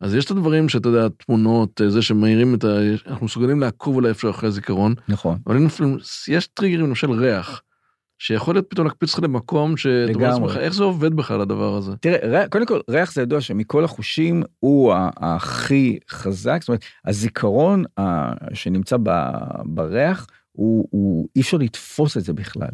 אז 0.00 0.14
יש 0.14 0.24
את 0.24 0.30
הדברים 0.30 0.68
שאתה 0.68 0.88
יודע, 0.88 1.08
תמונות, 1.08 1.80
זה 1.88 2.02
שמאירים 2.02 2.54
את 2.54 2.64
ה... 2.64 2.68
אנחנו 3.06 3.26
מסוגלים 3.26 3.60
לעקוב 3.60 3.94
אולי 3.94 4.10
אפשר 4.10 4.30
אחרי 4.30 4.48
הזיכרון, 4.48 4.94
נכון. 5.08 5.38
אבל 5.46 5.56
יש 6.28 6.46
טריגרים, 6.46 6.86
למשל 6.86 7.10
ריח, 7.10 7.62
שיכול 8.18 8.54
להיות 8.54 8.66
פתאום 8.70 8.86
להקפיץ 8.86 9.10
אותך 9.14 9.24
למקום 9.24 9.76
שאתה 9.76 9.90
אומר 10.14 10.26
לגמרי. 10.28 10.46
לעצמך, 10.48 10.62
איך 10.62 10.74
זה 10.74 10.84
עובד 10.84 11.14
בכלל 11.14 11.40
הדבר 11.40 11.76
הזה? 11.76 11.96
תראה, 11.96 12.48
קודם 12.48 12.66
כל, 12.66 12.80
ריח 12.90 13.12
זה 13.12 13.22
ידוע 13.22 13.40
שמכל 13.40 13.84
החושים 13.84 14.42
הוא 14.60 14.94
הכי 15.16 15.98
חזק, 16.10 16.58
זאת 16.60 16.68
אומרת, 16.68 16.84
הזיכרון 17.06 17.84
ה- 18.00 18.54
שנמצא 18.54 18.96
בריח, 19.64 20.26
הוא, 20.52 20.88
הוא 20.90 21.28
אי 21.36 21.40
אפשר 21.40 21.56
לתפוס 21.56 22.16
את 22.16 22.24
זה 22.24 22.32
בכלל. 22.32 22.68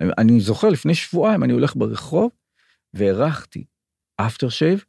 אני- 0.00 0.10
אני 0.18 0.40
זוכר 0.40 0.68
לפני 0.68 0.94
שבועיים 0.94 1.44
אני 1.44 1.52
הולך 1.52 1.76
ברחוב 1.76 2.30
והרחתי 2.94 3.64
אפטר 4.16 4.48
שייב, 4.48 4.84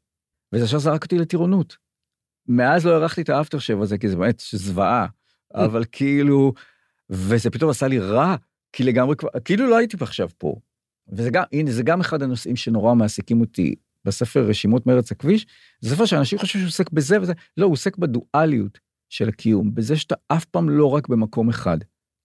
וזה 0.55 0.65
ישר 0.65 0.79
זרק 0.79 1.03
אותי 1.03 1.17
לטירונות. 1.17 1.77
מאז 2.47 2.85
לא 2.85 2.95
הרחתי 2.95 3.21
את 3.21 3.29
האפטר 3.29 3.59
שייב 3.59 3.81
הזה, 3.81 3.97
כי 3.97 4.09
זה 4.09 4.15
באמת 4.15 4.43
זוועה, 4.51 5.07
אבל 5.53 5.83
כאילו, 5.91 6.53
וזה 7.09 7.49
פתאום 7.49 7.69
עשה 7.69 7.87
לי 7.87 7.99
רע, 7.99 8.35
כי 8.73 8.83
לגמרי 8.83 9.15
כבר, 9.15 9.29
כאילו 9.45 9.69
לא 9.69 9.77
הייתי 9.77 9.97
עכשיו 9.99 10.29
פה. 10.37 10.55
וזה 11.09 11.29
גם, 11.29 11.43
הנה, 11.51 11.71
זה 11.71 11.83
גם 11.83 11.99
אחד 11.99 12.21
הנושאים 12.21 12.55
שנורא 12.55 12.95
מעסיקים 12.95 13.41
אותי 13.41 13.75
בספר 14.05 14.47
רשימות 14.47 14.87
מארץ 14.87 15.11
הכביש, 15.11 15.45
זה 15.81 15.95
ספר 15.95 16.05
שאנשים 16.05 16.39
חושבים 16.39 16.61
שהוא 16.61 16.69
עוסק 16.69 16.89
בזה 16.91 17.21
וזה, 17.21 17.33
לא, 17.57 17.65
הוא 17.65 17.73
עוסק 17.73 17.97
בדואליות 17.97 18.79
של 19.09 19.29
הקיום, 19.29 19.75
בזה 19.75 19.97
שאתה 19.97 20.15
אף 20.27 20.45
פעם 20.45 20.69
לא 20.69 20.91
רק 20.91 21.07
במקום 21.07 21.49
אחד, 21.49 21.77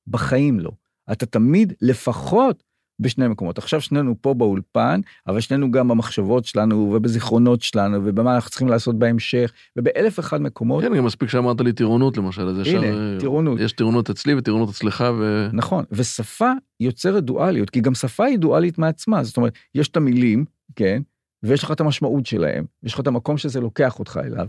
בחיים 0.07 0.61
לא. 0.61 0.71
אתה 1.13 1.27
תמיד 1.27 1.73
לפחות 1.81 2.63
בשני 3.01 3.29
מקומות. 3.29 3.59
עכשיו 3.59 3.81
שנינו 3.81 4.15
פה 4.21 4.35
באולפן, 4.35 5.01
אבל 5.27 5.41
שנינו 5.41 5.71
גם 5.71 5.89
במחשבות 5.89 6.45
שלנו 6.45 6.93
ובזיכרונות 6.97 7.63
שלנו 7.63 8.01
ובמה 8.05 8.35
אנחנו 8.35 8.51
צריכים 8.51 8.69
לעשות 8.69 8.99
בהמשך, 8.99 9.53
ובאלף 9.77 10.19
אחד 10.19 10.43
מקומות. 10.43 10.85
כן, 10.85 10.97
גם 10.97 11.05
מספיק 11.05 11.29
שאמרת 11.29 11.61
לי 11.61 11.73
טירונות 11.73 12.17
למשל, 12.17 12.49
אז 12.49 12.59
ישר... 12.59 12.83
הנה, 12.83 13.21
טירונות. 13.21 13.61
יש 13.61 13.73
טירונות 13.73 14.11
אצלי 14.11 14.35
וטירונות 14.35 14.69
אצלך, 14.69 15.05
ו... 15.19 15.49
נכון, 15.53 15.85
ושפה 15.93 16.53
יוצרת 16.81 17.25
דואליות, 17.25 17.71
כי 17.71 17.81
גם 17.81 17.95
שפה 17.95 18.25
היא 18.25 18.39
דואלית 18.39 18.79
מעצמה, 18.79 19.25
זאת 19.25 19.37
אומרת, 19.37 19.53
יש 19.75 19.89
את 19.89 19.97
המילים, 19.97 20.45
כן, 20.77 21.03
ויש 21.43 21.63
לך 21.63 21.73
את 21.73 21.81
המשמעות 21.81 22.27
שלהם, 22.27 22.65
ויש 22.83 22.95
לך 22.95 23.01
את 23.01 23.07
המקום 23.07 23.39
שזה 23.39 23.61
לוקח 23.61 23.99
אותך 23.99 24.21
אליו, 24.25 24.49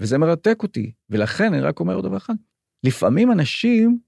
וזה 0.00 0.18
מרתק 0.18 0.58
אותי, 0.62 0.92
ולכן 1.10 1.54
אני 1.54 1.62
רק 1.62 1.80
אומר 1.80 1.94
עוד 1.94 2.04
דבר 2.04 2.16
אחד, 2.16 2.34
לפעמים 2.84 3.32
אנשים, 3.32 3.98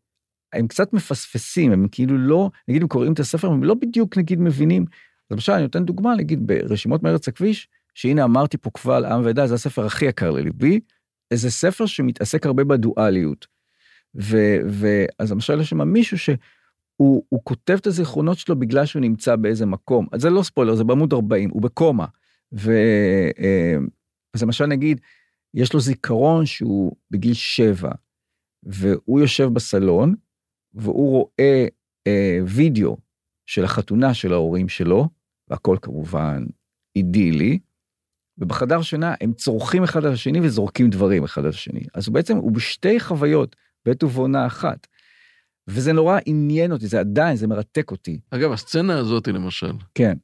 הם 0.59 0.67
קצת 0.67 0.93
מפספסים, 0.93 1.73
הם 1.73 1.89
כאילו 1.93 2.19
לא, 2.19 2.51
נגיד 2.69 2.83
הם 2.83 2.89
קוראים 2.89 3.13
את 3.13 3.21
הספר, 3.21 3.49
הם 3.49 3.65
לא 3.65 3.75
בדיוק 3.75 4.19
נגיד 4.19 4.41
מבינים, 4.41 4.85
אז 5.31 5.33
למשל 5.33 5.53
אני 5.53 5.63
נותן 5.63 5.85
דוגמה, 5.85 6.15
נגיד 6.15 6.47
ברשימות 6.47 7.03
מארץ 7.03 7.29
הכביש, 7.29 7.69
שהנה 7.95 8.25
אמרתי 8.25 8.59
פה 8.59 8.71
קבל 8.71 9.05
עם 9.05 9.25
ועדה, 9.25 9.47
זה 9.47 9.55
הספר 9.55 9.87
הכי 9.87 10.05
יקר 10.05 10.31
לליבי, 10.31 10.81
זה 11.33 11.51
ספר 11.51 11.87
שמתעסק 11.87 12.47
הרבה 12.47 12.65
בדואליות. 12.65 13.47
ואז 14.15 15.33
למשל 15.33 15.61
יש 15.61 15.71
שם 15.71 15.89
מישהו 15.89 16.19
שהוא 16.19 17.25
הוא 17.29 17.41
כותב 17.45 17.73
את 17.73 17.87
הזיכרונות 17.87 18.39
שלו 18.39 18.57
בגלל 18.57 18.87
שהוא 18.87 19.01
נמצא 19.01 19.37
באיזה 19.37 19.67
מקום. 19.67 20.07
אז 20.13 20.21
זה 20.21 20.31
לא 20.31 20.43
ספוילר, 20.43 20.75
זה 20.75 20.85
בעמוד 20.85 21.13
40, 21.13 21.51
הוא 21.51 21.63
בקומה. 21.63 22.07
ו... 22.53 22.73
אה, 23.39 23.77
למשל 24.43 24.67
נגיד, 24.67 25.01
יש 25.55 25.73
לו 25.73 25.81
זיכרון 25.81 26.47
שהוא 26.47 26.93
בגיל 27.11 27.35
שבע, 27.35 27.91
והוא 28.63 29.21
יושב 29.21 29.45
בסלון, 29.45 30.15
והוא 30.77 31.11
רואה 31.11 31.67
אה, 32.07 32.39
וידאו 32.47 32.97
של 33.47 33.65
החתונה 33.65 34.15
של 34.15 34.33
ההורים 34.33 34.69
שלו, 34.69 35.09
והכל 35.49 35.77
כמובן 35.83 36.45
אידילי, 36.97 37.59
ובחדר 38.39 38.83
שינה 38.83 39.15
הם 39.21 39.33
צורכים 39.33 39.83
אחד 39.83 40.05
על 40.05 40.13
השני 40.13 40.41
וזורקים 40.41 40.91
דברים 40.91 41.25
אחד 41.25 41.45
על 41.45 41.49
השני. 41.49 41.81
אז 41.95 42.09
בעצם 42.09 42.37
הוא 42.37 42.53
בשתי 42.53 43.01
חוויות 43.01 43.57
בעת 43.87 44.05
ובעונה 44.05 44.47
אחת. 44.47 44.87
וזה 45.69 45.93
נורא 45.93 46.19
עניין 46.27 46.73
אותי, 46.73 46.87
זה 46.87 47.01
עדיין, 47.01 47.37
זה 47.37 47.47
מרתק 47.47 47.91
אותי. 47.91 48.21
אגב, 48.31 48.53
הסצנה 48.53 48.99
הזאת 48.99 49.29
למשל, 49.29 49.73
כן. 49.95 50.17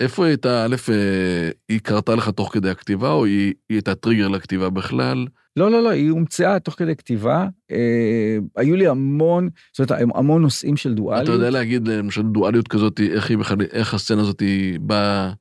איפה 0.00 0.24
היא 0.24 0.30
הייתה, 0.30 0.64
א', 0.64 0.76
אה, 0.92 1.50
היא 1.68 1.80
קרתה 1.80 2.14
לך 2.14 2.28
תוך 2.28 2.52
כדי 2.52 2.70
הכתיבה, 2.70 3.10
או 3.12 3.24
היא, 3.24 3.46
היא 3.46 3.76
הייתה 3.76 3.94
טריגר 3.94 4.28
לכתיבה 4.28 4.70
בכלל? 4.70 5.26
לא, 5.56 5.70
לא, 5.70 5.82
לא, 5.82 5.88
היא 5.90 6.10
הומצאה 6.10 6.58
תוך 6.58 6.74
כדי 6.74 6.96
כתיבה. 6.96 7.46
אה, 7.70 8.38
היו 8.56 8.76
לי 8.76 8.86
המון, 8.86 9.48
זאת 9.72 9.90
אומרת, 9.90 10.08
המון 10.14 10.42
נושאים 10.42 10.76
של 10.76 10.94
דואליות. 10.94 11.24
אתה 11.24 11.32
יודע 11.32 11.50
להגיד, 11.50 11.88
למשל, 11.88 12.22
דואליות 12.22 12.68
כזאת, 12.68 13.00
איך 13.00 13.30
היא 13.30 13.38
בכלל, 13.38 13.56
איך 13.72 13.94
הסצנה 13.94 14.20
הזאת 14.20 14.42
באה, 14.80 15.32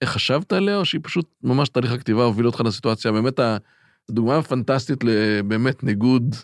איך 0.00 0.10
חשבת 0.10 0.52
עליה, 0.52 0.76
או 0.76 0.84
שהיא 0.84 1.00
פשוט 1.04 1.26
ממש 1.42 1.68
תהליך 1.68 1.92
הכתיבה 1.92 2.24
הוביל 2.24 2.46
אותך 2.46 2.60
לסיטואציה, 2.60 3.12
באמת 3.12 3.40
הדוגמה 4.08 4.38
הפנטסטית 4.38 5.04
לבאמת 5.04 5.84
ניגוד 5.84 6.36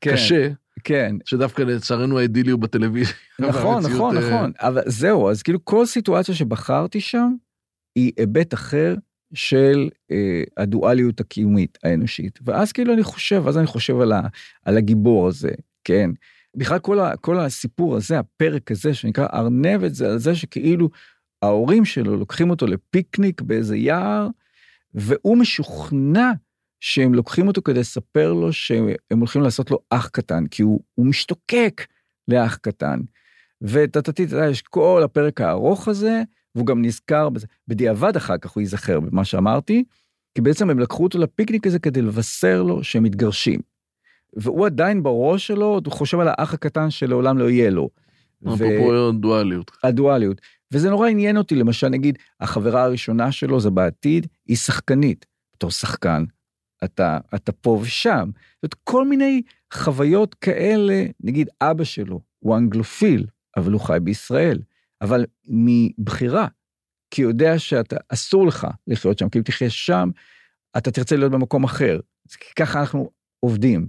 כן, 0.00 0.12
קשה, 0.12 0.48
כן, 0.84 1.16
שדווקא 1.24 1.62
לצערנו 1.62 2.18
האידילי 2.18 2.50
הוא 2.50 2.60
בטלוויזיה. 2.60 3.14
נכון, 3.38 3.84
נכון, 3.84 4.16
אה, 4.16 4.22
נכון. 4.22 4.52
אבל 4.58 4.82
זהו, 4.86 5.30
אז 5.30 5.42
כאילו 5.42 5.64
כל 5.64 5.86
סיטואציה 5.86 6.34
שבחרתי 6.34 7.00
שם, 7.00 7.34
היא 7.94 8.12
היבט 8.16 8.54
אחר 8.54 8.94
של 9.34 9.88
אה, 10.10 10.42
הדואליות 10.56 11.20
הקיומית 11.20 11.78
האנושית. 11.82 12.38
ואז 12.44 12.72
כאילו 12.72 12.94
אני 12.94 13.02
חושב, 13.02 13.48
אז 13.48 13.58
אני 13.58 13.66
חושב 13.66 14.00
על, 14.00 14.12
ה, 14.12 14.20
על 14.64 14.76
הגיבור 14.76 15.28
הזה, 15.28 15.50
כן? 15.84 16.10
בכלל 16.56 16.78
כל, 16.78 17.00
ה, 17.00 17.16
כל 17.16 17.38
הסיפור 17.38 17.96
הזה, 17.96 18.18
הפרק 18.18 18.70
הזה 18.70 18.94
שנקרא 18.94 19.26
ארנבת, 19.34 19.94
זה 19.94 20.10
על 20.10 20.18
זה 20.18 20.34
שכאילו 20.34 20.88
ההורים 21.42 21.84
שלו 21.84 22.16
לוקחים 22.16 22.50
אותו 22.50 22.66
לפיקניק 22.66 23.40
באיזה 23.40 23.76
יער, 23.76 24.28
והוא 24.94 25.36
משוכנע 25.36 26.32
שהם 26.84 27.14
לוקחים 27.14 27.48
אותו 27.48 27.62
כדי 27.62 27.80
לספר 27.80 28.32
לו 28.32 28.52
שהם 28.52 28.88
הולכים 29.18 29.42
לעשות 29.42 29.70
לו 29.70 29.78
אח 29.90 30.08
קטן, 30.08 30.46
כי 30.46 30.62
הוא, 30.62 30.80
הוא 30.94 31.06
משתוקק 31.06 31.86
לאח 32.28 32.56
קטן. 32.56 33.00
וטטטי, 33.62 34.24
אתה 34.24 34.34
יודע, 34.34 34.46
יש 34.46 34.62
כל 34.62 35.02
הפרק 35.04 35.40
הארוך 35.40 35.88
הזה, 35.88 36.22
והוא 36.54 36.66
גם 36.66 36.82
נזכר 36.84 37.28
בזה. 37.28 37.46
בדיעבד 37.68 38.16
אחר 38.16 38.38
כך 38.38 38.50
הוא 38.50 38.60
ייזכר 38.60 39.00
במה 39.00 39.24
שאמרתי, 39.24 39.84
כי 40.34 40.40
בעצם 40.40 40.70
הם 40.70 40.78
לקחו 40.78 41.02
אותו 41.02 41.18
לפיקניק 41.18 41.66
הזה 41.66 41.78
כדי 41.78 42.02
לבשר 42.02 42.62
לו 42.62 42.84
שהם 42.84 43.02
מתגרשים. 43.02 43.60
והוא 44.36 44.66
עדיין 44.66 45.02
בראש 45.02 45.46
שלו, 45.46 45.80
הוא 45.84 45.92
חושב 45.92 46.20
על 46.20 46.28
האח 46.30 46.54
הקטן 46.54 46.90
שלעולם 46.90 47.38
לא 47.38 47.50
יהיה 47.50 47.70
לו. 47.70 47.88
אפרופו 48.42 49.12
דואליות. 49.12 49.70
הדואליות. 49.84 50.40
וזה 50.72 50.90
נורא 50.90 51.08
עניין 51.08 51.36
אותי, 51.36 51.54
למשל, 51.54 51.88
נגיד, 51.88 52.18
החברה 52.40 52.82
הראשונה 52.82 53.32
שלו 53.32 53.60
זה 53.60 53.70
בעתיד, 53.70 54.26
היא 54.46 54.56
שחקנית. 54.56 55.26
בתור 55.56 55.70
שחקן, 55.70 56.24
אתה, 56.84 57.18
אתה 57.34 57.52
פה 57.52 57.78
ושם. 57.82 58.30
זאת 58.34 58.62
אומרת, 58.62 58.74
כל 58.84 59.08
מיני 59.08 59.42
חוויות 59.72 60.34
כאלה, 60.34 61.04
נגיד 61.20 61.48
אבא 61.60 61.84
שלו 61.84 62.20
הוא 62.38 62.56
אנגלופיל, 62.56 63.26
אבל 63.56 63.72
הוא 63.72 63.80
חי 63.80 63.98
בישראל, 64.02 64.58
אבל 65.00 65.24
מבחירה, 65.48 66.46
כי 67.10 67.22
יודע 67.22 67.58
שאתה, 67.58 67.96
אסור 68.08 68.46
לך 68.46 68.66
לחיות 68.86 69.18
שם, 69.18 69.28
כי 69.28 69.38
אם 69.38 69.42
תחיה 69.42 69.70
שם, 69.70 70.10
אתה 70.76 70.90
תרצה 70.90 71.16
להיות 71.16 71.32
במקום 71.32 71.64
אחר. 71.64 72.00
אז 72.30 72.36
ככה 72.56 72.80
אנחנו 72.80 73.10
עובדים. 73.40 73.88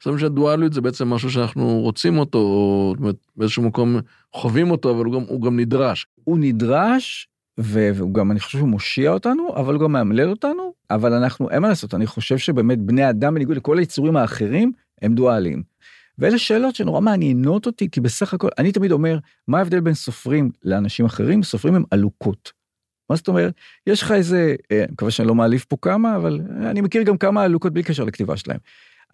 זאת 0.00 0.06
אומרת 0.06 0.20
שהדואליות 0.20 0.72
זה 0.72 0.80
בעצם 0.80 1.08
משהו 1.08 1.30
שאנחנו 1.30 1.80
רוצים 1.80 2.18
אותו, 2.18 2.38
או 2.38 2.94
באיזשהו 3.36 3.62
מקום 3.62 3.96
חווים 4.34 4.70
אותו, 4.70 4.90
אבל 4.90 5.04
הוא 5.04 5.14
גם, 5.14 5.20
הוא 5.20 5.42
גם 5.42 5.60
נדרש. 5.60 6.06
הוא 6.24 6.38
נדרש, 6.40 7.28
והוא 7.62 8.14
גם, 8.14 8.30
אני 8.30 8.40
חושב 8.40 8.58
שהוא 8.58 8.68
מושיע 8.68 9.10
אותנו, 9.10 9.56
אבל 9.56 9.74
הוא 9.74 9.82
גם 9.82 9.92
מאמלל 9.92 10.30
אותנו, 10.30 10.72
אבל 10.90 11.12
אנחנו, 11.12 11.50
אין 11.50 11.62
מה 11.62 11.68
לעשות, 11.68 11.94
אני 11.94 12.06
חושב 12.06 12.38
שבאמת 12.38 12.78
בני 12.78 13.10
אדם, 13.10 13.34
בניגוד 13.34 13.56
לכל 13.56 13.78
היצורים 13.78 14.16
האחרים, 14.16 14.72
הם 15.02 15.14
דואליים. 15.14 15.62
ואלה 16.18 16.38
שאלות 16.38 16.74
שנורא 16.74 17.00
מעניינות 17.00 17.66
אותי, 17.66 17.90
כי 17.90 18.00
בסך 18.00 18.34
הכל, 18.34 18.48
אני 18.58 18.72
תמיד 18.72 18.92
אומר, 18.92 19.18
מה 19.48 19.58
ההבדל 19.58 19.80
בין 19.80 19.94
סופרים 19.94 20.50
לאנשים 20.64 21.06
אחרים? 21.06 21.42
סופרים 21.42 21.74
הם 21.74 21.84
עלוקות. 21.90 22.52
מה 23.10 23.16
זאת 23.16 23.28
אומרת? 23.28 23.54
יש 23.86 24.02
לך 24.02 24.12
איזה, 24.12 24.54
אה, 24.72 24.84
אני 24.84 24.92
מקווה 24.92 25.10
שאני 25.10 25.28
לא 25.28 25.34
מעליב 25.34 25.64
פה 25.68 25.76
כמה, 25.82 26.16
אבל 26.16 26.40
אני 26.62 26.80
מכיר 26.80 27.02
גם 27.02 27.18
כמה 27.18 27.42
עלוקות 27.42 27.72
בלי 27.72 27.82
קשר 27.82 28.04
לכתיבה 28.04 28.36
שלהם. 28.36 28.58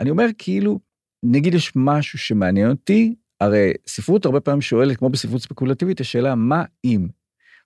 אני 0.00 0.10
אומר 0.10 0.26
כאילו, 0.38 0.80
נגיד 1.22 1.54
יש 1.54 1.72
משהו 1.76 2.18
שמעניין 2.18 2.70
אותי, 2.70 3.14
הרי 3.40 3.72
ספרות 3.86 4.24
הרבה 4.24 4.40
פעמים 4.40 4.60
שואלת, 4.60 4.96
כמו 4.96 5.10
בספרות 5.10 5.42
ספקולטיבית, 5.42 6.00
השאלה 6.00 6.34
מה 6.34 6.64
אם. 6.84 7.08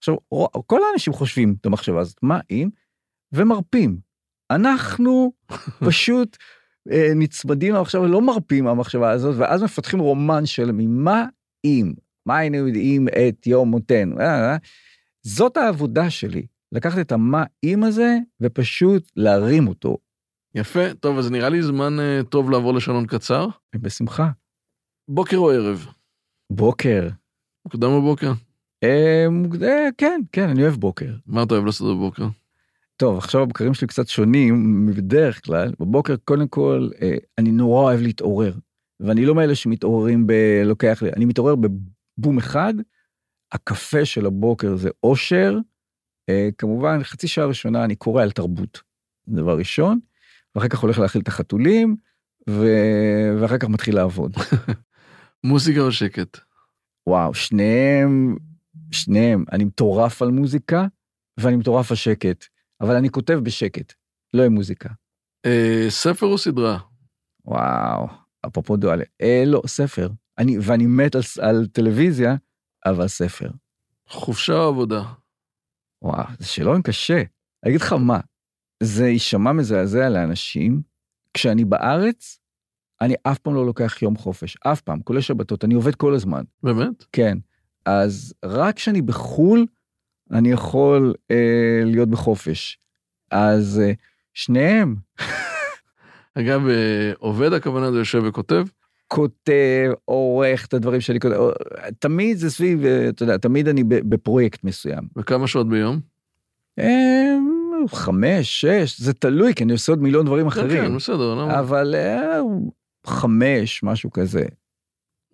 עכשיו, 0.01 0.15
כל 0.67 0.81
האנשים 0.91 1.13
חושבים 1.13 1.55
את 1.61 1.67
המחשבה 1.67 2.01
הזאת, 2.01 2.17
מה 2.23 2.41
אם? 2.51 2.69
ומרפים. 3.33 3.99
אנחנו 4.51 5.33
פשוט 5.87 6.37
אה, 6.91 7.09
נצמדים 7.17 7.75
למחשבה, 7.75 8.07
לא 8.07 8.23
מרפים 8.23 8.65
מהמחשבה 8.65 9.11
הזאת, 9.11 9.35
ואז 9.39 9.63
מפתחים 9.63 10.01
רומן 10.01 10.47
של 10.47 10.71
ממה 10.73 11.27
אם, 11.65 11.93
מה 12.27 12.39
היינו 12.39 12.57
יודעים 12.57 13.09
את 13.09 13.47
יום 13.47 13.71
מותנו. 13.71 14.21
אה, 14.21 14.53
אה, 14.53 14.57
זאת 15.23 15.57
העבודה 15.57 16.11
שלי, 16.11 16.47
לקחת 16.73 16.99
את 16.99 17.13
המה 17.13 17.45
אם 17.65 17.85
הזה 17.85 18.17
ופשוט 18.41 19.11
להרים 19.17 19.69
אותו. 19.69 19.97
יפה, 20.55 20.95
טוב, 20.95 21.19
אז 21.19 21.31
נראה 21.31 21.49
לי 21.49 21.63
זמן 21.63 21.97
uh, 21.99 22.25
טוב 22.25 22.51
לעבור 22.51 22.75
לשעון 22.75 23.07
קצר. 23.07 23.47
בשמחה. 23.77 24.31
בוקר 25.09 25.37
או 25.37 25.51
ערב? 25.51 25.87
בוקר. 26.53 27.09
מוקדם 27.65 27.89
בבוקר? 27.89 28.33
אה, 28.85 29.27
אה, 29.63 29.89
כן, 29.99 30.21
כן, 30.33 30.49
אני 30.49 30.63
אוהב 30.63 30.75
בוקר. 30.75 31.15
מה 31.27 31.43
אתה 31.43 31.55
אוהב 31.55 31.67
לעשות 31.67 31.97
בבוקר? 31.97 32.27
טוב, 32.97 33.19
עכשיו 33.19 33.43
הבקרים 33.43 33.75
שלי 33.75 33.89
קצת 33.89 34.09
שונים 34.09 34.87
מבדרך 34.87 35.45
כלל. 35.45 35.73
בבוקר, 35.81 36.17
קודם 36.25 36.49
כל, 36.49 36.89
אה, 37.03 37.17
אני 37.39 37.53
נורא 37.53 37.83
אוהב 37.83 38.01
להתעורר. 38.01 38.55
ואני 39.01 39.27
לא 39.27 39.35
מאלה 39.35 39.55
שמתעוררים 39.55 40.27
ב... 40.27 40.33
לוקח 40.65 41.03
לי, 41.03 41.11
אני 41.17 41.25
מתעורר 41.25 41.55
בבום 41.57 42.39
אחד, 42.39 42.75
הקפה 43.53 44.05
של 44.05 44.27
הבוקר 44.27 44.77
זה 44.77 44.91
אושר. 45.03 45.59
כמובן, 46.59 47.03
חצי 47.03 47.29
שעה 47.29 47.47
ראשונה 47.47 47.85
אני 47.85 47.97
קורא 47.97 48.23
על 48.23 48.31
תרבות, 48.31 48.81
דבר 49.29 49.59
ראשון, 49.59 49.99
ואחר 50.55 50.69
כך 50.69 50.79
הולך 50.79 50.99
להאכיל 50.99 51.23
את 51.23 51.29
החתולים, 51.29 51.97
ו... 52.49 52.67
ואחר 53.41 53.59
כך 53.59 53.69
מתחיל 53.69 53.95
לעבוד. 53.95 54.35
מוזיקה 55.45 55.81
או 55.81 55.93
שקט? 55.93 56.39
וואו, 57.07 57.35
שניהם, 57.35 58.37
שניהם. 58.93 59.45
אני 59.53 59.65
מטורף 59.65 60.23
על 60.23 60.31
מוזיקה, 60.31 60.87
ואני 61.41 61.57
מטורף 61.57 61.91
על 61.91 61.97
שקט, 61.97 62.45
אבל 62.81 62.97
אני 62.97 63.11
כותב 63.11 63.41
בשקט, 63.43 63.93
לא 64.35 64.43
עם 64.43 64.53
מוזיקה. 64.53 64.89
אה, 65.47 65.87
ספר 65.89 66.27
או 66.27 66.39
סדרה? 66.39 66.79
וואו, 67.45 68.07
אפרופו 68.47 68.77
דואלה. 68.77 69.05
אה, 69.23 69.43
לא, 69.47 69.63
ספר. 69.67 70.09
אני, 70.39 70.57
ואני 70.63 70.87
מת 70.87 71.15
על, 71.15 71.23
על 71.41 71.67
טלוויזיה, 71.67 72.35
אבל 72.87 73.09
ספר. 73.09 73.51
חופשה 74.09 74.55
או 74.55 74.69
עבודה? 74.69 75.03
וואו, 76.03 76.25
זה 76.39 76.47
שאלון 76.47 76.83
קשה. 76.83 77.23
אני 77.65 77.71
אגיד 77.71 77.81
לך 77.81 77.93
מה, 77.93 78.21
זה 78.83 79.07
יישמע 79.07 79.53
מזעזע 79.53 80.09
לאנשים. 80.09 80.83
כשאני 81.35 81.65
בארץ, 81.65 82.39
אני 83.01 83.15
אף 83.23 83.39
פעם 83.39 83.55
לא 83.55 83.67
לוקח 83.67 84.03
יום 84.03 84.17
חופש, 84.17 84.57
אף 84.57 84.81
פעם, 84.81 85.03
כולל 85.03 85.21
שבתות, 85.21 85.65
אני 85.65 85.75
עובד 85.75 85.95
כל 85.95 86.15
הזמן. 86.15 86.45
באמת? 86.63 87.05
כן. 87.13 87.39
אז 87.87 88.35
רק 88.45 88.77
כשאני 88.77 89.03
בחו"ל, 89.03 89.67
אני 90.31 90.51
יכול 90.51 91.15
אה, 91.31 91.83
להיות 91.85 92.09
בחופש. 92.09 92.79
אז 93.31 93.81
אה, 93.85 93.93
שניהם. 94.35 94.97
אגב, 96.35 96.69
אה, 96.69 97.13
עובד 97.19 97.53
הכוונה 97.53 97.93
זה 97.93 97.99
יושב 97.99 98.23
וכותב? 98.25 98.67
כותב, 99.09 99.93
עורך 100.05 100.67
את 100.67 100.75
הדברים 100.75 101.01
שאני 101.01 101.21
כותב, 101.21 101.37
תמיד 101.99 102.37
זה 102.37 102.51
סביב, 102.51 102.85
אה, 102.85 103.09
אתה 103.09 103.23
יודע, 103.23 103.37
תמיד 103.37 103.69
אני 103.69 103.85
בפרויקט 103.85 104.65
מסוים. 104.65 105.09
וכמה 105.17 105.47
שעות 105.47 105.69
ביום? 105.69 106.01
אה, 106.79 107.37
חמש, 107.89 108.61
שש, 108.61 109.01
זה 109.01 109.13
תלוי, 109.13 109.55
כי 109.55 109.65
אני 109.65 109.73
עושה 109.73 109.93
עוד 109.93 110.03
מיליון 110.03 110.27
דברים 110.27 110.47
אחרים. 110.47 110.85
כן, 110.85 110.97
בסדר, 110.97 111.35
למה? 111.35 111.59
אבל 111.59 111.95
חמש, 113.07 113.83
משהו 113.83 114.11
כזה. 114.11 114.45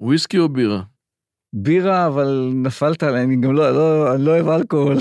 וויסקי 0.01 0.39
או 0.39 0.49
בירה? 0.49 0.83
בירה, 1.53 2.07
אבל 2.07 2.51
נפלת 2.55 3.03
עליי, 3.03 3.25
אני 3.25 3.37
גם 3.37 3.53
לא, 3.53 3.71
לא, 3.71 4.15
אני 4.15 4.25
לא 4.25 4.31
אוהב 4.31 4.49
אלכוהול. 4.49 4.97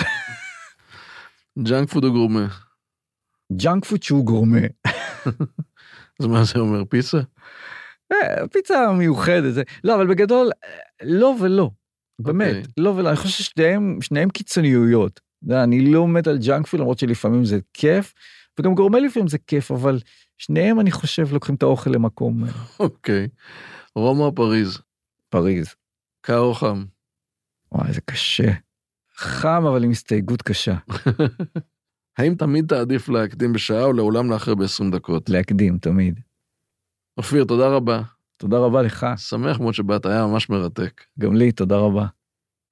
ג'אנק 1.67 1.89
פוד 1.89 2.03
או 2.03 2.11
גורמה? 2.11 2.47
ג'אנק 3.53 3.85
פוד 3.85 4.03
שהוא 4.03 4.25
גורמה. 4.25 4.59
אז 6.19 6.25
מה 6.25 6.43
זה 6.43 6.59
אומר, 6.59 6.85
פיצה? 6.85 7.19
אה, 8.11 8.47
פיצה 8.51 8.91
מיוחדת, 8.91 9.53
זה, 9.53 9.63
לא, 9.83 9.95
אבל 9.95 10.07
בגדול, 10.07 10.49
לא 11.03 11.35
ולא. 11.41 11.69
באמת, 12.19 12.65
okay. 12.65 12.69
לא 12.77 12.89
ולא, 12.89 13.09
אני 13.09 13.17
חושב 13.17 13.43
ששניהם 13.43 14.29
קיצוניויות. 14.33 15.19
אני 15.51 15.91
לא 15.93 16.07
מת 16.07 16.27
על 16.27 16.37
ג'אנק 16.37 16.67
פוד, 16.67 16.79
למרות 16.79 16.99
שלפעמים 16.99 17.45
זה 17.45 17.59
כיף, 17.73 18.13
וגם 18.59 18.75
גורמה 18.75 18.99
לפעמים 18.99 19.27
זה 19.27 19.37
כיף, 19.37 19.71
אבל 19.71 19.99
שניהם, 20.37 20.79
אני 20.79 20.91
חושב, 20.91 21.33
לוקחים 21.33 21.55
את 21.55 21.63
האוכל 21.63 21.89
למקום. 21.89 22.43
אוקיי. 22.79 23.27
רומא 23.95 24.23
או 24.23 24.35
פריז? 24.35 24.81
פריז. 25.29 25.75
קר 26.25 26.39
או 26.39 26.53
חם? 26.53 26.83
וואי, 27.71 27.93
זה 27.93 28.01
קשה. 28.01 28.51
חם, 29.15 29.63
אבל 29.67 29.83
עם 29.83 29.91
הסתייגות 29.91 30.41
קשה. 30.41 30.75
האם 32.17 32.35
תמיד 32.35 32.67
תעדיף 32.67 33.09
להקדים 33.09 33.53
בשעה 33.53 33.83
או 33.83 33.93
לעולם 33.93 34.31
לאחר 34.31 34.55
ב-20 34.55 34.91
דקות? 34.91 35.29
להקדים, 35.29 35.77
תמיד. 35.77 36.19
אופיר, 37.17 37.43
תודה 37.43 37.67
רבה. 37.67 38.01
תודה 38.37 38.57
רבה 38.57 38.81
לך. 38.81 39.05
שמח 39.17 39.59
מאוד 39.59 39.73
שבאת, 39.73 40.05
היה 40.05 40.27
ממש 40.27 40.49
מרתק. 40.49 41.01
גם 41.19 41.35
לי, 41.35 41.51
תודה 41.51 41.77
רבה. 41.77 42.05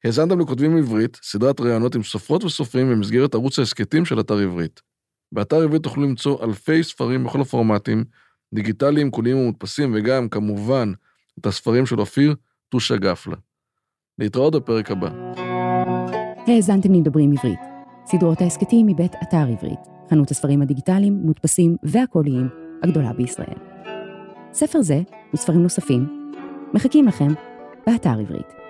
האזנתם 0.04 0.40
לכותבים 0.40 0.78
עברית, 0.78 1.20
סדרת 1.24 1.60
ראיונות 1.60 1.96
עם 1.96 2.04
סופרות 2.04 2.44
וסופרים 2.44 2.90
במסגרת 2.90 3.34
ערוץ 3.34 3.60
ההסכתים 3.60 4.06
של 4.06 4.20
אתר 4.20 4.38
עברית. 4.38 4.82
באתר 5.32 5.62
עברית 5.64 5.84
תוכלו 5.84 6.04
למצוא 6.04 6.46
אלפי 6.46 6.84
ספרים 6.84 7.24
בכל 7.24 7.42
הפורמטים, 7.42 8.04
דיגיטליים, 8.54 9.12
קוליים 9.12 9.38
ומודפסים, 9.38 9.94
וגם, 9.96 10.30
כמובן, 10.30 10.92
את 11.40 11.46
הספרים 11.46 11.86
של 11.86 12.00
אופיר 12.00 12.36
טושה 12.74 12.98
גפלה. 12.98 13.36
להתראות 14.20 14.56
בפרק 14.56 14.92
הבא. 14.92 15.10
האזנתם 16.48 16.94
לדברים 16.94 17.32
עברית, 17.32 17.60
סדרות 18.06 18.42
ההסכתים 18.42 18.88
מבית 18.88 19.16
אתר 19.24 19.48
עברית, 19.52 19.80
חנות 20.10 20.32
הספרים 20.32 20.62
הדיגיטליים, 20.62 21.14
מודפסים 21.14 21.78
והקוליים 21.84 22.50
הגדולה 22.84 23.14
בישראל. 23.14 23.58
ספר 24.54 24.82
זה 24.82 25.02
וספרים 25.34 25.64
נוספים 25.64 26.32
מחכים 26.74 27.08
לכם 27.08 27.28
באתר 27.88 28.20
עברית. 28.20 28.63